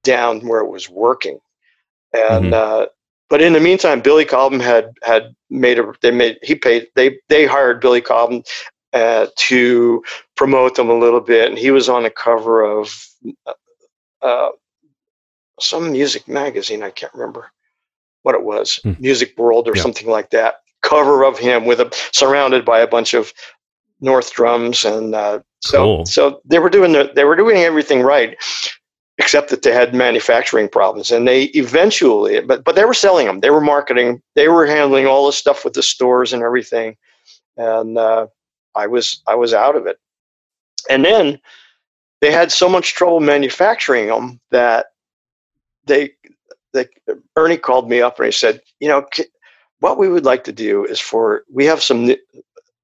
down 0.03 0.39
where 0.47 0.61
it 0.61 0.69
was 0.69 0.89
working. 0.89 1.39
And 2.13 2.45
mm-hmm. 2.45 2.53
uh, 2.53 2.85
but 3.29 3.41
in 3.41 3.53
the 3.53 3.59
meantime, 3.59 4.01
Billy 4.01 4.25
Cobham 4.25 4.59
had 4.59 4.93
had 5.03 5.35
made 5.49 5.79
a 5.79 5.93
they 6.01 6.11
made 6.11 6.37
he 6.41 6.55
paid 6.55 6.87
they 6.95 7.19
they 7.27 7.45
hired 7.45 7.81
Billy 7.81 8.01
Cobham 8.01 8.43
uh, 8.93 9.27
to 9.35 10.03
promote 10.35 10.75
them 10.75 10.89
a 10.89 10.97
little 10.97 11.19
bit, 11.19 11.49
and 11.49 11.59
he 11.59 11.71
was 11.71 11.89
on 11.89 12.03
the 12.03 12.09
cover 12.09 12.63
of 12.63 13.05
uh, 14.21 14.49
some 15.59 15.91
music 15.91 16.27
magazine. 16.27 16.83
I 16.83 16.91
can't 16.91 17.13
remember 17.13 17.51
what 18.23 18.35
it 18.35 18.43
was, 18.43 18.79
mm. 18.83 18.99
Music 18.99 19.37
World 19.37 19.67
or 19.67 19.75
yeah. 19.75 19.81
something 19.81 20.07
like 20.07 20.29
that. 20.31 20.61
Cover 20.81 21.25
of 21.25 21.37
him 21.37 21.65
with 21.65 21.81
a 21.81 21.93
surrounded 22.13 22.63
by 22.63 22.79
a 22.79 22.87
bunch 22.87 23.13
of 23.13 23.33
North 24.01 24.33
drums, 24.33 24.85
and 24.85 25.15
uh, 25.15 25.39
so 25.61 25.77
cool. 25.77 26.05
so 26.05 26.41
they 26.45 26.59
were 26.59 26.69
doing 26.69 26.93
the, 26.93 27.11
they 27.15 27.23
were 27.23 27.35
doing 27.35 27.57
everything 27.57 28.01
right, 28.01 28.37
except 29.17 29.49
that 29.49 29.63
they 29.63 29.73
had 29.73 29.93
manufacturing 29.93 30.69
problems, 30.69 31.11
and 31.11 31.27
they 31.27 31.45
eventually, 31.45 32.41
but 32.41 32.63
but 32.63 32.75
they 32.75 32.85
were 32.85 32.93
selling 32.93 33.25
them, 33.25 33.39
they 33.39 33.49
were 33.49 33.61
marketing, 33.61 34.21
they 34.35 34.47
were 34.47 34.65
handling 34.65 35.07
all 35.07 35.25
the 35.25 35.33
stuff 35.33 35.63
with 35.63 35.73
the 35.73 35.83
stores 35.83 36.33
and 36.33 36.43
everything, 36.43 36.95
and 37.57 37.97
uh, 37.97 38.27
I 38.75 38.87
was 38.87 39.21
I 39.27 39.35
was 39.35 39.53
out 39.53 39.75
of 39.75 39.87
it, 39.87 39.97
and 40.89 41.03
then 41.03 41.39
they 42.21 42.31
had 42.31 42.51
so 42.51 42.69
much 42.69 42.93
trouble 42.93 43.19
manufacturing 43.19 44.07
them 44.07 44.39
that 44.51 44.87
they 45.85 46.11
they 46.73 46.87
Ernie 47.35 47.57
called 47.57 47.89
me 47.89 48.01
up 48.01 48.19
and 48.19 48.25
he 48.25 48.31
said, 48.31 48.61
you 48.79 48.87
know, 48.87 49.07
what 49.79 49.97
we 49.97 50.09
would 50.09 50.25
like 50.25 50.43
to 50.45 50.51
do 50.51 50.85
is 50.85 50.99
for 50.99 51.43
we 51.51 51.65
have 51.65 51.81
some 51.81 52.13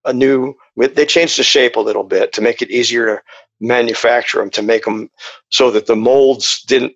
a 0.06 0.14
new 0.14 0.56
they 0.76 1.06
changed 1.06 1.38
the 1.38 1.44
shape 1.44 1.76
a 1.76 1.82
little 1.82 2.04
bit 2.04 2.34
to 2.34 2.42
make 2.42 2.62
it 2.62 2.72
easier 2.72 3.06
to 3.06 3.22
manufacture 3.60 4.40
them 4.40 4.50
to 4.50 4.62
make 4.62 4.84
them 4.86 5.10
so 5.50 5.72
that 5.72 5.86
the 5.86 5.96
molds 5.96 6.62
didn't 6.64 6.94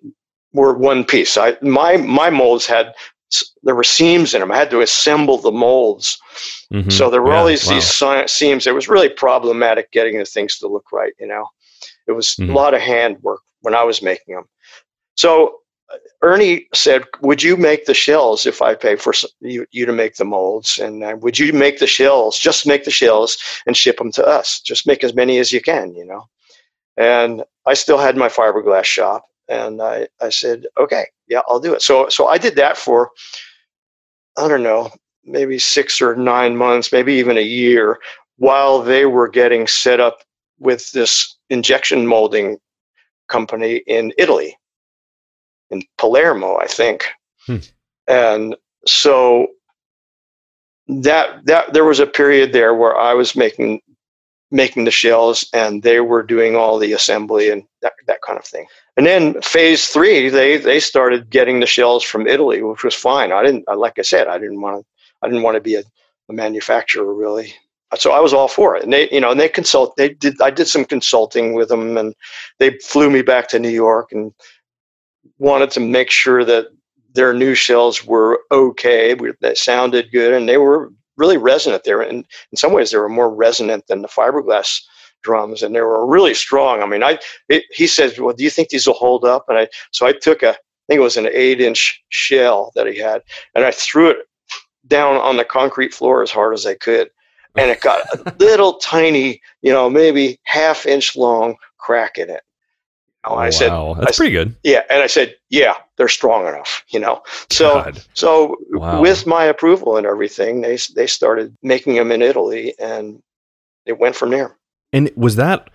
were 0.52 0.76
one 0.76 1.04
piece 1.04 1.36
I 1.36 1.56
my 1.62 1.96
my 1.96 2.30
molds 2.30 2.66
had 2.66 2.92
there 3.62 3.74
were 3.74 3.84
seams 3.84 4.34
in 4.34 4.40
them 4.40 4.50
I 4.50 4.56
had 4.56 4.70
to 4.70 4.80
assemble 4.80 5.38
the 5.38 5.52
molds 5.52 6.18
mm-hmm. 6.72 6.90
so 6.90 7.10
there 7.10 7.22
were 7.22 7.32
yeah, 7.32 7.38
all 7.38 7.46
these 7.46 7.66
wow. 7.66 7.74
these 8.20 8.32
seams 8.32 8.66
it 8.66 8.74
was 8.74 8.88
really 8.88 9.08
problematic 9.08 9.90
getting 9.92 10.18
the 10.18 10.24
things 10.24 10.58
to 10.58 10.68
look 10.68 10.90
right 10.92 11.12
you 11.18 11.26
know 11.26 11.46
it 12.06 12.12
was 12.12 12.28
mm-hmm. 12.30 12.50
a 12.50 12.54
lot 12.54 12.74
of 12.74 12.80
hand 12.80 13.18
work 13.22 13.40
when 13.60 13.74
I 13.74 13.84
was 13.84 14.02
making 14.02 14.34
them 14.34 14.44
so 15.16 15.58
Ernie 16.22 16.66
said, 16.74 17.04
"Would 17.22 17.42
you 17.42 17.56
make 17.56 17.86
the 17.86 17.94
shells 17.94 18.44
if 18.44 18.60
I 18.60 18.74
pay 18.74 18.96
for 18.96 19.12
you, 19.40 19.66
you 19.70 19.86
to 19.86 19.92
make 19.92 20.16
the 20.16 20.24
molds? 20.24 20.78
And 20.78 21.02
uh, 21.02 21.16
would 21.20 21.38
you 21.38 21.52
make 21.52 21.78
the 21.78 21.86
shells? 21.86 22.38
Just 22.38 22.66
make 22.66 22.84
the 22.84 22.90
shells 22.90 23.38
and 23.66 23.76
ship 23.76 23.98
them 23.98 24.12
to 24.12 24.26
us. 24.26 24.60
Just 24.60 24.86
make 24.86 25.02
as 25.04 25.14
many 25.14 25.38
as 25.38 25.52
you 25.52 25.60
can, 25.60 25.94
you 25.94 26.04
know." 26.04 26.26
And 26.96 27.44
I 27.66 27.74
still 27.74 27.98
had 27.98 28.16
my 28.16 28.28
fiberglass 28.28 28.84
shop, 28.84 29.24
and 29.48 29.80
I, 29.80 30.08
I 30.20 30.30
said, 30.30 30.66
"Okay, 30.76 31.06
yeah, 31.28 31.40
I'll 31.48 31.60
do 31.60 31.74
it." 31.74 31.82
So 31.82 32.08
so 32.08 32.26
I 32.26 32.38
did 32.38 32.56
that 32.56 32.76
for 32.76 33.10
I 34.36 34.48
don't 34.48 34.62
know, 34.62 34.90
maybe 35.24 35.58
six 35.58 36.00
or 36.00 36.14
nine 36.16 36.56
months, 36.56 36.92
maybe 36.92 37.14
even 37.14 37.38
a 37.38 37.42
year, 37.42 37.98
while 38.36 38.82
they 38.82 39.06
were 39.06 39.28
getting 39.28 39.66
set 39.66 40.00
up 40.00 40.22
with 40.58 40.92
this 40.92 41.36
injection 41.50 42.06
molding 42.06 42.58
company 43.28 43.76
in 43.86 44.12
Italy 44.18 44.57
in 45.70 45.82
Palermo, 45.96 46.58
I 46.58 46.66
think. 46.66 47.06
Hmm. 47.46 47.58
And 48.06 48.56
so 48.86 49.48
that 50.88 51.44
that 51.44 51.72
there 51.72 51.84
was 51.84 52.00
a 52.00 52.06
period 52.06 52.52
there 52.52 52.74
where 52.74 52.96
I 52.96 53.14
was 53.14 53.36
making 53.36 53.80
making 54.50 54.84
the 54.84 54.90
shells 54.90 55.46
and 55.52 55.82
they 55.82 56.00
were 56.00 56.22
doing 56.22 56.56
all 56.56 56.78
the 56.78 56.94
assembly 56.94 57.50
and 57.50 57.64
that, 57.82 57.92
that 58.06 58.22
kind 58.22 58.38
of 58.38 58.44
thing. 58.46 58.66
And 58.96 59.04
then 59.04 59.40
phase 59.42 59.88
three, 59.88 60.30
they 60.30 60.56
they 60.56 60.80
started 60.80 61.30
getting 61.30 61.60
the 61.60 61.66
shells 61.66 62.02
from 62.02 62.26
Italy, 62.26 62.62
which 62.62 62.82
was 62.82 62.94
fine. 62.94 63.30
I 63.32 63.42
didn't, 63.42 63.64
like 63.68 63.98
I 63.98 64.02
said, 64.02 64.26
I 64.26 64.38
didn't 64.38 64.60
want 64.60 64.80
to, 64.80 64.86
I 65.22 65.28
didn't 65.28 65.42
want 65.42 65.56
to 65.56 65.60
be 65.60 65.74
a, 65.74 65.82
a 66.28 66.32
manufacturer 66.32 67.14
really. 67.14 67.54
So 67.96 68.12
I 68.12 68.20
was 68.20 68.34
all 68.34 68.48
for 68.48 68.76
it. 68.76 68.82
And 68.84 68.92
they, 68.92 69.08
you 69.10 69.20
know, 69.20 69.30
and 69.30 69.40
they 69.40 69.48
consult. 69.48 69.96
They 69.96 70.10
did. 70.10 70.40
I 70.42 70.50
did 70.50 70.68
some 70.68 70.84
consulting 70.84 71.54
with 71.54 71.70
them, 71.70 71.96
and 71.96 72.14
they 72.58 72.76
flew 72.78 73.08
me 73.08 73.22
back 73.22 73.48
to 73.48 73.58
New 73.58 73.70
York 73.70 74.12
and 74.12 74.32
wanted 75.38 75.70
to 75.72 75.80
make 75.80 76.10
sure 76.10 76.44
that 76.44 76.66
their 77.14 77.32
new 77.32 77.54
shells 77.54 78.04
were 78.04 78.40
okay. 78.50 79.14
That 79.40 79.58
sounded 79.58 80.12
good, 80.12 80.32
and 80.32 80.48
they 80.48 80.58
were 80.58 80.92
really 81.16 81.36
resonant 81.36 81.84
there. 81.84 82.00
And 82.00 82.24
in 82.52 82.56
some 82.56 82.72
ways, 82.72 82.90
they 82.90 82.98
were 82.98 83.08
more 83.08 83.34
resonant 83.34 83.86
than 83.88 84.02
the 84.02 84.08
fiberglass 84.08 84.80
drums, 85.22 85.62
and 85.62 85.74
they 85.74 85.80
were 85.80 86.06
really 86.06 86.34
strong. 86.34 86.82
I 86.82 86.86
mean, 86.86 87.02
I 87.02 87.18
it, 87.48 87.64
he 87.70 87.86
says, 87.86 88.18
"Well, 88.18 88.34
do 88.34 88.44
you 88.44 88.50
think 88.50 88.68
these 88.68 88.86
will 88.86 88.94
hold 88.94 89.24
up?" 89.24 89.46
And 89.48 89.58
I 89.58 89.68
so 89.90 90.06
I 90.06 90.12
took 90.12 90.42
a 90.42 90.50
I 90.50 90.56
think 90.88 91.00
it 91.00 91.02
was 91.02 91.18
an 91.18 91.28
eight-inch 91.30 92.02
shell 92.08 92.72
that 92.74 92.86
he 92.86 92.98
had, 92.98 93.22
and 93.54 93.64
I 93.64 93.70
threw 93.72 94.08
it 94.08 94.18
down 94.86 95.16
on 95.16 95.36
the 95.36 95.44
concrete 95.44 95.92
floor 95.92 96.22
as 96.22 96.30
hard 96.30 96.54
as 96.54 96.64
I 96.64 96.74
could, 96.74 97.10
and 97.56 97.70
it 97.70 97.82
got 97.82 98.06
a 98.14 98.34
little 98.38 98.74
tiny, 98.78 99.42
you 99.60 99.70
know, 99.70 99.90
maybe 99.90 100.40
half-inch 100.44 101.14
long 101.14 101.56
crack 101.76 102.16
in 102.16 102.30
it. 102.30 102.40
Oh, 103.24 103.34
I 103.34 103.46
wow. 103.46 103.50
said, 103.50 103.70
that's 104.00 104.18
I, 104.18 104.22
pretty 104.22 104.32
good. 104.32 104.56
Yeah, 104.62 104.82
and 104.88 105.02
I 105.02 105.06
said, 105.06 105.36
yeah, 105.50 105.74
they're 105.96 106.08
strong 106.08 106.46
enough, 106.46 106.84
you 106.88 107.00
know. 107.00 107.22
So, 107.50 107.74
God. 107.74 108.04
so 108.14 108.56
wow. 108.70 109.00
with 109.00 109.26
my 109.26 109.44
approval 109.44 109.96
and 109.96 110.06
everything, 110.06 110.60
they 110.60 110.78
they 110.94 111.06
started 111.06 111.54
making 111.62 111.96
them 111.96 112.12
in 112.12 112.22
Italy, 112.22 112.74
and 112.78 113.22
it 113.86 113.98
went 113.98 114.14
from 114.14 114.30
there. 114.30 114.56
And 114.92 115.10
was 115.16 115.36
that 115.36 115.68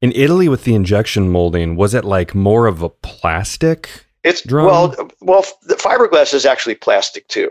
in 0.00 0.12
Italy 0.12 0.48
with 0.48 0.64
the 0.64 0.74
injection 0.74 1.30
molding? 1.30 1.76
Was 1.76 1.94
it 1.94 2.04
like 2.04 2.34
more 2.34 2.66
of 2.66 2.82
a 2.82 2.88
plastic? 2.88 4.06
It's 4.24 4.42
drum? 4.42 4.66
well, 4.66 5.10
well, 5.20 5.44
the 5.62 5.74
fiberglass 5.74 6.34
is 6.34 6.46
actually 6.46 6.74
plastic 6.74 7.28
too. 7.28 7.50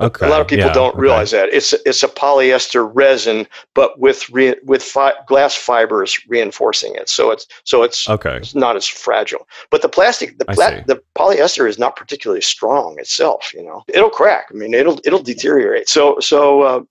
Okay. 0.00 0.26
A 0.26 0.28
lot 0.28 0.40
of 0.40 0.48
people 0.48 0.66
yeah, 0.66 0.72
don't 0.72 0.96
realize 0.96 1.32
okay. 1.32 1.46
that 1.46 1.56
it's 1.56 1.72
it's 1.86 2.02
a 2.02 2.08
polyester 2.08 2.90
resin, 2.92 3.46
but 3.74 3.96
with 3.96 4.28
re, 4.30 4.56
with 4.64 4.82
fi- 4.82 5.14
glass 5.28 5.54
fibers 5.54 6.18
reinforcing 6.26 6.96
it. 6.96 7.08
So 7.08 7.30
it's 7.30 7.46
so 7.62 7.84
it's 7.84 8.08
okay. 8.08 8.38
It's 8.38 8.56
not 8.56 8.74
as 8.74 8.88
fragile. 8.88 9.46
But 9.70 9.82
the 9.82 9.88
plastic, 9.88 10.38
the 10.38 10.46
pla- 10.46 10.82
the 10.88 11.00
polyester 11.16 11.68
is 11.68 11.78
not 11.78 11.94
particularly 11.94 12.40
strong 12.40 12.98
itself. 12.98 13.54
You 13.54 13.62
know, 13.62 13.84
it'll 13.86 14.10
crack. 14.10 14.46
I 14.50 14.54
mean, 14.54 14.74
it'll 14.74 15.00
it'll 15.04 15.22
deteriorate. 15.22 15.88
So 15.88 16.18
so 16.18 16.62
uh, 16.62 16.82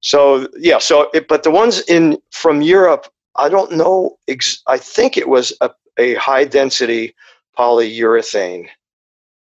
so 0.00 0.48
yeah. 0.56 0.78
So 0.78 1.10
it, 1.12 1.28
but 1.28 1.42
the 1.42 1.50
ones 1.50 1.82
in 1.82 2.16
from 2.30 2.62
Europe, 2.62 3.12
I 3.36 3.50
don't 3.50 3.72
know. 3.72 4.16
Ex- 4.26 4.62
I 4.66 4.78
think 4.78 5.18
it 5.18 5.28
was 5.28 5.52
a, 5.60 5.70
a 5.98 6.14
high 6.14 6.46
density 6.46 7.14
polyurethane. 7.58 8.68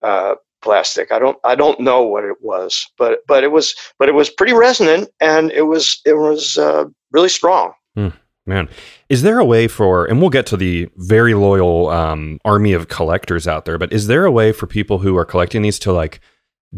Uh, 0.02 0.34
plastic. 0.66 1.12
I 1.12 1.20
don't 1.20 1.38
I 1.44 1.54
don't 1.54 1.78
know 1.78 2.02
what 2.02 2.24
it 2.24 2.38
was, 2.42 2.90
but 2.98 3.20
but 3.28 3.44
it 3.44 3.52
was 3.52 3.74
but 4.00 4.08
it 4.08 4.16
was 4.16 4.28
pretty 4.28 4.52
resonant 4.52 5.08
and 5.20 5.52
it 5.52 5.62
was 5.62 6.00
it 6.04 6.14
was 6.14 6.58
uh, 6.58 6.86
really 7.12 7.28
strong. 7.28 7.72
Hmm, 7.94 8.08
man, 8.46 8.68
is 9.08 9.22
there 9.22 9.38
a 9.38 9.44
way 9.44 9.68
for 9.68 10.06
and 10.06 10.20
we'll 10.20 10.30
get 10.30 10.44
to 10.46 10.56
the 10.56 10.88
very 10.96 11.34
loyal 11.34 11.88
um, 11.90 12.40
army 12.44 12.72
of 12.72 12.88
collectors 12.88 13.46
out 13.46 13.64
there, 13.64 13.78
but 13.78 13.92
is 13.92 14.08
there 14.08 14.24
a 14.24 14.32
way 14.32 14.50
for 14.50 14.66
people 14.66 14.98
who 14.98 15.16
are 15.16 15.24
collecting 15.24 15.62
these 15.62 15.78
to 15.78 15.92
like 15.92 16.20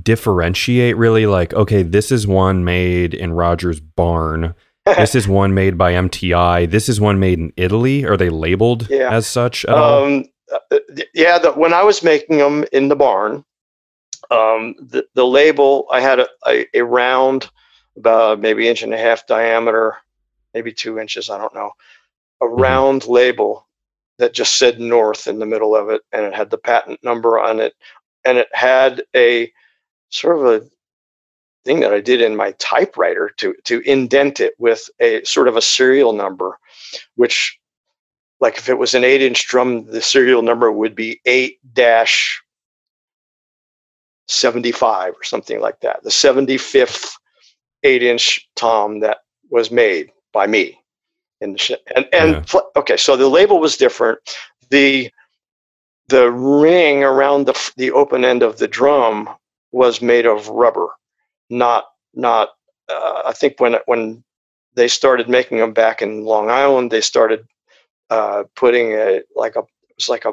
differentiate 0.00 0.98
really 0.98 1.24
like 1.24 1.54
okay, 1.54 1.82
this 1.82 2.12
is 2.12 2.26
one 2.26 2.64
made 2.64 3.14
in 3.14 3.32
Roger's 3.32 3.80
barn. 3.80 4.54
this 4.84 5.14
is 5.14 5.26
one 5.26 5.54
made 5.54 5.78
by 5.78 5.94
MTI. 5.94 6.70
This 6.70 6.90
is 6.90 7.00
one 7.00 7.18
made 7.18 7.38
in 7.38 7.54
Italy. 7.56 8.04
Are 8.04 8.18
they 8.18 8.28
labeled 8.28 8.86
yeah. 8.90 9.10
as 9.10 9.26
such 9.26 9.64
um, 9.64 9.74
all? 9.74 10.22
Uh, 10.70 10.78
yeah, 11.14 11.38
the, 11.38 11.52
when 11.52 11.72
I 11.72 11.82
was 11.82 12.02
making 12.02 12.38
them 12.38 12.64
in 12.72 12.88
the 12.88 12.96
barn, 12.96 13.44
um, 14.30 14.74
the, 14.78 15.06
the 15.14 15.26
label, 15.26 15.86
I 15.90 16.00
had 16.00 16.20
a, 16.20 16.28
a, 16.46 16.66
a, 16.74 16.84
round, 16.84 17.50
about 17.96 18.40
maybe 18.40 18.68
inch 18.68 18.82
and 18.82 18.94
a 18.94 18.98
half 18.98 19.26
diameter, 19.26 19.96
maybe 20.54 20.72
two 20.72 20.98
inches, 20.98 21.30
I 21.30 21.38
don't 21.38 21.54
know, 21.54 21.72
a 22.40 22.44
mm-hmm. 22.44 22.60
round 22.60 23.06
label 23.06 23.66
that 24.18 24.34
just 24.34 24.58
said 24.58 24.80
North 24.80 25.26
in 25.26 25.38
the 25.38 25.46
middle 25.46 25.74
of 25.74 25.88
it, 25.90 26.02
and 26.12 26.24
it 26.24 26.34
had 26.34 26.50
the 26.50 26.58
patent 26.58 27.02
number 27.02 27.38
on 27.38 27.60
it, 27.60 27.74
and 28.24 28.38
it 28.38 28.48
had 28.52 29.02
a 29.14 29.52
sort 30.10 30.38
of 30.38 30.44
a 30.44 30.66
thing 31.64 31.80
that 31.80 31.92
I 31.92 32.00
did 32.00 32.20
in 32.20 32.36
my 32.36 32.52
typewriter 32.52 33.30
to 33.38 33.54
to 33.64 33.80
indent 33.80 34.40
it 34.40 34.54
with 34.58 34.88
a 35.00 35.24
sort 35.24 35.48
of 35.48 35.56
a 35.56 35.62
serial 35.62 36.12
number, 36.12 36.58
which, 37.14 37.58
like 38.40 38.58
if 38.58 38.68
it 38.68 38.78
was 38.78 38.94
an 38.94 39.04
eight 39.04 39.22
inch 39.22 39.46
drum, 39.46 39.84
the 39.86 40.02
serial 40.02 40.42
number 40.42 40.70
would 40.72 40.94
be 40.94 41.20
eight 41.24 41.58
dash 41.72 42.42
75 44.28 45.14
or 45.14 45.24
something 45.24 45.60
like 45.60 45.80
that. 45.80 46.02
The 46.02 46.10
75th 46.10 47.10
eight 47.84 48.02
inch 48.02 48.48
tom 48.56 49.00
that 49.00 49.18
was 49.50 49.70
made 49.70 50.10
by 50.32 50.46
me. 50.46 50.78
In 51.40 51.52
the 51.52 51.58
sh- 51.58 51.72
and 51.94 52.08
and 52.12 52.44
yeah. 52.52 52.60
okay, 52.76 52.96
so 52.96 53.16
the 53.16 53.28
label 53.28 53.60
was 53.60 53.76
different. 53.76 54.18
The 54.70 55.10
the 56.08 56.30
ring 56.30 57.04
around 57.04 57.46
the 57.46 57.72
the 57.76 57.92
open 57.92 58.24
end 58.24 58.42
of 58.42 58.58
the 58.58 58.68
drum 58.68 59.30
was 59.70 60.02
made 60.02 60.26
of 60.26 60.48
rubber, 60.48 60.88
not 61.48 61.86
not. 62.14 62.50
Uh, 62.88 63.22
I 63.26 63.32
think 63.32 63.60
when 63.60 63.76
when 63.86 64.24
they 64.74 64.88
started 64.88 65.28
making 65.28 65.58
them 65.58 65.72
back 65.72 66.02
in 66.02 66.24
Long 66.24 66.50
Island, 66.50 66.90
they 66.90 67.00
started 67.00 67.46
uh, 68.10 68.44
putting 68.56 68.92
a 68.92 69.20
like 69.36 69.54
a 69.54 69.60
it 69.60 69.94
was 69.96 70.08
like 70.08 70.24
a 70.24 70.32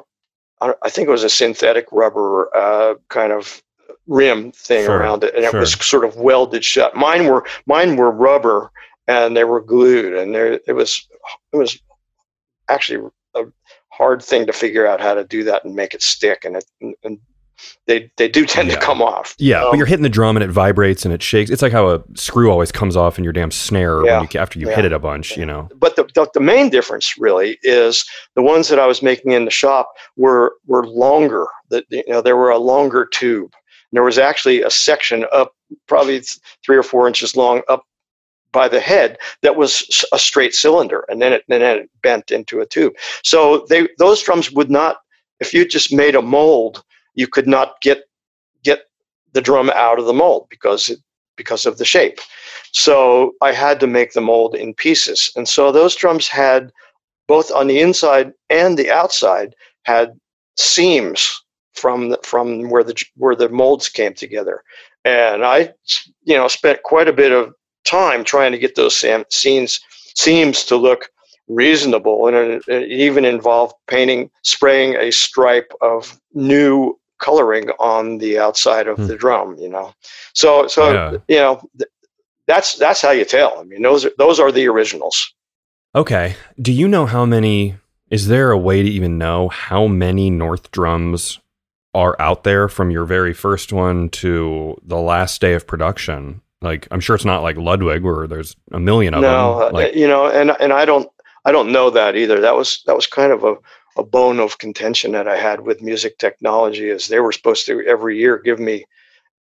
I 0.61 0.89
think 0.89 1.07
it 1.07 1.11
was 1.11 1.23
a 1.23 1.29
synthetic 1.29 1.85
rubber 1.91 2.49
uh, 2.55 2.95
kind 3.09 3.31
of 3.31 3.61
rim 4.07 4.51
thing 4.51 4.85
sure, 4.85 4.97
around 4.97 5.23
it, 5.23 5.33
and 5.35 5.43
sure. 5.45 5.55
it 5.55 5.59
was 5.59 5.73
sort 5.73 6.05
of 6.05 6.15
welded 6.17 6.63
shut. 6.63 6.95
Mine 6.95 7.27
were 7.27 7.45
mine 7.65 7.95
were 7.95 8.11
rubber, 8.11 8.71
and 9.07 9.35
they 9.35 9.43
were 9.43 9.61
glued, 9.61 10.13
and 10.13 10.33
there 10.33 10.59
it 10.67 10.75
was 10.75 11.07
it 11.53 11.57
was 11.57 11.79
actually 12.69 13.09
a 13.35 13.43
hard 13.89 14.23
thing 14.23 14.45
to 14.45 14.53
figure 14.53 14.87
out 14.87 15.01
how 15.01 15.13
to 15.13 15.23
do 15.23 15.43
that 15.43 15.65
and 15.65 15.75
make 15.75 15.93
it 15.93 16.01
stick, 16.01 16.45
and 16.45 16.57
it 16.57 16.65
and 17.03 17.19
they 17.87 18.11
they 18.17 18.27
do 18.27 18.45
tend 18.45 18.69
yeah. 18.69 18.75
to 18.75 18.81
come 18.81 19.01
off. 19.01 19.35
Yeah, 19.37 19.63
um, 19.63 19.71
but 19.71 19.77
you're 19.77 19.85
hitting 19.85 20.03
the 20.03 20.09
drum 20.09 20.35
and 20.35 20.43
it 20.43 20.49
vibrates 20.49 21.05
and 21.05 21.13
it 21.13 21.21
shakes. 21.21 21.49
It's 21.49 21.61
like 21.61 21.71
how 21.71 21.89
a 21.89 22.03
screw 22.15 22.51
always 22.51 22.71
comes 22.71 22.95
off 22.95 23.17
in 23.17 23.23
your 23.23 23.33
damn 23.33 23.51
snare 23.51 24.05
yeah, 24.05 24.21
you, 24.29 24.39
after 24.39 24.59
you 24.59 24.69
yeah. 24.69 24.75
hit 24.75 24.85
it 24.85 24.93
a 24.93 24.99
bunch, 24.99 25.37
you 25.37 25.45
know. 25.45 25.69
But 25.75 25.95
the, 25.95 26.03
the, 26.15 26.27
the 26.33 26.39
main 26.39 26.69
difference 26.69 27.15
really 27.17 27.57
is 27.63 28.05
the 28.35 28.41
ones 28.41 28.67
that 28.69 28.79
I 28.79 28.87
was 28.87 29.01
making 29.01 29.31
in 29.31 29.45
the 29.45 29.51
shop 29.51 29.93
were 30.17 30.53
were 30.67 30.85
longer. 30.85 31.47
That 31.69 31.85
you 31.89 32.03
know 32.07 32.21
there 32.21 32.37
were 32.37 32.51
a 32.51 32.57
longer 32.57 33.05
tube 33.05 33.53
there 33.95 34.03
was 34.03 34.17
actually 34.17 34.61
a 34.61 34.69
section 34.69 35.25
up, 35.31 35.53
probably 35.87 36.21
three 36.65 36.77
or 36.77 36.83
four 36.83 37.07
inches 37.07 37.35
long, 37.35 37.61
up 37.67 37.85
by 38.51 38.67
the 38.69 38.79
head 38.79 39.17
that 39.41 39.57
was 39.57 40.05
a 40.13 40.17
straight 40.17 40.53
cylinder, 40.53 41.05
and 41.09 41.21
then 41.21 41.33
it 41.33 41.43
then 41.49 41.61
it 41.61 41.89
bent 42.01 42.31
into 42.31 42.61
a 42.61 42.65
tube. 42.65 42.93
So 43.23 43.65
they 43.69 43.89
those 43.97 44.23
drums 44.23 44.51
would 44.51 44.71
not, 44.71 44.97
if 45.39 45.53
you 45.53 45.67
just 45.67 45.93
made 45.93 46.15
a 46.15 46.21
mold, 46.21 46.83
you 47.15 47.27
could 47.27 47.47
not 47.47 47.81
get 47.81 48.03
get 48.63 48.85
the 49.33 49.41
drum 49.41 49.69
out 49.71 49.99
of 49.99 50.05
the 50.05 50.13
mold 50.13 50.47
because 50.49 50.89
it, 50.89 50.99
because 51.35 51.65
of 51.65 51.77
the 51.77 51.85
shape. 51.85 52.19
So 52.71 53.33
I 53.41 53.51
had 53.51 53.79
to 53.81 53.87
make 53.87 54.13
the 54.13 54.21
mold 54.21 54.55
in 54.55 54.73
pieces, 54.73 55.31
and 55.35 55.47
so 55.47 55.71
those 55.71 55.95
drums 55.95 56.27
had 56.27 56.71
both 57.27 57.51
on 57.51 57.67
the 57.67 57.81
inside 57.81 58.31
and 58.49 58.77
the 58.77 58.89
outside 58.89 59.53
had 59.83 60.17
seams 60.57 61.44
from 61.75 62.09
the, 62.09 62.19
from 62.23 62.69
where 62.69 62.83
the 62.83 62.95
where 63.15 63.35
the 63.35 63.49
molds 63.49 63.89
came 63.89 64.13
together. 64.13 64.63
And 65.03 65.45
I, 65.45 65.73
you 66.23 66.35
know, 66.35 66.47
spent 66.47 66.83
quite 66.83 67.07
a 67.07 67.13
bit 67.13 67.31
of 67.31 67.53
time 67.85 68.23
trying 68.23 68.51
to 68.51 68.57
get 68.57 68.75
those 68.75 68.95
sam- 68.95 69.25
scenes 69.29 69.79
seams 70.15 70.63
to 70.65 70.75
look 70.75 71.09
reasonable, 71.47 72.27
and 72.27 72.35
it, 72.35 72.63
it 72.67 72.91
even 72.91 73.25
involved 73.25 73.75
painting, 73.87 74.31
spraying 74.43 74.95
a 74.95 75.11
stripe 75.11 75.71
of 75.81 76.19
new 76.33 76.97
coloring 77.19 77.69
on 77.79 78.17
the 78.17 78.39
outside 78.39 78.87
of 78.87 78.97
hmm. 78.97 79.07
the 79.07 79.15
drum. 79.15 79.55
You 79.59 79.69
know, 79.69 79.93
so 80.33 80.67
so 80.67 80.91
yeah. 80.91 81.17
you 81.27 81.37
know. 81.37 81.61
Th- 81.77 81.89
that's 82.47 82.75
that's 82.75 83.01
how 83.01 83.11
you 83.11 83.25
tell. 83.25 83.57
I 83.59 83.63
mean, 83.63 83.81
those 83.81 84.05
are 84.05 84.11
those 84.17 84.39
are 84.39 84.51
the 84.51 84.67
originals. 84.67 85.33
Okay. 85.93 86.35
Do 86.61 86.71
you 86.71 86.87
know 86.87 87.05
how 87.05 87.25
many? 87.25 87.75
Is 88.11 88.27
there 88.27 88.51
a 88.51 88.57
way 88.57 88.83
to 88.83 88.89
even 88.89 89.17
know 89.17 89.49
how 89.49 89.87
many 89.87 90.29
North 90.29 90.71
drums 90.71 91.39
are 91.95 92.19
out 92.21 92.43
there 92.43 92.67
from 92.67 92.91
your 92.91 93.05
very 93.05 93.33
first 93.33 93.73
one 93.73 94.09
to 94.09 94.77
the 94.83 94.99
last 94.99 95.41
day 95.41 95.53
of 95.53 95.65
production? 95.65 96.41
Like, 96.61 96.87
I'm 96.91 96.99
sure 96.99 97.15
it's 97.15 97.25
not 97.25 97.41
like 97.41 97.57
Ludwig 97.57 98.03
where 98.03 98.27
there's 98.27 98.55
a 98.71 98.79
million 98.79 99.13
of 99.13 99.21
no, 99.21 99.59
them. 99.59 99.71
No, 99.71 99.79
like, 99.79 99.95
you 99.95 100.07
know, 100.07 100.27
and 100.27 100.51
and 100.59 100.73
I 100.73 100.85
don't 100.85 101.09
I 101.45 101.51
don't 101.51 101.71
know 101.71 101.89
that 101.89 102.15
either. 102.15 102.41
That 102.41 102.55
was 102.55 102.83
that 102.85 102.95
was 102.95 103.07
kind 103.07 103.31
of 103.31 103.43
a 103.43 103.55
a 103.97 104.03
bone 104.03 104.39
of 104.41 104.57
contention 104.57 105.13
that 105.13 105.27
I 105.27 105.37
had 105.37 105.61
with 105.61 105.81
music 105.81 106.17
technology 106.17 106.89
is 106.89 107.07
they 107.07 107.21
were 107.21 107.31
supposed 107.31 107.65
to 107.67 107.81
every 107.87 108.17
year 108.17 108.39
give 108.39 108.59
me 108.59 108.83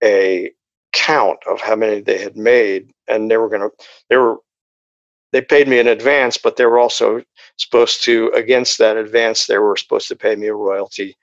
a 0.03 0.53
count 0.93 1.41
of 1.51 1.61
how 1.61 1.75
many 1.75 2.01
they 2.01 2.19
had 2.19 2.37
made 2.37 2.93
and 3.09 3.29
they 3.29 3.37
were 3.37 3.49
going 3.49 3.63
to 3.63 3.71
they 4.09 4.17
were 4.17 4.39
they 5.35 5.43
paid 5.43 5.67
me 5.67 5.81
in 5.81 5.89
advance, 5.89 6.39
but 6.39 6.55
they 6.55 6.65
were 6.65 6.79
also 6.79 7.21
supposed 7.57 8.05
to, 8.05 8.31
against 8.37 8.79
that 8.79 8.97
advance, 8.97 9.47
they 9.47 9.59
were 9.59 9.77
supposed 9.77 10.07
to 10.07 10.15
pay 10.15 10.37
me 10.37 10.47
a 10.47 10.55
royalty 10.55 11.17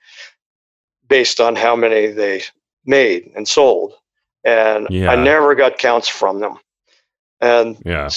based 1.12 1.40
on 1.40 1.54
how 1.54 1.76
many 1.76 2.06
they 2.06 2.42
made 2.86 3.30
and 3.36 3.46
sold. 3.46 3.92
And 4.44 4.88
Yeah. 4.90 5.10
I 5.12 5.16
never 5.16 5.54
got 5.54 5.76
counts 5.76 6.08
from 6.08 6.40
them. 6.40 6.56
And 7.42 7.76
Yeah. 7.84 8.08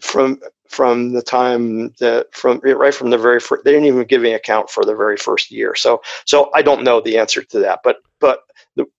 from 0.00 0.40
from 0.68 1.12
the 1.12 1.22
time 1.22 1.90
that 2.00 2.34
from 2.34 2.60
right 2.64 2.94
from 2.94 3.10
the 3.10 3.18
very 3.18 3.38
first, 3.38 3.62
they 3.62 3.70
didn't 3.70 3.86
even 3.86 4.04
give 4.04 4.22
me 4.22 4.32
a 4.32 4.40
count 4.40 4.70
for 4.70 4.84
the 4.84 4.96
very 4.96 5.16
first 5.16 5.52
year. 5.52 5.76
So 5.76 6.02
so 6.24 6.50
I 6.52 6.62
don't 6.62 6.82
know 6.82 7.00
the 7.00 7.16
answer 7.16 7.42
to 7.44 7.58
that. 7.60 7.80
But 7.84 7.98
but 8.18 8.38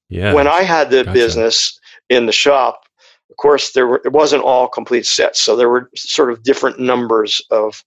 Yeah. 0.09 0.33
when 0.33 0.47
I 0.47 0.61
had 0.61 0.89
the 0.89 1.03
Gotcha. 1.03 1.19
business 1.21 1.77
in 2.09 2.27
the 2.27 2.37
shop, 2.45 2.85
of 3.29 3.35
course, 3.35 3.71
there 3.73 3.87
were, 3.87 4.01
it 4.05 4.13
wasn't 4.13 4.43
all 4.43 4.67
complete 4.69 5.05
sets. 5.05 5.41
So 5.41 5.55
there 5.55 5.69
were 5.69 5.89
sort 5.95 6.31
of 6.31 6.43
different 6.43 6.79
numbers 6.79 7.41
of 7.49 7.83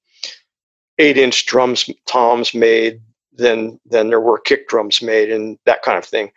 eight 0.98 1.16
inch 1.16 1.46
drums, 1.46 1.88
toms 2.04 2.52
made 2.52 3.00
than 3.36 3.80
than 3.86 4.08
there 4.08 4.20
were 4.20 4.38
kick 4.38 4.68
drums 4.68 5.02
made 5.02 5.30
and 5.30 5.58
that 5.64 5.82
kind 5.82 5.98
of 5.98 6.04
thing. 6.04 6.32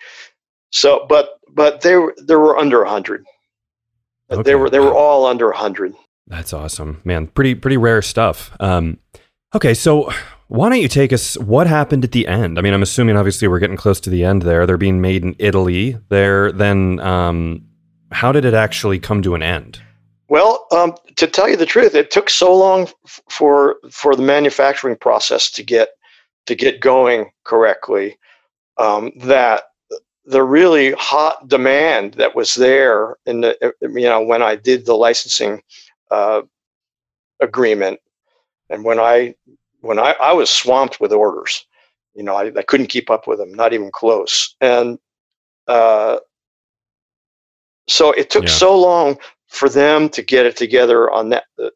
So, 0.72 1.06
but 1.10 1.40
but 1.50 1.82
they 1.82 1.96
were 1.96 2.16
there 2.18 2.40
were 2.40 2.58
under 2.58 2.84
a 2.84 2.90
hundred. 2.90 3.26
Okay. 4.32 4.44
They 4.44 4.56
were 4.56 4.70
they 4.70 4.80
were 4.80 4.94
all 4.94 5.26
under 5.26 5.50
a 5.50 5.58
hundred. 5.58 5.96
That's 6.28 6.54
awesome, 6.54 7.02
man. 7.04 7.28
Pretty 7.28 7.56
pretty 7.56 7.78
rare 7.78 8.02
stuff. 8.02 8.52
Um, 8.60 9.00
okay, 9.56 9.74
so 9.74 10.12
why 10.48 10.70
don't 10.70 10.82
you 10.82 10.88
take 10.88 11.12
us? 11.12 11.38
What 11.38 11.68
happened 11.68 12.04
at 12.04 12.12
the 12.12 12.28
end? 12.28 12.60
I 12.60 12.62
mean, 12.62 12.74
I'm 12.74 12.84
assuming 12.84 13.18
obviously 13.18 13.48
we're 13.48 13.60
getting 13.60 13.78
close 13.78 14.00
to 14.02 14.10
the 14.10 14.24
end 14.24 14.44
there. 14.44 14.66
They're 14.66 14.78
being 14.78 15.02
made 15.02 15.24
in 15.24 15.36
Italy. 15.40 15.98
There, 16.10 16.52
then 16.52 17.00
um, 17.00 17.66
how 18.12 18.32
did 18.32 18.46
it 18.46 18.54
actually 18.54 19.00
come 19.00 19.22
to 19.24 19.36
an 19.36 19.44
end? 19.44 19.82
Well, 20.28 20.68
um, 20.72 20.94
to 21.16 21.26
tell 21.26 21.50
you 21.50 21.56
the 21.56 21.66
truth, 21.66 21.96
it 21.96 22.12
took 22.12 22.30
so 22.30 22.56
long 22.56 22.84
f- 22.84 23.22
for 23.30 23.78
for 23.90 24.16
the 24.16 24.22
manufacturing 24.22 24.96
process 24.96 25.50
to 25.52 25.64
get 25.64 25.90
to 26.48 26.56
get 26.56 26.82
going 26.82 27.32
correctly 27.44 28.18
um, 28.78 29.12
that 29.18 29.64
the 30.26 30.44
really 30.44 30.94
hot 30.94 31.48
demand 31.48 32.14
that 32.16 32.36
was 32.36 32.56
there 32.56 33.18
in 33.26 33.42
the 33.42 33.58
uh, 33.66 33.72
you 33.90 34.08
know 34.10 34.22
when 34.22 34.42
I 34.42 34.56
did 34.56 34.86
the 34.86 34.96
licensing 34.96 35.62
uh, 36.12 36.42
agreement 37.40 38.00
and 38.70 38.84
when 38.84 39.00
I 39.00 39.36
when 39.82 40.00
I, 40.00 40.16
I 40.22 40.34
was 40.34 40.50
swamped 40.50 41.00
with 41.00 41.12
orders, 41.14 41.66
you 42.16 42.24
know 42.24 42.36
I, 42.36 42.52
I 42.58 42.64
couldn't 42.64 42.88
keep 42.88 43.10
up 43.10 43.28
with 43.28 43.40
them, 43.40 43.54
not 43.54 43.74
even 43.74 43.92
close, 43.92 44.56
and 44.62 45.00
uh, 45.68 46.20
so 47.88 48.12
it 48.12 48.30
took 48.30 48.46
Yeah. 48.46 48.50
so 48.50 48.80
long 48.80 49.18
for 49.48 49.70
them 49.70 50.10
to 50.10 50.22
get 50.22 50.46
it 50.46 50.58
together 50.58 51.10
on 51.12 51.30
that 51.30 51.46
uh, 51.64 51.70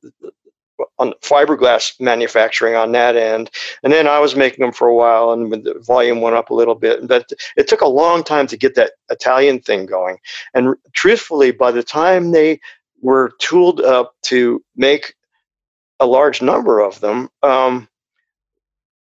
on 1.00 1.14
fiberglass 1.22 2.00
manufacturing 2.00 2.76
on 2.76 2.92
that 2.92 3.16
end. 3.16 3.50
And 3.84 3.92
then 3.92 4.08
i 4.08 4.20
was 4.20 4.36
making 4.36 4.64
them 4.64 4.74
for 4.74 4.88
a 4.88 4.96
while 4.96 5.32
and 5.32 5.52
the 5.52 5.82
volume 5.86 6.22
went 6.22 6.36
up 6.36 6.50
a 6.50 6.56
little 6.56 6.76
bit 6.76 7.08
but 7.08 7.32
it 7.58 7.68
took 7.68 7.82
a 7.82 7.88
long 7.88 8.24
time 8.24 8.48
to 8.48 8.58
get 8.58 8.76
that 8.76 8.94
italian 9.10 9.60
thing 9.60 9.86
going. 9.86 10.18
And 10.54 10.76
truthfully 10.94 11.52
by 11.52 11.72
the 11.72 11.84
time 11.84 12.32
they 12.32 12.60
were 13.02 13.32
tooled 13.40 13.82
up 13.82 14.16
to 14.24 14.64
make 14.76 15.14
a 16.00 16.06
large 16.06 16.42
number 16.42 16.80
of 16.80 17.00
them 17.00 17.30
um, 17.44 17.88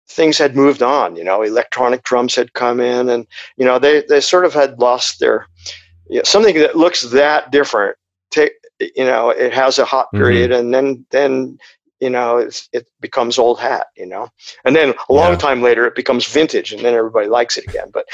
things 0.08 0.38
had 0.38 0.54
moved 0.56 0.82
on 0.82 1.16
you 1.16 1.24
know 1.24 1.42
electronic 1.42 2.02
drums 2.02 2.34
had 2.34 2.52
come 2.52 2.80
in 2.80 3.08
and 3.08 3.26
you 3.56 3.64
know 3.64 3.78
they, 3.78 4.02
they 4.08 4.20
sort 4.20 4.44
of 4.44 4.52
had 4.52 4.78
lost 4.78 5.18
their 5.18 5.48
you 6.08 6.16
know, 6.16 6.22
something 6.24 6.56
that 6.58 6.76
looks 6.76 7.02
that 7.02 7.50
different. 7.50 7.96
Take 8.30 8.52
you 8.96 9.04
know 9.04 9.30
it 9.30 9.52
has 9.52 9.78
a 9.78 9.84
hot 9.84 10.08
Mhm. 10.12 10.18
period 10.18 10.52
and 10.52 10.72
then 10.74 11.04
then 11.10 11.58
you 12.00 12.10
know 12.10 12.38
it's, 12.38 12.68
it 12.72 12.88
becomes 13.00 13.38
old 13.38 13.58
hat 13.60 13.86
you 13.96 14.06
know 14.06 14.28
and 14.64 14.74
then 14.76 14.94
a 15.08 15.12
long 15.12 15.32
Yeah. 15.32 15.38
time 15.38 15.62
later 15.62 15.86
it 15.86 15.94
becomes 15.94 16.26
vintage 16.26 16.72
and 16.72 16.82
then 16.84 16.94
everybody 16.94 17.28
likes 17.28 17.56
it 17.56 17.64
again 17.64 17.90
but 17.92 18.06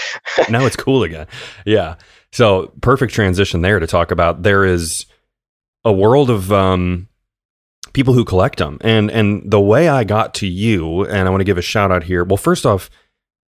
now 0.50 0.64
it's 0.66 0.76
cool 0.86 1.02
again. 1.02 1.26
Yeah. 1.64 1.96
So 2.32 2.72
perfect 2.80 3.12
transition 3.12 3.62
there 3.62 3.80
to 3.80 3.86
talk 3.86 4.10
about 4.12 4.42
there 4.44 4.64
is 4.64 5.06
a 5.84 5.92
world 5.92 6.30
of 6.30 6.52
um, 6.52 7.08
people 7.92 8.14
who 8.14 8.24
collect 8.24 8.58
them, 8.58 8.78
and 8.82 9.10
and 9.10 9.50
the 9.50 9.60
way 9.60 9.88
I 9.88 10.04
got 10.04 10.34
to 10.34 10.46
you, 10.46 11.04
and 11.06 11.26
I 11.26 11.30
want 11.30 11.40
to 11.40 11.44
give 11.44 11.58
a 11.58 11.62
shout 11.62 11.90
out 11.90 12.04
here. 12.04 12.22
Well, 12.22 12.36
first 12.36 12.66
off, 12.66 12.88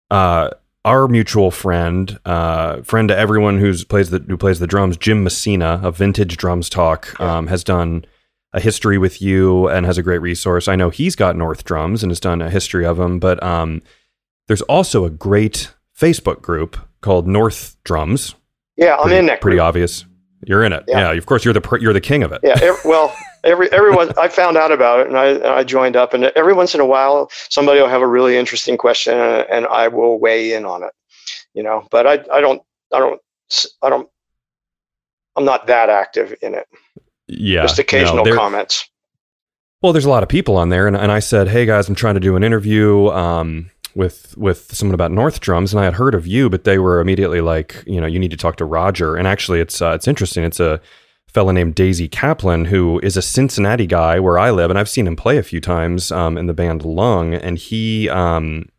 uh, 0.09 0.49
our 0.84 1.08
mutual 1.08 1.52
friend, 1.52 2.20
uh, 2.26 2.82
friend 2.82 3.10
to 3.10 3.18
everyone 3.18 3.60
who's 3.60 3.84
plays 3.84 4.10
the 4.10 4.20
who 4.20 4.38
plays 4.38 4.60
the 4.60 4.68
drums, 4.68 4.98
Jim 4.98 5.24
Messina 5.24 5.80
of 5.84 5.98
Vintage 5.98 6.38
Drums 6.38 6.70
Talk, 6.70 7.20
um, 7.20 7.48
has 7.48 7.64
done 7.64 8.06
a 8.54 8.60
history 8.60 8.98
with 8.98 9.22
you 9.22 9.68
and 9.70 9.86
has 9.86 9.98
a 9.98 10.04
great 10.04 10.22
resource. 10.22 10.68
I 10.68 10.76
know 10.76 10.90
he's 10.90 11.16
got 11.16 11.36
North 11.36 11.64
Drums 11.64 12.04
and 12.04 12.12
has 12.12 12.20
done 12.20 12.42
a 12.42 12.50
history 12.50 12.86
of 12.86 12.98
them, 12.98 13.20
but 13.20 13.42
um, 13.44 13.82
there's 14.48 14.62
also 14.64 15.06
a 15.06 15.10
great 15.10 15.72
Facebook 15.98 16.42
group 16.42 16.78
called 17.02 17.28
North 17.28 17.78
Drums. 17.84 18.36
yeah 18.76 18.96
i'm 18.96 19.04
pretty, 19.04 19.18
in 19.18 19.26
that 19.28 19.42
pretty 19.42 19.60
obvious. 19.60 20.06
You're 20.46 20.64
in 20.64 20.74
it. 20.74 20.84
Yeah. 20.88 21.12
Yeah. 21.12 21.18
Of 21.18 21.26
course, 21.26 21.44
you're 21.46 21.54
the 21.54 21.78
you're 21.80 21.94
the 21.94 22.02
king 22.02 22.24
of 22.24 22.32
it. 22.32 22.42
yeah 22.44 22.58
ev- 22.62 22.80
well 22.86 23.16
every 23.44 23.72
everyone 23.72 24.12
i 24.20 24.28
found 24.28 24.56
out 24.58 24.72
about 24.72 25.00
it 25.00 25.08
and 25.08 25.18
I, 25.18 25.26
and 25.28 25.46
I 25.48 25.64
joined 25.64 25.96
up 25.96 26.14
and 26.14 26.26
every 26.36 26.54
once 26.54 26.76
in 26.76 26.82
a 26.82 26.86
while 26.86 27.30
somebody 27.50 27.80
will 27.82 27.88
have 27.89 28.02
a 28.02 28.08
really 28.08 28.38
interesting 28.38 28.78
question 28.78 29.18
and, 29.18 29.48
and 29.50 29.66
i 29.68 29.88
will 29.88 30.20
weigh 30.20 30.54
in 30.54 30.64
on 30.64 30.84
it 30.84 30.92
you 31.56 31.64
know 31.64 31.88
but 31.89 32.06
i 32.06 32.14
i 32.32 32.39
don't 32.39 32.62
i 32.94 33.00
don't 33.00 33.20
I 33.82 33.89
don't 33.89 34.08
i'm 35.36 35.44
not 35.46 35.66
that 35.68 35.89
active 35.89 36.36
in 36.44 36.54
it 36.54 36.68
Yeah. 37.28 37.64
just 37.64 37.80
occasional 37.80 38.24
there- 38.24 38.36
comments 38.36 38.88
Well, 39.82 39.92
there's 39.92 40.06
a 40.06 40.10
lot 40.12 40.22
of 40.22 40.30
people 40.30 40.56
on 40.58 40.70
there, 40.70 40.86
and, 40.86 40.96
and 40.96 41.12
I 41.12 41.18
said, 41.20 41.48
"Hey 41.48 41.66
guys, 41.66 41.89
I'm 41.89 41.96
trying 41.96 42.14
to 42.14 42.20
do 42.20 42.36
an 42.36 42.44
interview 42.44 43.08
um, 43.08 43.70
with 43.96 44.36
with 44.38 44.74
someone 44.76 44.94
about 44.94 45.12
North 45.12 45.39
Drums, 45.39 45.74
and 45.74 45.80
I 45.80 45.86
had 45.86 45.94
heard 45.94 46.16
of 46.16 46.26
you, 46.28 46.50
but 46.50 46.64
they 46.64 46.78
were 46.78 47.00
immediately 47.00 47.42
like, 47.42 47.84
you 47.86 48.00
know, 48.00 48.08
you 48.08 48.20
need 48.20 48.32
to 48.32 48.38
talk 48.38 48.58
to 48.58 48.66
Roger." 48.66 49.16
And 49.16 49.28
actually, 49.28 49.60
it's 49.60 49.82
uh, 49.82 49.92
it's 49.92 50.08
interesting. 50.08 50.44
It's 50.44 50.60
a 50.60 50.82
fella 51.28 51.54
named 51.54 51.76
Daisy 51.76 52.10
Caplan 52.10 52.68
who 52.68 53.00
is 53.02 53.16
a 53.16 53.22
Cincinnati 53.22 53.88
guy 53.88 54.20
where 54.20 54.38
I 54.38 54.52
live, 54.52 54.70
and 54.70 54.78
I've 54.78 54.89
seen 54.89 55.08
him 55.08 55.16
play 55.16 55.38
a 55.38 55.44
few 55.44 55.62
times 55.62 56.12
um, 56.12 56.38
in 56.38 56.48
the 56.48 56.54
band 56.54 56.84
Lung, 56.84 57.34
and 57.34 57.58
he 57.58 58.10
um, 58.10 58.70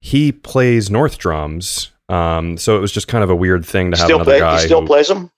he 0.00 0.32
plays 0.32 0.90
North 0.90 1.18
Drums. 1.18 1.90
Um, 2.08 2.56
so 2.58 2.76
it 2.76 2.80
was 2.80 2.92
just 2.92 3.08
kind 3.08 3.24
of 3.24 3.30
a 3.30 3.34
weird 3.36 3.64
thing 3.64 3.90
to 3.92 3.96
have 3.96 4.04
still 4.04 4.16
another 4.18 4.32
play 4.32 4.40
guy. 4.40 4.60
he 4.60 4.66
still 4.66 4.80
who- 4.80 4.86
plays 4.86 5.08
them 5.08 5.30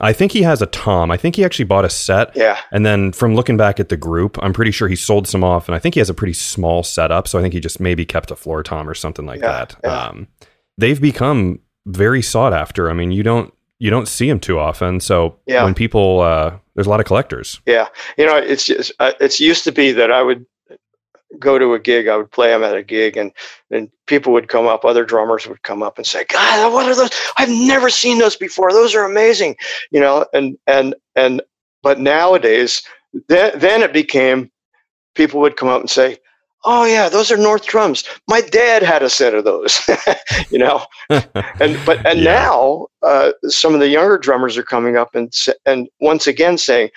I 0.00 0.12
think 0.12 0.32
he 0.32 0.42
has 0.42 0.62
a 0.62 0.66
Tom. 0.66 1.10
I 1.10 1.16
think 1.16 1.36
he 1.36 1.44
actually 1.44 1.64
bought 1.66 1.84
a 1.84 1.90
set. 1.90 2.36
yeah 2.36 2.58
And 2.72 2.84
then 2.86 3.12
from 3.12 3.34
looking 3.34 3.56
back 3.56 3.80
at 3.80 3.88
the 3.88 3.96
group, 3.96 4.38
I'm 4.42 4.52
pretty 4.52 4.70
sure 4.70 4.88
he 4.88 4.96
sold 4.96 5.26
some 5.28 5.42
off, 5.44 5.68
and 5.68 5.74
I 5.74 5.78
think 5.78 5.94
he 5.94 6.00
has 6.00 6.10
a 6.10 6.14
pretty 6.14 6.32
small 6.34 6.82
setup. 6.82 7.26
So 7.28 7.38
I 7.38 7.42
think 7.42 7.54
he 7.54 7.60
just 7.60 7.80
maybe 7.80 8.04
kept 8.04 8.30
a 8.30 8.36
floor 8.36 8.62
tom 8.62 8.88
or 8.88 8.94
something 8.94 9.26
like 9.26 9.40
Yeah, 9.40 9.46
that. 9.64 9.76
yeah. 9.84 10.06
Um, 10.08 10.28
they've 10.76 11.00
become 11.00 11.60
very 11.86 12.22
sought 12.22 12.52
after. 12.52 12.90
I 12.90 12.92
mean, 12.92 13.10
you 13.12 13.22
don't 13.22 13.52
you 13.80 13.90
don't 13.90 14.08
see 14.08 14.28
them 14.28 14.40
too 14.40 14.58
often. 14.58 14.98
So 14.98 15.36
Yeah. 15.46 15.62
when 15.64 15.72
people, 15.72 16.20
uh, 16.20 16.50
there's 16.74 16.88
a 16.88 16.90
lot 16.90 16.98
of 16.98 17.06
collectors. 17.06 17.60
Yeah, 17.64 17.86
you 18.16 18.26
know, 18.26 18.36
it's 18.36 18.64
just, 18.66 18.90
uh, 18.98 19.12
it's 19.20 19.38
used 19.38 19.62
to 19.64 19.72
be 19.72 19.92
that 19.92 20.10
I 20.10 20.20
would 20.20 20.44
go 21.38 21.58
to 21.58 21.74
a 21.74 21.78
gig, 21.78 22.08
I 22.08 22.16
would 22.16 22.30
play 22.30 22.48
them 22.48 22.62
at 22.64 22.76
a 22.76 22.82
gig, 22.82 23.16
and 23.16 23.32
and 23.70 23.90
people 24.06 24.32
would 24.32 24.48
come 24.48 24.66
up, 24.66 24.84
other 24.84 25.04
drummers 25.04 25.46
would 25.46 25.62
come 25.62 25.82
up 25.82 25.98
and 25.98 26.06
say, 26.06 26.24
"God, 26.24 26.72
what 26.72 26.86
are 26.86 26.94
those? 26.96 27.10
I've 27.38 27.50
never 27.50 27.90
seen 27.90 28.18
those 28.18 28.36
before. 28.36 28.72
Those 28.72 28.94
are 28.94 29.04
amazing," 29.04 29.56
you 29.90 30.00
know, 30.00 30.26
and 30.32 30.58
and 30.66 30.94
and 31.16 31.42
but 31.82 32.00
nowadays, 32.00 32.82
then 33.28 33.58
then 33.58 33.82
it 33.82 33.92
became 33.92 34.50
people 35.14 35.40
would 35.40 35.56
come 35.56 35.68
up 35.68 35.80
and 35.80 35.90
say. 35.90 36.18
Oh 36.64 36.84
yeah, 36.84 37.08
those 37.08 37.30
are 37.30 37.36
North 37.36 37.66
drums. 37.66 38.04
My 38.28 38.40
dad 38.40 38.82
had 38.82 39.02
a 39.02 39.10
set 39.10 39.34
of 39.34 39.44
those, 39.44 39.80
you 40.50 40.58
know. 40.58 40.84
and 41.60 41.78
but 41.84 42.00
and 42.04 42.24
Yeah. 42.24 42.24
now 42.24 42.88
uh, 43.02 43.32
some 43.46 43.74
of 43.74 43.80
the 43.80 43.88
younger 43.88 44.18
drummers 44.18 44.58
are 44.58 44.62
coming 44.64 44.96
up 44.96 45.14
and 45.14 45.32
and 45.66 45.88
once 46.00 46.26
again 46.26 46.58
saying, 46.58 46.90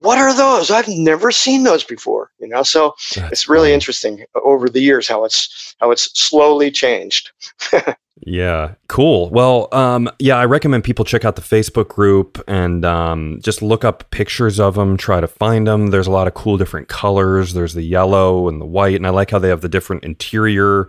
"What 0.00 0.18
are 0.18 0.34
those? 0.34 0.70
I've 0.70 0.88
never 0.88 1.30
seen 1.30 1.62
those 1.64 1.84
before." 1.84 2.30
You 2.38 2.48
know, 2.48 2.62
so 2.62 2.94
That's 3.14 3.32
it's 3.32 3.48
really 3.48 3.68
funny. 3.68 3.74
interesting 3.74 4.24
over 4.44 4.68
the 4.68 4.80
years 4.80 5.08
how 5.08 5.24
it's 5.24 5.74
how 5.80 5.90
it's 5.90 6.10
slowly 6.18 6.70
changed. 6.70 7.30
Yeah, 8.22 8.74
cool. 8.88 9.28
Well, 9.28 9.68
um, 9.72 10.08
yeah, 10.18 10.36
I 10.36 10.46
recommend 10.46 10.84
people 10.84 11.04
check 11.04 11.24
out 11.26 11.36
the 11.36 11.42
Facebook 11.42 11.88
group 11.88 12.42
and 12.48 12.82
um, 12.84 13.40
just 13.42 13.60
look 13.60 13.84
up 13.84 14.10
pictures 14.10 14.58
of 14.58 14.74
them, 14.74 14.96
try 14.96 15.20
to 15.20 15.28
find 15.28 15.66
them. 15.66 15.88
There's 15.88 16.06
a 16.06 16.10
lot 16.10 16.26
of 16.26 16.32
cool 16.32 16.56
different 16.56 16.88
colors. 16.88 17.52
There's 17.52 17.74
the 17.74 17.82
yellow 17.82 18.48
and 18.48 18.58
the 18.58 18.64
white, 18.64 18.96
and 18.96 19.06
I 19.06 19.10
like 19.10 19.30
how 19.30 19.38
they 19.38 19.50
have 19.50 19.60
the 19.60 19.68
different 19.68 20.02
interior 20.02 20.88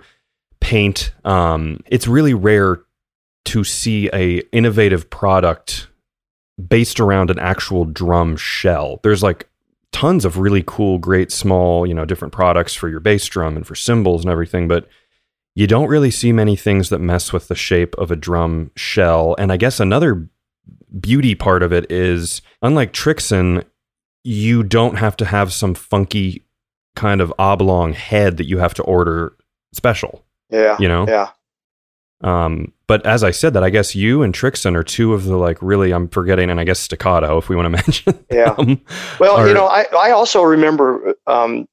paint. 0.62 1.14
Um, 1.26 1.82
it's 1.88 2.08
really 2.08 2.34
rare 2.34 2.80
to 3.46 3.64
see 3.66 4.10
a 4.14 4.38
innovative 4.54 5.10
product 5.10 5.88
based 6.66 7.00
around 7.00 7.30
an 7.30 7.40
actual 7.40 7.86
drum 7.86 8.36
shell. 8.36 9.00
There's 9.04 9.24
like 9.24 9.48
tons 9.92 10.26
of 10.26 10.38
really 10.38 10.64
cool, 10.66 10.98
great 10.98 11.32
small, 11.32 11.86
you 11.86 11.94
know, 11.94 12.06
different 12.06 12.34
products 12.34 12.74
for 12.74 12.90
your 12.90 13.00
bass 13.00 13.26
drum 13.28 13.56
and 13.56 13.66
for 13.66 13.76
cymbals 13.76 14.24
and 14.24 14.32
everything, 14.32 14.68
but 14.68 14.88
you 15.56 15.68
don't 15.68 15.88
really 15.88 16.12
see 16.12 16.32
many 16.32 16.56
things 16.56 16.90
that 16.90 17.00
mess 17.00 17.34
with 17.34 17.48
the 17.48 17.56
shape 17.56 17.96
of 17.96 18.12
a 18.12 18.16
drum 18.16 18.72
shell. 18.76 19.36
And 19.40 19.52
I 19.52 19.58
guess 19.58 19.80
another 19.80 20.30
beauty 21.00 21.36
part 21.36 21.64
of 21.64 21.74
it 21.74 21.92
is 21.92 22.42
unlike 22.62 22.94
Trixon, 22.94 23.64
you 24.24 24.62
don't 24.62 24.98
have 24.98 25.18
to 25.18 25.26
have 25.26 25.54
some 25.54 25.74
funky 25.74 26.44
kind 26.96 27.22
of 27.22 27.34
oblong 27.40 27.94
head 27.94 28.38
that 28.38 28.48
you 28.48 28.58
have 28.58 28.74
to 28.76 28.84
order 28.84 29.36
special. 29.74 30.26
Yeah. 30.50 30.78
You 30.80 30.88
know? 30.88 31.08
Yeah. 31.08 31.30
Um, 32.22 32.74
but 32.88 33.06
as 33.06 33.24
I 33.24 33.32
said 33.32 33.54
that, 33.54 33.64
I 33.64 33.70
guess 33.70 33.96
you 33.96 34.24
and 34.24 34.34
Trixon 34.34 34.76
are 34.76 34.84
two 34.84 35.14
of 35.14 35.26
the 35.26 35.38
like 35.38 35.58
really 35.62 35.92
I'm 35.92 36.08
forgetting, 36.10 36.50
and 36.50 36.60
I 36.60 36.64
guess 36.64 36.80
staccato 36.80 37.38
if 37.38 37.48
we 37.50 37.56
want 37.56 37.66
to 37.66 37.70
mention. 37.84 38.26
Yeah. 38.32 38.54
them, 38.54 38.82
Well, 39.20 39.38
are- 39.38 39.48
you 39.48 39.54
know, 39.54 39.68
I, 39.68 39.86
I 39.98 40.12
also 40.12 40.42
remember 40.44 41.14
um, 41.28 41.68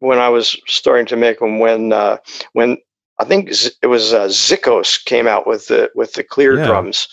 when 0.00 0.18
I 0.18 0.28
was 0.28 0.56
starting 0.66 1.06
to 1.06 1.16
make 1.16 1.38
them 1.38 1.58
when 1.60 1.92
uh, 1.92 2.16
when 2.52 2.78
I 3.18 3.24
think 3.24 3.52
Z- 3.52 3.72
it 3.82 3.86
was 3.86 4.12
uh, 4.12 4.26
Zickos 4.26 5.04
came 5.04 5.28
out 5.28 5.46
with 5.46 5.68
the 5.68 5.90
with 5.94 6.14
the 6.14 6.24
clear 6.24 6.56
Yeah. 6.58 6.66
drums, 6.66 7.06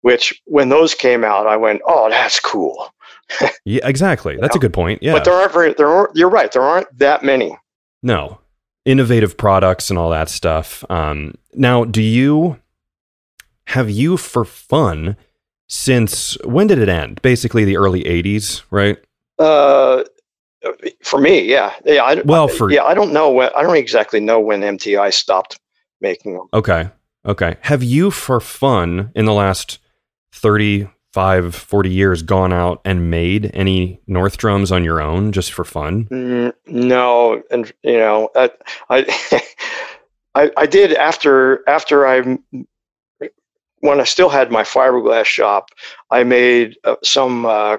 which 0.00 0.40
when 0.46 0.68
those 0.70 0.94
came 0.94 1.22
out, 1.22 1.46
I 1.46 1.56
went, 1.56 1.80
oh, 1.86 2.08
that's 2.10 2.40
cool. 2.40 2.92
yeah, 3.64 3.86
exactly. 3.86 4.36
That's 4.36 4.56
a 4.56 4.58
know? 4.58 4.62
good 4.62 4.72
point. 4.72 5.00
Yeah. 5.02 5.12
But 5.12 5.24
there 5.24 5.34
aren't 5.34 5.52
very 5.52 5.74
there 5.74 5.88
aren't. 5.88 6.16
You're 6.16 6.30
right. 6.30 6.50
There 6.50 6.62
aren't 6.62 6.88
that 6.98 7.22
many. 7.22 7.56
No, 8.02 8.39
innovative 8.84 9.36
products 9.36 9.90
and 9.90 9.98
all 9.98 10.10
that 10.10 10.28
stuff. 10.28 10.84
Um, 10.90 11.34
now, 11.54 11.84
do 11.84 12.02
you 12.02 12.58
have 13.66 13.90
you 13.90 14.16
for 14.16 14.44
fun 14.44 15.16
since 15.68 16.36
when 16.44 16.66
did 16.66 16.78
it 16.78 16.88
end? 16.88 17.22
Basically, 17.22 17.64
the 17.64 17.76
early 17.76 18.02
'80s, 18.04 18.62
right? 18.70 18.98
Uh, 19.38 20.04
for 21.02 21.20
me, 21.20 21.40
yeah, 21.40 21.72
yeah. 21.84 22.02
I, 22.02 22.20
Well, 22.24 22.48
for- 22.48 22.70
yeah, 22.70 22.84
I 22.84 22.94
don't 22.94 23.12
know 23.12 23.30
when. 23.30 23.50
I 23.56 23.62
don't 23.62 23.76
exactly 23.76 24.20
know 24.20 24.40
when 24.40 24.60
MTI 24.60 25.12
stopped 25.12 25.58
making 26.00 26.34
them. 26.34 26.48
Okay, 26.52 26.90
okay. 27.24 27.56
Have 27.62 27.82
you 27.82 28.10
for 28.10 28.40
fun 28.40 29.10
in 29.14 29.24
the 29.24 29.32
last 29.32 29.78
35, 31.12 31.54
40 31.54 31.90
years 31.90 32.22
gone 32.22 32.52
out 32.52 32.80
and 32.84 33.10
made 33.10 33.50
any 33.52 34.00
North 34.06 34.36
drums 34.36 34.70
on 34.70 34.84
your 34.84 35.00
own 35.00 35.32
just 35.32 35.52
for 35.52 35.64
fun? 35.64 36.06
Mm, 36.06 36.52
no, 36.66 37.42
and 37.50 37.72
you 37.82 37.98
know, 37.98 38.28
I, 38.36 38.50
I, 38.88 39.42
I, 40.34 40.50
I 40.56 40.66
did 40.66 40.92
after 40.94 41.68
after 41.68 42.06
I, 42.06 42.38
when 43.80 44.00
I 44.00 44.04
still 44.04 44.28
had 44.28 44.52
my 44.52 44.62
fiberglass 44.62 45.24
shop, 45.24 45.70
I 46.10 46.22
made 46.22 46.76
uh, 46.84 46.96
some 47.02 47.44
uh, 47.44 47.78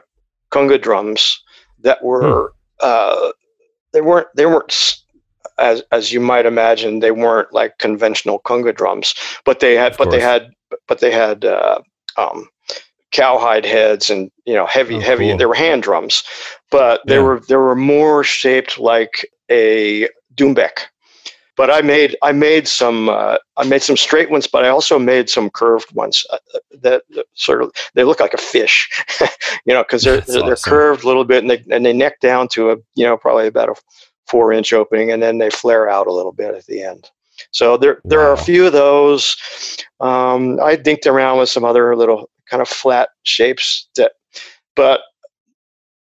conga 0.51 0.81
drums 0.81 1.41
that 1.79 2.03
were 2.03 2.53
uh, 2.81 3.31
they 3.93 4.01
weren't 4.01 4.27
they 4.35 4.45
weren't 4.45 4.97
as 5.57 5.83
as 5.91 6.11
you 6.11 6.19
might 6.19 6.45
imagine 6.45 6.99
they 6.99 7.11
weren't 7.11 7.53
like 7.53 7.77
conventional 7.77 8.39
conga 8.39 8.75
drums, 8.75 9.15
but 9.45 9.61
they 9.61 9.75
had 9.75 9.95
but 9.97 10.11
they 10.11 10.19
had 10.19 10.49
but 10.87 10.99
they 10.99 11.11
had 11.11 11.45
uh, 11.45 11.79
um, 12.17 12.49
cowhide 13.11 13.65
heads 13.65 14.09
and 14.09 14.31
you 14.45 14.53
know 14.53 14.65
heavy 14.65 14.95
Oh, 14.95 14.99
heavy 14.99 15.29
cool. 15.29 15.37
they 15.37 15.45
were 15.45 15.53
hand 15.53 15.83
drums 15.83 16.23
but 16.71 17.01
they 17.05 17.15
Yeah. 17.15 17.23
were 17.23 17.39
they 17.47 17.55
were 17.57 17.75
more 17.75 18.23
shaped 18.23 18.79
like 18.79 19.25
a 19.51 20.07
doumbek. 20.35 20.79
But 21.57 21.69
I 21.69 21.81
made 21.81 22.15
I 22.23 22.31
made 22.31 22.67
some 22.67 23.09
uh, 23.09 23.37
I 23.57 23.65
made 23.65 23.83
some 23.83 23.97
straight 23.97 24.31
ones, 24.31 24.47
but 24.47 24.63
I 24.65 24.69
also 24.69 24.97
made 24.97 25.29
some 25.29 25.49
curved 25.49 25.93
ones 25.93 26.25
uh, 26.31 26.37
that, 26.81 27.03
that 27.09 27.25
sort 27.33 27.61
of 27.61 27.71
they 27.93 28.03
look 28.05 28.19
like 28.21 28.33
a 28.33 28.37
fish, 28.37 28.89
you 29.65 29.73
know, 29.73 29.83
because 29.83 30.03
they're 30.03 30.21
they're, 30.21 30.41
they're 30.41 30.53
awesome. 30.53 30.71
curved 30.71 31.03
a 31.03 31.07
little 31.07 31.25
bit 31.25 31.43
and 31.43 31.51
they 31.51 31.63
and 31.69 31.85
they 31.85 31.93
neck 31.93 32.19
down 32.21 32.47
to 32.53 32.71
a 32.71 32.77
you 32.95 33.05
know 33.05 33.17
probably 33.17 33.47
about 33.47 33.69
a 33.69 33.75
four 34.27 34.53
inch 34.53 34.71
opening, 34.71 35.11
and 35.11 35.21
then 35.21 35.37
they 35.37 35.49
flare 35.49 35.89
out 35.89 36.07
a 36.07 36.13
little 36.13 36.31
bit 36.31 36.55
at 36.55 36.65
the 36.65 36.81
end. 36.81 37.11
So 37.51 37.75
there 37.77 38.01
there 38.05 38.21
are 38.21 38.33
a 38.33 38.37
few 38.37 38.65
of 38.65 38.71
those. 38.73 39.35
Um, 39.99 40.57
I 40.63 40.77
dinked 40.77 41.05
around 41.05 41.37
with 41.39 41.49
some 41.49 41.65
other 41.65 41.95
little 41.97 42.29
kind 42.51 42.61
of 42.61 42.67
flat 42.67 43.09
shapes 43.23 43.87
that, 43.95 44.11
but 44.75 45.01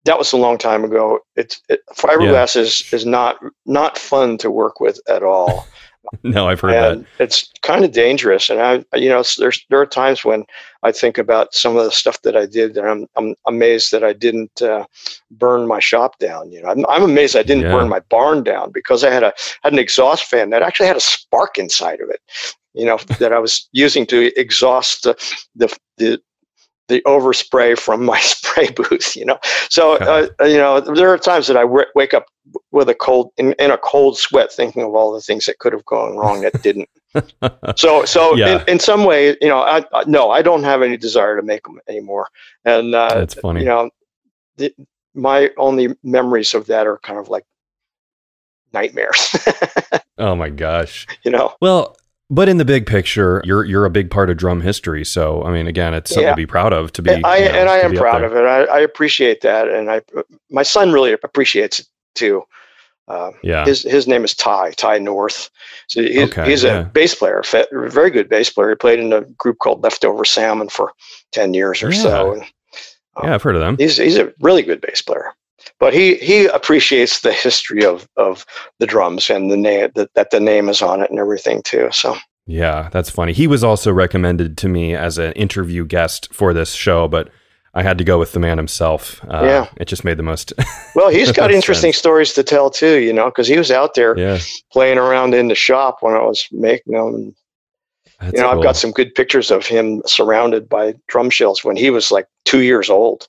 that 0.03 0.19
was 0.19 0.33
a 0.33 0.37
long 0.37 0.57
time 0.59 0.83
ago. 0.83 1.19
It's 1.35 1.59
it, 1.69 1.79
fiberglass 1.95 2.55
is 2.55 2.83
is 2.93 3.05
not 3.05 3.37
not 3.65 3.97
fun 3.97 4.37
to 4.39 4.51
work 4.51 4.79
with 4.79 4.99
at 5.09 5.23
all, 5.23 5.65
No, 6.23 6.47
I've 6.47 6.59
heard 6.59 6.73
that. 6.99 7.05
it's 7.19 7.51
kind 7.61 7.83
of 7.85 7.91
dangerous. 7.91 8.49
And 8.49 8.61
I, 8.61 8.83
you 8.95 9.09
know, 9.09 9.23
there's 9.37 9.65
there 9.69 9.79
are 9.81 9.85
times 9.85 10.23
when 10.23 10.43
I 10.83 10.91
think 10.91 11.17
about 11.17 11.53
some 11.53 11.75
of 11.77 11.83
the 11.85 11.91
stuff 11.91 12.21
that 12.21 12.35
I 12.35 12.45
did, 12.45 12.77
and 12.77 12.87
I'm 12.87 13.07
I'm 13.15 13.35
amazed 13.47 13.91
that 13.91 14.03
I 14.03 14.13
didn't 14.13 14.61
uh, 14.61 14.85
burn 15.31 15.67
my 15.67 15.79
shop 15.79 16.19
down. 16.19 16.51
You 16.51 16.61
know, 16.61 16.69
I'm, 16.69 16.85
I'm 16.87 17.03
amazed 17.03 17.35
I 17.35 17.43
didn't 17.43 17.63
Yeah. 17.63 17.71
burn 17.71 17.89
my 17.89 18.01
barn 18.09 18.43
down 18.43 18.71
because 18.71 19.03
I 19.03 19.11
had 19.11 19.23
a 19.23 19.33
had 19.63 19.73
an 19.73 19.79
exhaust 19.79 20.25
fan 20.25 20.49
that 20.51 20.61
actually 20.61 20.87
had 20.87 20.97
a 20.97 21.01
spark 21.01 21.57
inside 21.57 22.01
of 22.01 22.09
it. 22.09 22.21
You 22.75 22.85
know, 22.85 22.97
that 23.19 23.33
I 23.33 23.39
was 23.39 23.67
using 23.71 24.05
to 24.07 24.37
exhaust 24.39 25.03
the 25.03 25.15
the 25.55 25.75
the 25.97 26.21
the 26.87 27.01
overspray 27.07 27.77
from 27.79 28.05
my 28.05 28.19
spray 28.33 28.69
booth, 28.69 29.15
you 29.15 29.25
know. 29.25 29.39
So, 29.69 29.95
uh, 29.97 30.27
you 30.45 30.57
know, 30.57 30.79
there 30.79 31.09
are 31.11 31.17
times 31.17 31.47
that 31.47 31.57
I 31.57 31.61
w- 31.61 31.85
wake 31.95 32.13
up 32.13 32.25
with 32.71 32.89
a 32.89 32.93
cold, 32.93 33.31
in, 33.37 33.53
in 33.53 33.71
a 33.71 33.77
cold 33.77 34.19
sweat, 34.19 34.51
thinking 34.51 34.83
of 34.83 34.93
all 34.93 35.11
the 35.11 35.21
things 35.21 35.45
that 35.45 35.57
could 35.57 35.73
have 35.73 35.85
gone 35.85 36.15
wrong 36.15 36.41
that 36.41 36.61
didn't. 36.61 36.89
So, 37.77 38.05
so 38.05 38.37
Yeah. 38.37 38.61
in, 38.61 38.69
in 38.75 38.79
some 38.79 39.03
way, 39.03 39.35
you 39.41 39.47
know, 39.49 39.59
I, 39.59 39.83
I 39.93 40.03
no, 40.05 40.31
I 40.31 40.41
don't 40.41 40.63
have 40.63 40.81
any 40.81 40.95
desire 40.95 41.35
to 41.35 41.41
make 41.41 41.63
them 41.63 41.79
anymore. 41.89 42.27
And 42.63 42.93
uh, 42.95 43.15
That's 43.15 43.33
funny. 43.33 43.61
you 43.61 43.65
know, 43.65 43.89
the, 44.57 44.73
my 45.13 45.49
only 45.57 45.95
memories 46.03 46.53
of 46.53 46.67
that 46.67 46.87
are 46.87 46.99
kind 46.99 47.19
of 47.19 47.27
like 47.29 47.43
nightmares. 48.73 49.35
oh 50.17 50.35
my 50.35 50.49
gosh. 50.49 51.07
you 51.23 51.31
know, 51.31 51.53
Well, 51.61 51.97
but 52.29 52.49
in 52.49 52.57
the 52.57 52.65
big 52.65 52.85
picture, 52.85 53.41
you're 53.45 53.63
you're 53.65 53.85
a 53.85 53.89
big 53.89 54.09
part 54.11 54.29
of 54.29 54.37
drum 54.37 54.61
history. 54.61 55.05
So 55.05 55.43
I 55.43 55.51
mean, 55.51 55.67
again, 55.67 55.93
it's 55.93 56.09
something 56.11 56.23
Yeah. 56.23 56.31
to 56.31 56.35
be 56.35 56.45
proud 56.45 56.73
of. 56.73 56.91
To 56.93 57.01
be, 57.01 57.11
I 57.11 57.37
you 57.37 57.45
know, 57.45 57.51
and 57.51 57.69
I 57.69 57.77
am 57.79 57.93
proud 57.95 58.23
of 58.23 58.33
it. 58.35 58.43
I, 58.45 58.63
I 58.65 58.79
appreciate 58.79 59.41
that, 59.41 59.67
and 59.69 59.89
I 59.91 60.01
my 60.49 60.63
son 60.63 60.91
really 60.91 61.13
appreciates 61.13 61.79
it 61.79 61.87
too. 62.15 62.43
Uh, 63.07 63.31
Yeah. 63.43 63.65
his 63.65 63.83
his 63.83 64.07
name 64.07 64.23
is 64.25 64.33
Tye 64.33 64.71
Tye 64.71 64.97
North. 64.97 65.49
So 65.87 66.01
he's, 66.01 66.17
Okay, 66.31 66.49
he's 66.49 66.63
yeah. 66.63 66.79
a 66.79 66.83
bass 66.85 67.13
player, 67.13 67.43
very 67.71 68.09
good 68.09 68.27
bass 68.29 68.49
player. 68.49 68.69
He 68.69 68.75
played 68.75 68.99
in 68.99 69.13
a 69.13 69.21
group 69.21 69.59
called 69.59 69.83
Leftover 69.83 70.25
Salmon 70.25 70.69
for 70.69 70.91
ten 71.31 71.53
years 71.53 71.83
or 71.83 71.91
so. 71.91 72.33
And 72.33 72.43
yeah, 73.23 73.35
I've 73.35 73.43
heard 73.43 73.55
of 73.55 73.61
them. 73.61 73.77
he's 73.77 73.97
he's 73.97 74.17
a 74.17 74.33
really 74.41 74.63
good 74.63 74.81
bass 74.81 75.01
player. 75.03 75.33
But 75.79 75.93
he 75.93 76.15
he 76.15 76.45
appreciates 76.45 77.21
the 77.21 77.33
history 77.33 77.85
of 77.85 78.07
of 78.17 78.45
the 78.79 78.87
drums 78.87 79.29
and 79.29 79.51
the 79.51 79.57
name 79.57 79.89
that, 79.95 80.13
that 80.15 80.31
the 80.31 80.39
name 80.39 80.69
is 80.69 80.81
on 80.81 81.01
it 81.01 81.09
and 81.09 81.19
everything 81.19 81.61
too. 81.63 81.89
So 81.91 82.15
Yeah, 82.47 82.89
that's 82.91 83.09
funny. 83.09 83.33
He 83.33 83.47
was 83.47 83.63
also 83.63 83.91
recommended 83.91 84.57
to 84.59 84.67
me 84.69 84.95
as 84.95 85.17
an 85.17 85.31
interview 85.33 85.85
guest 85.85 86.33
for 86.33 86.53
this 86.53 86.73
show, 86.73 87.07
but 87.07 87.29
I 87.73 87.83
had 87.83 87.97
to 87.97 88.05
go 88.05 88.17
with 88.17 88.31
the 88.31 88.39
man 88.39 88.57
himself. 88.57 89.21
Uh, 89.25 89.43
Yeah. 89.43 89.67
it 89.77 89.85
just 89.85 90.05
made 90.05 90.17
the 90.17 90.23
most. 90.23 90.53
well, 90.95 91.09
he's 91.09 91.31
got 91.33 91.51
interesting 91.51 91.91
sense. 91.91 91.99
stories 91.99 92.33
to 92.33 92.43
tell 92.43 92.69
too. 92.69 92.99
You 92.99 93.11
know, 93.11 93.25
because 93.25 93.47
he 93.47 93.57
was 93.57 93.69
out 93.69 93.95
there 93.95 94.17
yeah, 94.17 94.39
playing 94.71 94.97
around 94.97 95.33
in 95.33 95.49
the 95.49 95.55
shop 95.55 95.97
when 96.01 96.13
I 96.13 96.21
was 96.23 96.47
making 96.51 96.93
them. 96.93 97.35
That's 98.21 98.33
you 98.33 98.39
know, 98.39 98.49
cool. 98.49 98.59
I've 98.59 98.63
got 98.63 98.77
some 98.77 98.91
good 98.91 99.13
pictures 99.13 99.51
of 99.51 99.65
him 99.65 100.01
surrounded 100.05 100.69
by 100.69 100.95
drum 101.07 101.29
shells 101.29 101.65
when 101.65 101.75
he 101.75 101.89
was 101.89 102.11
like 102.11 102.27
two 102.45 102.61
years 102.61 102.89
old. 102.89 103.27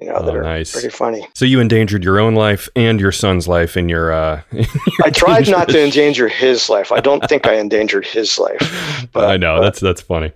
You 0.00 0.08
know, 0.08 0.14
Oh, 0.16 0.24
that 0.24 0.34
are 0.34 0.42
nice. 0.42 0.72
pretty 0.72 0.88
funny. 0.88 1.26
So 1.34 1.44
you 1.44 1.60
endangered 1.60 2.02
your 2.02 2.18
own 2.18 2.34
life 2.34 2.68
and 2.74 2.98
your 3.00 3.12
son's 3.12 3.46
life 3.46 3.76
in 3.76 3.88
your. 3.88 4.12
Uh, 4.12 4.42
in 4.50 4.58
your 4.58 4.66
I 5.04 5.10
tried 5.10 5.48
not 5.48 5.68
to 5.68 5.80
endanger 5.84 6.28
his 6.28 6.68
life. 6.68 6.90
I 6.90 7.00
don't 7.00 7.26
think 7.28 7.46
I 7.46 7.54
endangered 7.54 8.06
his 8.06 8.38
life. 8.38 9.06
but- 9.12 9.30
I 9.30 9.36
know 9.36 9.56
but- 9.58 9.62
that's 9.62 9.80
that's 9.80 10.00
funny. 10.00 10.32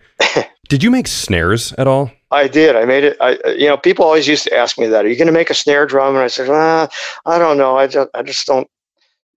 Did 0.68 0.82
you 0.82 0.90
make 0.90 1.06
snares 1.06 1.72
at 1.74 1.86
all? 1.86 2.10
I 2.32 2.48
did. 2.48 2.74
I 2.74 2.84
made 2.84 3.04
it. 3.04 3.16
I, 3.20 3.38
you 3.56 3.68
know, 3.68 3.76
people 3.76 4.04
always 4.04 4.26
used 4.26 4.42
to 4.44 4.54
ask 4.56 4.78
me 4.80 4.86
that. 4.88 5.04
Are 5.04 5.08
you 5.08 5.16
going 5.16 5.26
to 5.28 5.32
make 5.32 5.48
a 5.48 5.54
snare 5.54 5.86
drum? 5.86 6.16
And 6.16 6.24
I 6.24 6.26
said, 6.26 6.48
ah, 6.50 6.88
I 7.24 7.38
don't 7.38 7.56
know. 7.56 7.78
I 7.78 7.86
just, 7.86 8.08
I 8.14 8.22
just 8.24 8.48
don't 8.48 8.68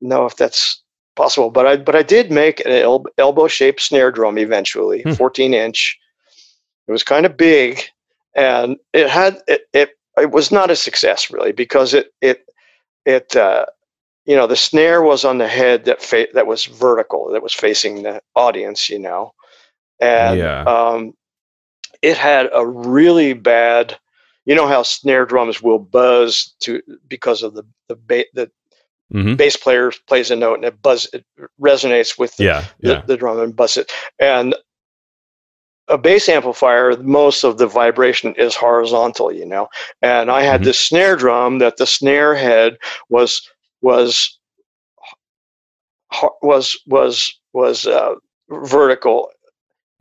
know 0.01 0.25
if 0.25 0.35
that's 0.37 0.81
possible. 1.15 1.51
But 1.51 1.67
I, 1.67 1.77
but 1.77 1.95
I 1.95 2.01
did 2.01 2.31
make 2.31 2.61
an 2.65 2.71
el- 2.71 3.05
elbow-shaped 3.19 3.79
snare 3.79 4.11
drum 4.11 4.39
eventually, 4.39 5.03
Hmm. 5.03 5.11
14 5.11 5.53
inch. 5.53 5.99
It 6.87 6.91
was 6.91 7.03
kind 7.03 7.27
of 7.27 7.37
big, 7.37 7.79
and 8.35 8.77
it 8.93 9.07
had 9.07 9.37
it. 9.47 9.61
It, 9.71 9.91
it 10.17 10.31
was 10.31 10.51
not 10.51 10.71
a 10.71 10.75
success 10.75 11.31
really 11.31 11.51
because 11.51 11.93
it 11.93 12.13
it 12.21 12.45
it 13.05 13.35
uh, 13.35 13.65
you 14.25 14.35
know 14.35 14.47
the 14.47 14.55
snare 14.55 15.01
was 15.01 15.25
on 15.25 15.37
the 15.37 15.47
head 15.47 15.85
that 15.85 16.01
fa- 16.01 16.27
that 16.33 16.47
was 16.47 16.65
vertical 16.65 17.31
that 17.31 17.43
was 17.43 17.53
facing 17.53 18.03
the 18.03 18.21
audience. 18.35 18.89
You 18.89 18.99
know, 18.99 19.33
and 19.99 20.41
Yeah. 20.41 20.65
um, 20.65 21.13
it 22.01 22.17
had 22.17 22.49
a 22.53 22.65
really 22.65 23.33
bad. 23.33 23.97
You 24.45 24.55
know 24.55 24.67
how 24.67 24.83
snare 24.83 25.25
drums 25.25 25.61
will 25.61 25.79
buzz 25.79 26.55
to 26.61 26.81
because 27.07 27.43
of 27.43 27.53
the 27.53 27.63
the 27.87 27.95
ba- 27.95 28.25
the 28.33 28.51
hmm 29.11 29.35
bass 29.35 29.55
player 29.57 29.91
plays 30.07 30.31
a 30.31 30.35
note 30.35 30.55
and 30.55 30.65
it 30.65 30.81
buzz 30.81 31.07
it 31.13 31.25
resonates 31.61 32.17
with 32.17 32.35
the, 32.37 32.45
Yeah, 32.45 32.65
the, 32.81 32.95
yeah. 32.95 33.01
the 33.05 33.17
drum 33.17 33.39
and 33.39 33.55
buzz 33.55 33.77
it. 33.77 33.91
And 34.19 34.55
a 35.89 35.97
bass 35.97 36.29
amplifier, 36.29 36.95
most 36.97 37.43
of 37.43 37.57
the 37.57 37.67
vibration 37.67 38.35
is 38.35 38.55
horizontal, 38.55 39.31
you 39.31 39.45
know. 39.45 39.69
And 40.01 40.31
I 40.31 40.43
had 40.43 40.61
Mhm. 40.61 40.63
this 40.63 40.79
snare 40.79 41.15
drum 41.15 41.59
that 41.59 41.77
the 41.77 41.87
snare 41.87 42.35
head 42.35 42.77
was 43.09 43.41
was 43.81 44.37
was 46.41 46.77
was 46.87 47.39
was 47.53 47.85
uh, 47.87 48.15
vertical, 48.49 49.29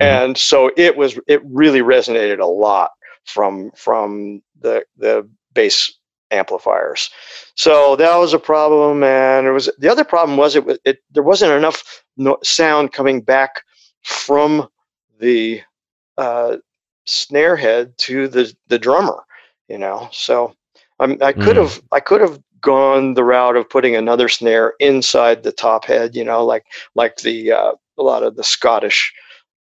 Mhm. 0.00 0.24
and 0.24 0.38
so 0.38 0.70
it 0.76 0.96
was 0.96 1.18
it 1.26 1.42
really 1.44 1.80
resonated 1.80 2.40
a 2.40 2.46
lot 2.46 2.90
from 3.24 3.70
from 3.76 4.42
the 4.60 4.84
the 4.96 5.28
bass 5.54 5.92
amplifiers. 6.30 7.10
So 7.56 7.96
that 7.96 8.16
was 8.16 8.34
a 8.34 8.38
problem, 8.38 9.02
and 9.02 9.46
it 9.46 9.52
was 9.52 9.70
the 9.78 9.90
other 9.90 10.04
problem 10.04 10.36
was 10.38 10.56
it, 10.56 10.64
it 10.84 10.98
there 11.10 11.22
wasn't 11.22 11.52
enough 11.52 12.02
no, 12.16 12.38
sound 12.42 12.92
coming 12.92 13.20
back 13.22 13.62
from 14.04 14.68
the 15.20 15.60
uh, 16.18 16.58
snare 17.06 17.56
head 17.56 17.96
to 17.98 18.28
the 18.28 18.54
the 18.68 18.78
drummer. 18.78 19.24
You 19.68 19.78
know, 19.78 20.08
so 20.12 20.54
I'm, 21.00 21.22
I 21.22 21.32
could 21.32 21.56
have 21.56 21.80
mm. 21.80 21.82
I 21.92 22.00
could 22.00 22.20
have 22.20 22.40
gone 22.60 23.14
the 23.14 23.24
route 23.24 23.56
of 23.56 23.70
putting 23.70 23.94
another 23.94 24.28
snare 24.28 24.74
inside 24.80 25.42
the 25.42 25.52
top 25.52 25.84
head. 25.84 26.14
You 26.14 26.24
know, 26.24 26.44
like 26.44 26.66
like 26.94 27.18
the 27.18 27.52
uh, 27.52 27.72
a 27.96 28.02
lot 28.02 28.22
of 28.22 28.36
the 28.36 28.44
Scottish 28.44 29.12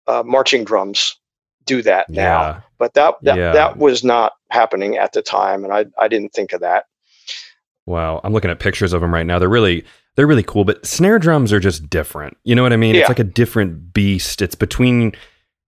uh, 0.07 0.23
marching 0.25 0.63
drums 0.63 1.17
do 1.65 1.81
that 1.81 2.09
now. 2.09 2.41
Yeah. 2.41 2.61
But 2.77 2.93
that 2.95 3.15
that, 3.21 3.37
yeah. 3.37 3.51
that 3.53 3.77
was 3.77 4.03
not 4.03 4.33
happening 4.49 4.97
at 4.97 5.13
the 5.13 5.21
time, 5.21 5.63
and 5.63 5.73
I 5.73 5.85
I 5.97 6.07
didn't 6.07 6.33
think 6.33 6.53
of 6.53 6.61
that. 6.61 6.85
Wow, 7.85 8.21
I'm 8.23 8.33
looking 8.33 8.51
at 8.51 8.59
pictures 8.59 8.93
of 8.93 9.01
them 9.01 9.13
right 9.13 9.25
now. 9.25 9.39
They're 9.39 9.49
really 9.49 9.85
they're 10.15 10.27
really 10.27 10.43
cool, 10.43 10.63
but 10.63 10.85
snare 10.85 11.19
drums 11.19 11.51
are 11.51 11.59
just 11.59 11.89
different. 11.89 12.37
You 12.43 12.55
know 12.55 12.63
what 12.63 12.73
I 12.73 12.77
mean? 12.77 12.95
Yeah. 12.95 13.01
It's 13.01 13.09
like 13.09 13.19
a 13.19 13.23
different 13.23 13.93
beast. 13.93 14.41
It's 14.41 14.55
between 14.55 15.13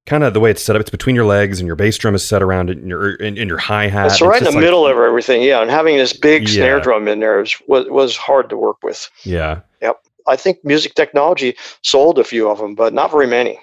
kind 0.06 0.24
of 0.24 0.34
the 0.34 0.40
way 0.40 0.52
it's 0.52 0.64
set 0.64 0.76
up. 0.76 0.80
It's 0.80 0.90
between 0.90 1.16
your 1.16 1.26
legs, 1.26 1.60
and 1.60 1.68
your 1.68 1.76
bass 1.76 1.98
drum 1.98 2.16
is 2.16 2.24
set 2.24 2.42
around 2.42 2.70
it, 2.70 2.78
and 2.78 2.88
your 2.88 3.16
in, 3.16 3.38
in 3.38 3.48
your 3.48 3.58
hi 3.58 3.88
hat. 3.88 4.08
It's 4.08 4.22
right 4.22 4.38
in 4.38 4.44
the 4.44 4.52
like, 4.52 4.60
middle 4.60 4.88
of 4.88 4.98
everything. 4.98 5.42
Yeah, 5.42 5.62
and 5.62 5.70
having 5.70 5.98
this 5.98 6.14
big 6.14 6.44
yeah. 6.44 6.56
snare 6.56 6.80
drum 6.80 7.08
in 7.08 7.20
there 7.20 7.40
was, 7.40 7.56
was 7.68 7.88
was 7.90 8.18
hard 8.18 8.50
to 8.50 8.58
work 8.58 8.84
with. 8.84 9.10
Yeah. 9.24 9.62
Yep. 9.82 10.02
I 10.28 10.36
think 10.36 10.64
music 10.64 10.96
technology 10.96 11.56
sold 11.84 12.18
a 12.20 12.24
few 12.24 12.50
of 12.50 12.58
them, 12.58 12.76
but 12.76 12.94
not 12.94 13.12
very 13.12 13.28
many. 13.28 13.60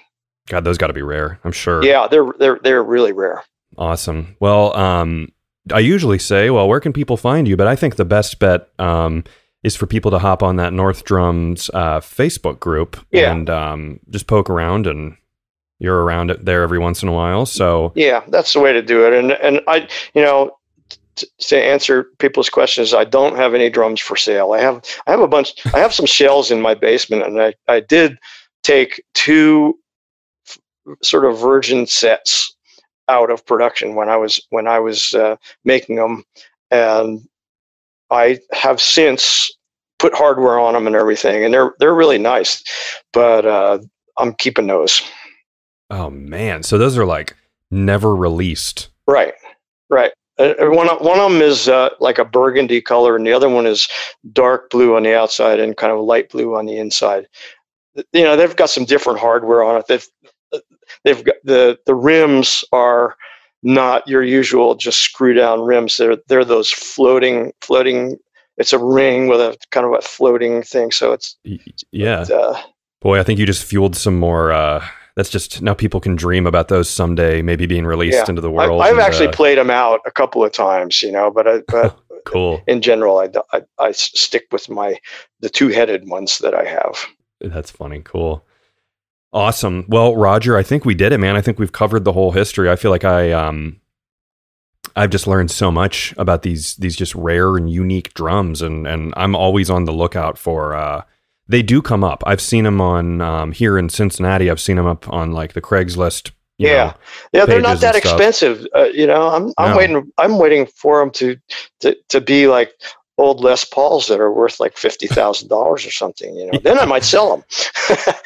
God, 0.47 0.63
those 0.63 0.77
got 0.77 0.87
to 0.87 0.93
be 0.93 1.01
rare. 1.01 1.39
I'm 1.43 1.51
sure. 1.51 1.83
Yeah, 1.83 2.07
they're 2.07 2.31
they're 2.39 2.59
they're 2.63 2.83
really 2.83 3.11
rare. 3.11 3.43
Awesome. 3.77 4.35
Well, 4.39 4.75
um, 4.75 5.29
I 5.71 5.79
usually 5.79 6.19
say, 6.19 6.49
well, 6.49 6.67
where 6.67 6.79
can 6.79 6.93
people 6.93 7.17
find 7.17 7.47
you? 7.47 7.57
But 7.57 7.67
I 7.67 7.75
think 7.75 7.95
the 7.95 8.05
best 8.05 8.39
bet 8.39 8.67
um, 8.79 9.23
is 9.63 9.75
for 9.75 9.87
people 9.87 10.11
to 10.11 10.19
hop 10.19 10.43
on 10.43 10.57
that 10.57 10.73
North 10.73 11.05
Drums 11.05 11.69
uh, 11.73 11.99
Facebook 11.99 12.59
group 12.59 12.97
yeah. 13.11 13.31
and 13.31 13.49
um, 13.49 13.99
just 14.09 14.27
poke 14.27 14.49
around 14.49 14.85
and 14.87 15.17
you're 15.83 16.01
around 16.01 16.31
it 16.31 16.45
there 16.45 16.63
every 16.63 16.79
once 16.79 17.03
in 17.03 17.09
a 17.09 17.11
while. 17.11 17.45
So 17.45 17.91
yeah, 17.93 18.23
that's 18.29 18.53
the 18.53 18.61
way 18.61 18.71
to 18.71 18.81
do 18.81 19.05
it. 19.05 19.13
And 19.13 19.33
and 19.33 19.59
I, 19.67 19.87
you 20.15 20.21
know, 20.21 20.57
t- 21.15 21.27
to 21.39 21.57
answer 21.57 22.05
people's 22.19 22.49
questions, 22.49 22.93
I 22.93 23.03
don't 23.03 23.35
have 23.35 23.53
any 23.53 23.69
drums 23.69 23.99
for 23.99 24.15
sale. 24.15 24.53
I 24.53 24.61
have 24.61 24.83
I 25.05 25.11
have 25.11 25.19
a 25.19 25.27
bunch. 25.27 25.53
I 25.73 25.79
have 25.79 25.93
some 25.93 26.05
shells 26.05 26.49
in 26.49 26.61
my 26.61 26.73
basement, 26.73 27.23
and 27.23 27.39
I 27.41 27.53
I 27.67 27.81
did 27.81 28.17
take 28.63 29.03
two 29.13 29.77
f- 30.47 30.57
sort 31.03 31.25
of 31.25 31.37
virgin 31.37 31.85
sets 31.85 32.55
out 33.09 33.29
of 33.29 33.45
production 33.45 33.95
when 33.95 34.07
I 34.07 34.15
was 34.15 34.39
when 34.51 34.67
I 34.67 34.79
was 34.79 35.13
uh, 35.13 35.35
making 35.65 35.97
them, 35.97 36.23
and 36.71 37.19
I 38.09 38.39
have 38.53 38.81
since 38.81 39.51
put 39.99 40.15
hardware 40.15 40.59
on 40.59 40.75
them 40.75 40.87
and 40.87 40.95
everything, 40.95 41.43
and 41.43 41.53
they're 41.53 41.73
they're 41.79 41.93
really 41.93 42.19
nice, 42.19 42.63
but 43.11 43.45
uh, 43.45 43.79
I'm 44.17 44.33
keeping 44.35 44.67
those. 44.67 45.01
Oh 45.93 46.09
man, 46.09 46.63
so 46.63 46.79
those 46.79 46.97
are 46.97 47.05
like 47.05 47.35
never 47.69 48.15
released. 48.15 48.89
Right, 49.05 49.35
right. 49.91 50.11
Uh, 50.39 50.55
one 50.59 50.87
one 50.87 51.19
of 51.19 51.31
them 51.31 51.39
is 51.43 51.69
uh, 51.69 51.89
like 51.99 52.17
a 52.17 52.25
burgundy 52.25 52.81
color, 52.81 53.15
and 53.15 53.27
the 53.27 53.31
other 53.31 53.47
one 53.47 53.67
is 53.67 53.87
dark 54.31 54.71
blue 54.71 54.95
on 54.95 55.03
the 55.03 55.15
outside 55.15 55.59
and 55.59 55.77
kind 55.77 55.93
of 55.93 55.99
light 55.99 56.31
blue 56.31 56.55
on 56.55 56.65
the 56.65 56.77
inside. 56.77 57.27
You 58.11 58.23
know, 58.23 58.35
they've 58.35 58.55
got 58.55 58.71
some 58.71 58.85
different 58.85 59.19
hardware 59.19 59.63
on 59.63 59.79
it. 59.79 59.85
They've 59.87 60.07
they've 61.03 61.23
got 61.23 61.35
the 61.43 61.77
the 61.85 61.93
rims 61.93 62.63
are 62.71 63.15
not 63.61 64.07
your 64.07 64.23
usual 64.23 64.73
just 64.73 65.01
screw 65.01 65.35
down 65.35 65.61
rims. 65.61 65.97
They're 65.97 66.17
they're 66.27 66.43
those 66.43 66.71
floating 66.71 67.53
floating. 67.61 68.17
It's 68.57 68.73
a 68.73 68.79
ring 68.79 69.27
with 69.27 69.41
a 69.41 69.55
kind 69.69 69.85
of 69.85 69.93
a 69.93 70.01
floating 70.01 70.63
thing. 70.63 70.91
So 70.91 71.11
it's 71.11 71.37
yeah. 71.91 72.21
uh, 72.21 72.59
Boy, 72.99 73.19
I 73.19 73.23
think 73.23 73.37
you 73.37 73.45
just 73.45 73.63
fueled 73.63 73.95
some 73.95 74.17
more. 74.17 74.51
Uh, 74.51 74.83
that's 75.15 75.29
just 75.29 75.61
now 75.61 75.73
people 75.73 75.99
can 75.99 76.15
dream 76.15 76.47
about 76.47 76.69
those 76.69 76.89
someday, 76.89 77.41
maybe 77.41 77.65
being 77.65 77.85
released 77.85 78.17
yeah. 78.17 78.25
into 78.27 78.41
the 78.41 78.49
world. 78.49 78.81
I, 78.81 78.87
have 78.87 78.99
actually 78.99 79.27
uh, 79.27 79.31
played 79.31 79.57
them 79.57 79.69
out 79.69 80.01
a 80.05 80.11
couple 80.11 80.43
of 80.43 80.51
times, 80.51 81.03
you 81.03 81.11
know, 81.11 81.29
but 81.29 81.47
I, 81.47 81.61
but 81.67 81.99
cool. 82.25 82.61
In 82.67 82.81
general, 82.81 83.19
I, 83.19 83.29
I, 83.51 83.61
I 83.79 83.91
stick 83.91 84.47
with 84.51 84.69
my 84.69 84.99
the 85.41 85.49
two 85.49 85.69
headed 85.69 86.07
ones 86.07 86.39
that 86.39 86.55
I 86.55 86.65
have. 86.65 87.05
That's 87.41 87.71
funny. 87.71 88.01
Cool. 88.03 88.45
Awesome. 89.31 89.85
Well, 89.87 90.15
Roger, 90.15 90.57
I 90.57 90.63
think 90.63 90.85
we 90.85 90.95
did 90.95 91.11
it, 91.11 91.19
man. 91.19 91.35
I 91.35 91.41
think 91.41 91.59
we've 91.59 91.71
covered 91.71 92.05
the 92.05 92.13
whole 92.13 92.31
history. 92.31 92.69
I 92.69 92.75
feel 92.75 92.91
like 92.91 93.03
I 93.03 93.31
um 93.31 93.79
I've 94.95 95.09
just 95.09 95.27
learned 95.27 95.51
so 95.51 95.71
much 95.71 96.13
about 96.17 96.43
these 96.43 96.75
these 96.75 96.95
just 96.95 97.15
rare 97.15 97.55
and 97.57 97.69
unique 97.69 98.13
drums 98.13 98.61
and 98.61 98.87
and 98.87 99.13
I'm 99.17 99.35
always 99.35 99.69
on 99.69 99.85
the 99.85 99.91
lookout 99.91 100.37
for 100.37 100.75
uh 100.75 101.03
they 101.47 101.61
do 101.61 101.81
come 101.81 102.03
up. 102.03 102.23
I've 102.25 102.41
seen 102.41 102.63
them 102.63 102.79
on 102.81 103.21
um, 103.21 103.51
here 103.51 103.77
in 103.77 103.89
Cincinnati. 103.89 104.49
I've 104.49 104.61
seen 104.61 104.77
them 104.77 104.85
up 104.85 105.11
on 105.11 105.31
like 105.31 105.53
the 105.53 105.61
Craigslist. 105.61 106.31
yeah, 106.57 106.67
know, 106.67 106.93
yeah, 107.33 107.45
they're 107.45 107.61
not 107.61 107.79
that 107.81 107.95
expensive. 107.95 108.65
Uh, 108.75 108.85
you 108.85 109.07
know, 109.07 109.27
I'm 109.27 109.53
I'm 109.57 109.71
no. 109.71 109.77
waiting. 109.77 110.11
I'm 110.17 110.37
waiting 110.37 110.65
for 110.67 110.99
them 110.99 111.11
to 111.11 111.37
to 111.81 111.97
to 112.09 112.21
be 112.21 112.47
like 112.47 112.71
old 113.17 113.41
Les 113.41 113.65
Pauls 113.65 114.07
that 114.07 114.19
are 114.19 114.31
worth 114.31 114.59
like 114.59 114.77
fifty 114.77 115.07
thousand 115.07 115.49
dollars 115.49 115.85
or 115.85 115.91
something. 115.91 116.33
You 116.35 116.51
know, 116.51 116.59
then 116.63 116.79
I 116.79 116.85
might 116.85 117.03
sell 117.03 117.35
them. 117.35 117.45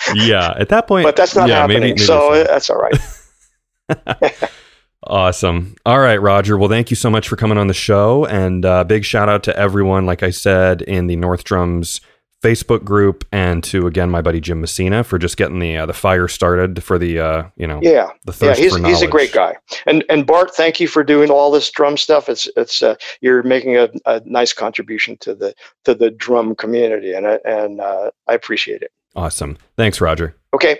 yeah, 0.13 0.53
at 0.57 0.69
that 0.69 0.87
point, 0.87 1.05
but 1.05 1.15
that's 1.15 1.35
not 1.35 1.49
yeah, 1.49 1.61
happening. 1.61 1.81
Maybe, 1.81 1.93
maybe 1.93 2.01
so, 2.01 2.33
so 2.33 2.43
that's 2.43 2.69
all 2.69 2.77
right. 2.77 4.51
awesome. 5.03 5.75
All 5.85 5.99
right, 5.99 6.21
Roger. 6.21 6.57
Well, 6.57 6.69
thank 6.69 6.89
you 6.89 6.95
so 6.95 7.09
much 7.09 7.27
for 7.27 7.35
coming 7.35 7.57
on 7.57 7.67
the 7.67 7.73
show, 7.73 8.25
and 8.25 8.63
uh, 8.63 8.83
big 8.83 9.05
shout 9.05 9.29
out 9.29 9.43
to 9.43 9.57
everyone. 9.57 10.05
Like 10.05 10.21
I 10.21 10.29
said 10.29 10.81
in 10.83 11.07
the 11.07 11.15
North 11.15 11.43
Drums 11.43 12.01
Facebook 12.43 12.83
group 12.83 13.25
and 13.31 13.63
to 13.63 13.87
again 13.87 14.09
my 14.09 14.21
buddy 14.21 14.39
Jim 14.39 14.61
Messina 14.61 15.03
for 15.03 15.17
just 15.17 15.37
getting 15.37 15.59
the 15.59 15.77
uh, 15.77 15.85
the 15.85 15.93
fire 15.93 16.27
started 16.27 16.83
for 16.83 16.99
the 16.99 17.19
uh, 17.19 17.43
you 17.55 17.65
know 17.65 17.79
yeah. 17.81 18.09
the 18.25 18.33
thirst 18.33 18.59
yeah 18.59 18.63
he's, 18.63 18.75
he's 18.85 19.01
a 19.01 19.07
great 19.07 19.33
guy. 19.33 19.55
And 19.85 20.03
and 20.09 20.25
Bart 20.25 20.53
thank 20.53 20.79
you 20.79 20.87
for 20.87 21.03
doing 21.03 21.31
all 21.31 21.49
this 21.49 21.69
drum 21.71 21.97
stuff. 21.97 22.29
It's 22.29 22.47
it's 22.55 22.83
uh, 22.83 22.95
you're 23.21 23.43
making 23.43 23.77
a, 23.77 23.89
a 24.05 24.21
nice 24.25 24.53
contribution 24.53 25.17
to 25.17 25.33
the 25.33 25.55
to 25.85 25.95
the 25.95 26.11
drum 26.11 26.55
community 26.55 27.13
and 27.13 27.25
and 27.25 27.81
uh, 27.81 28.11
I 28.27 28.33
appreciate 28.33 28.81
it. 28.81 28.91
Awesome. 29.15 29.57
Thanks 29.75 29.99
Roger. 29.99 30.35
Okay. 30.53 30.79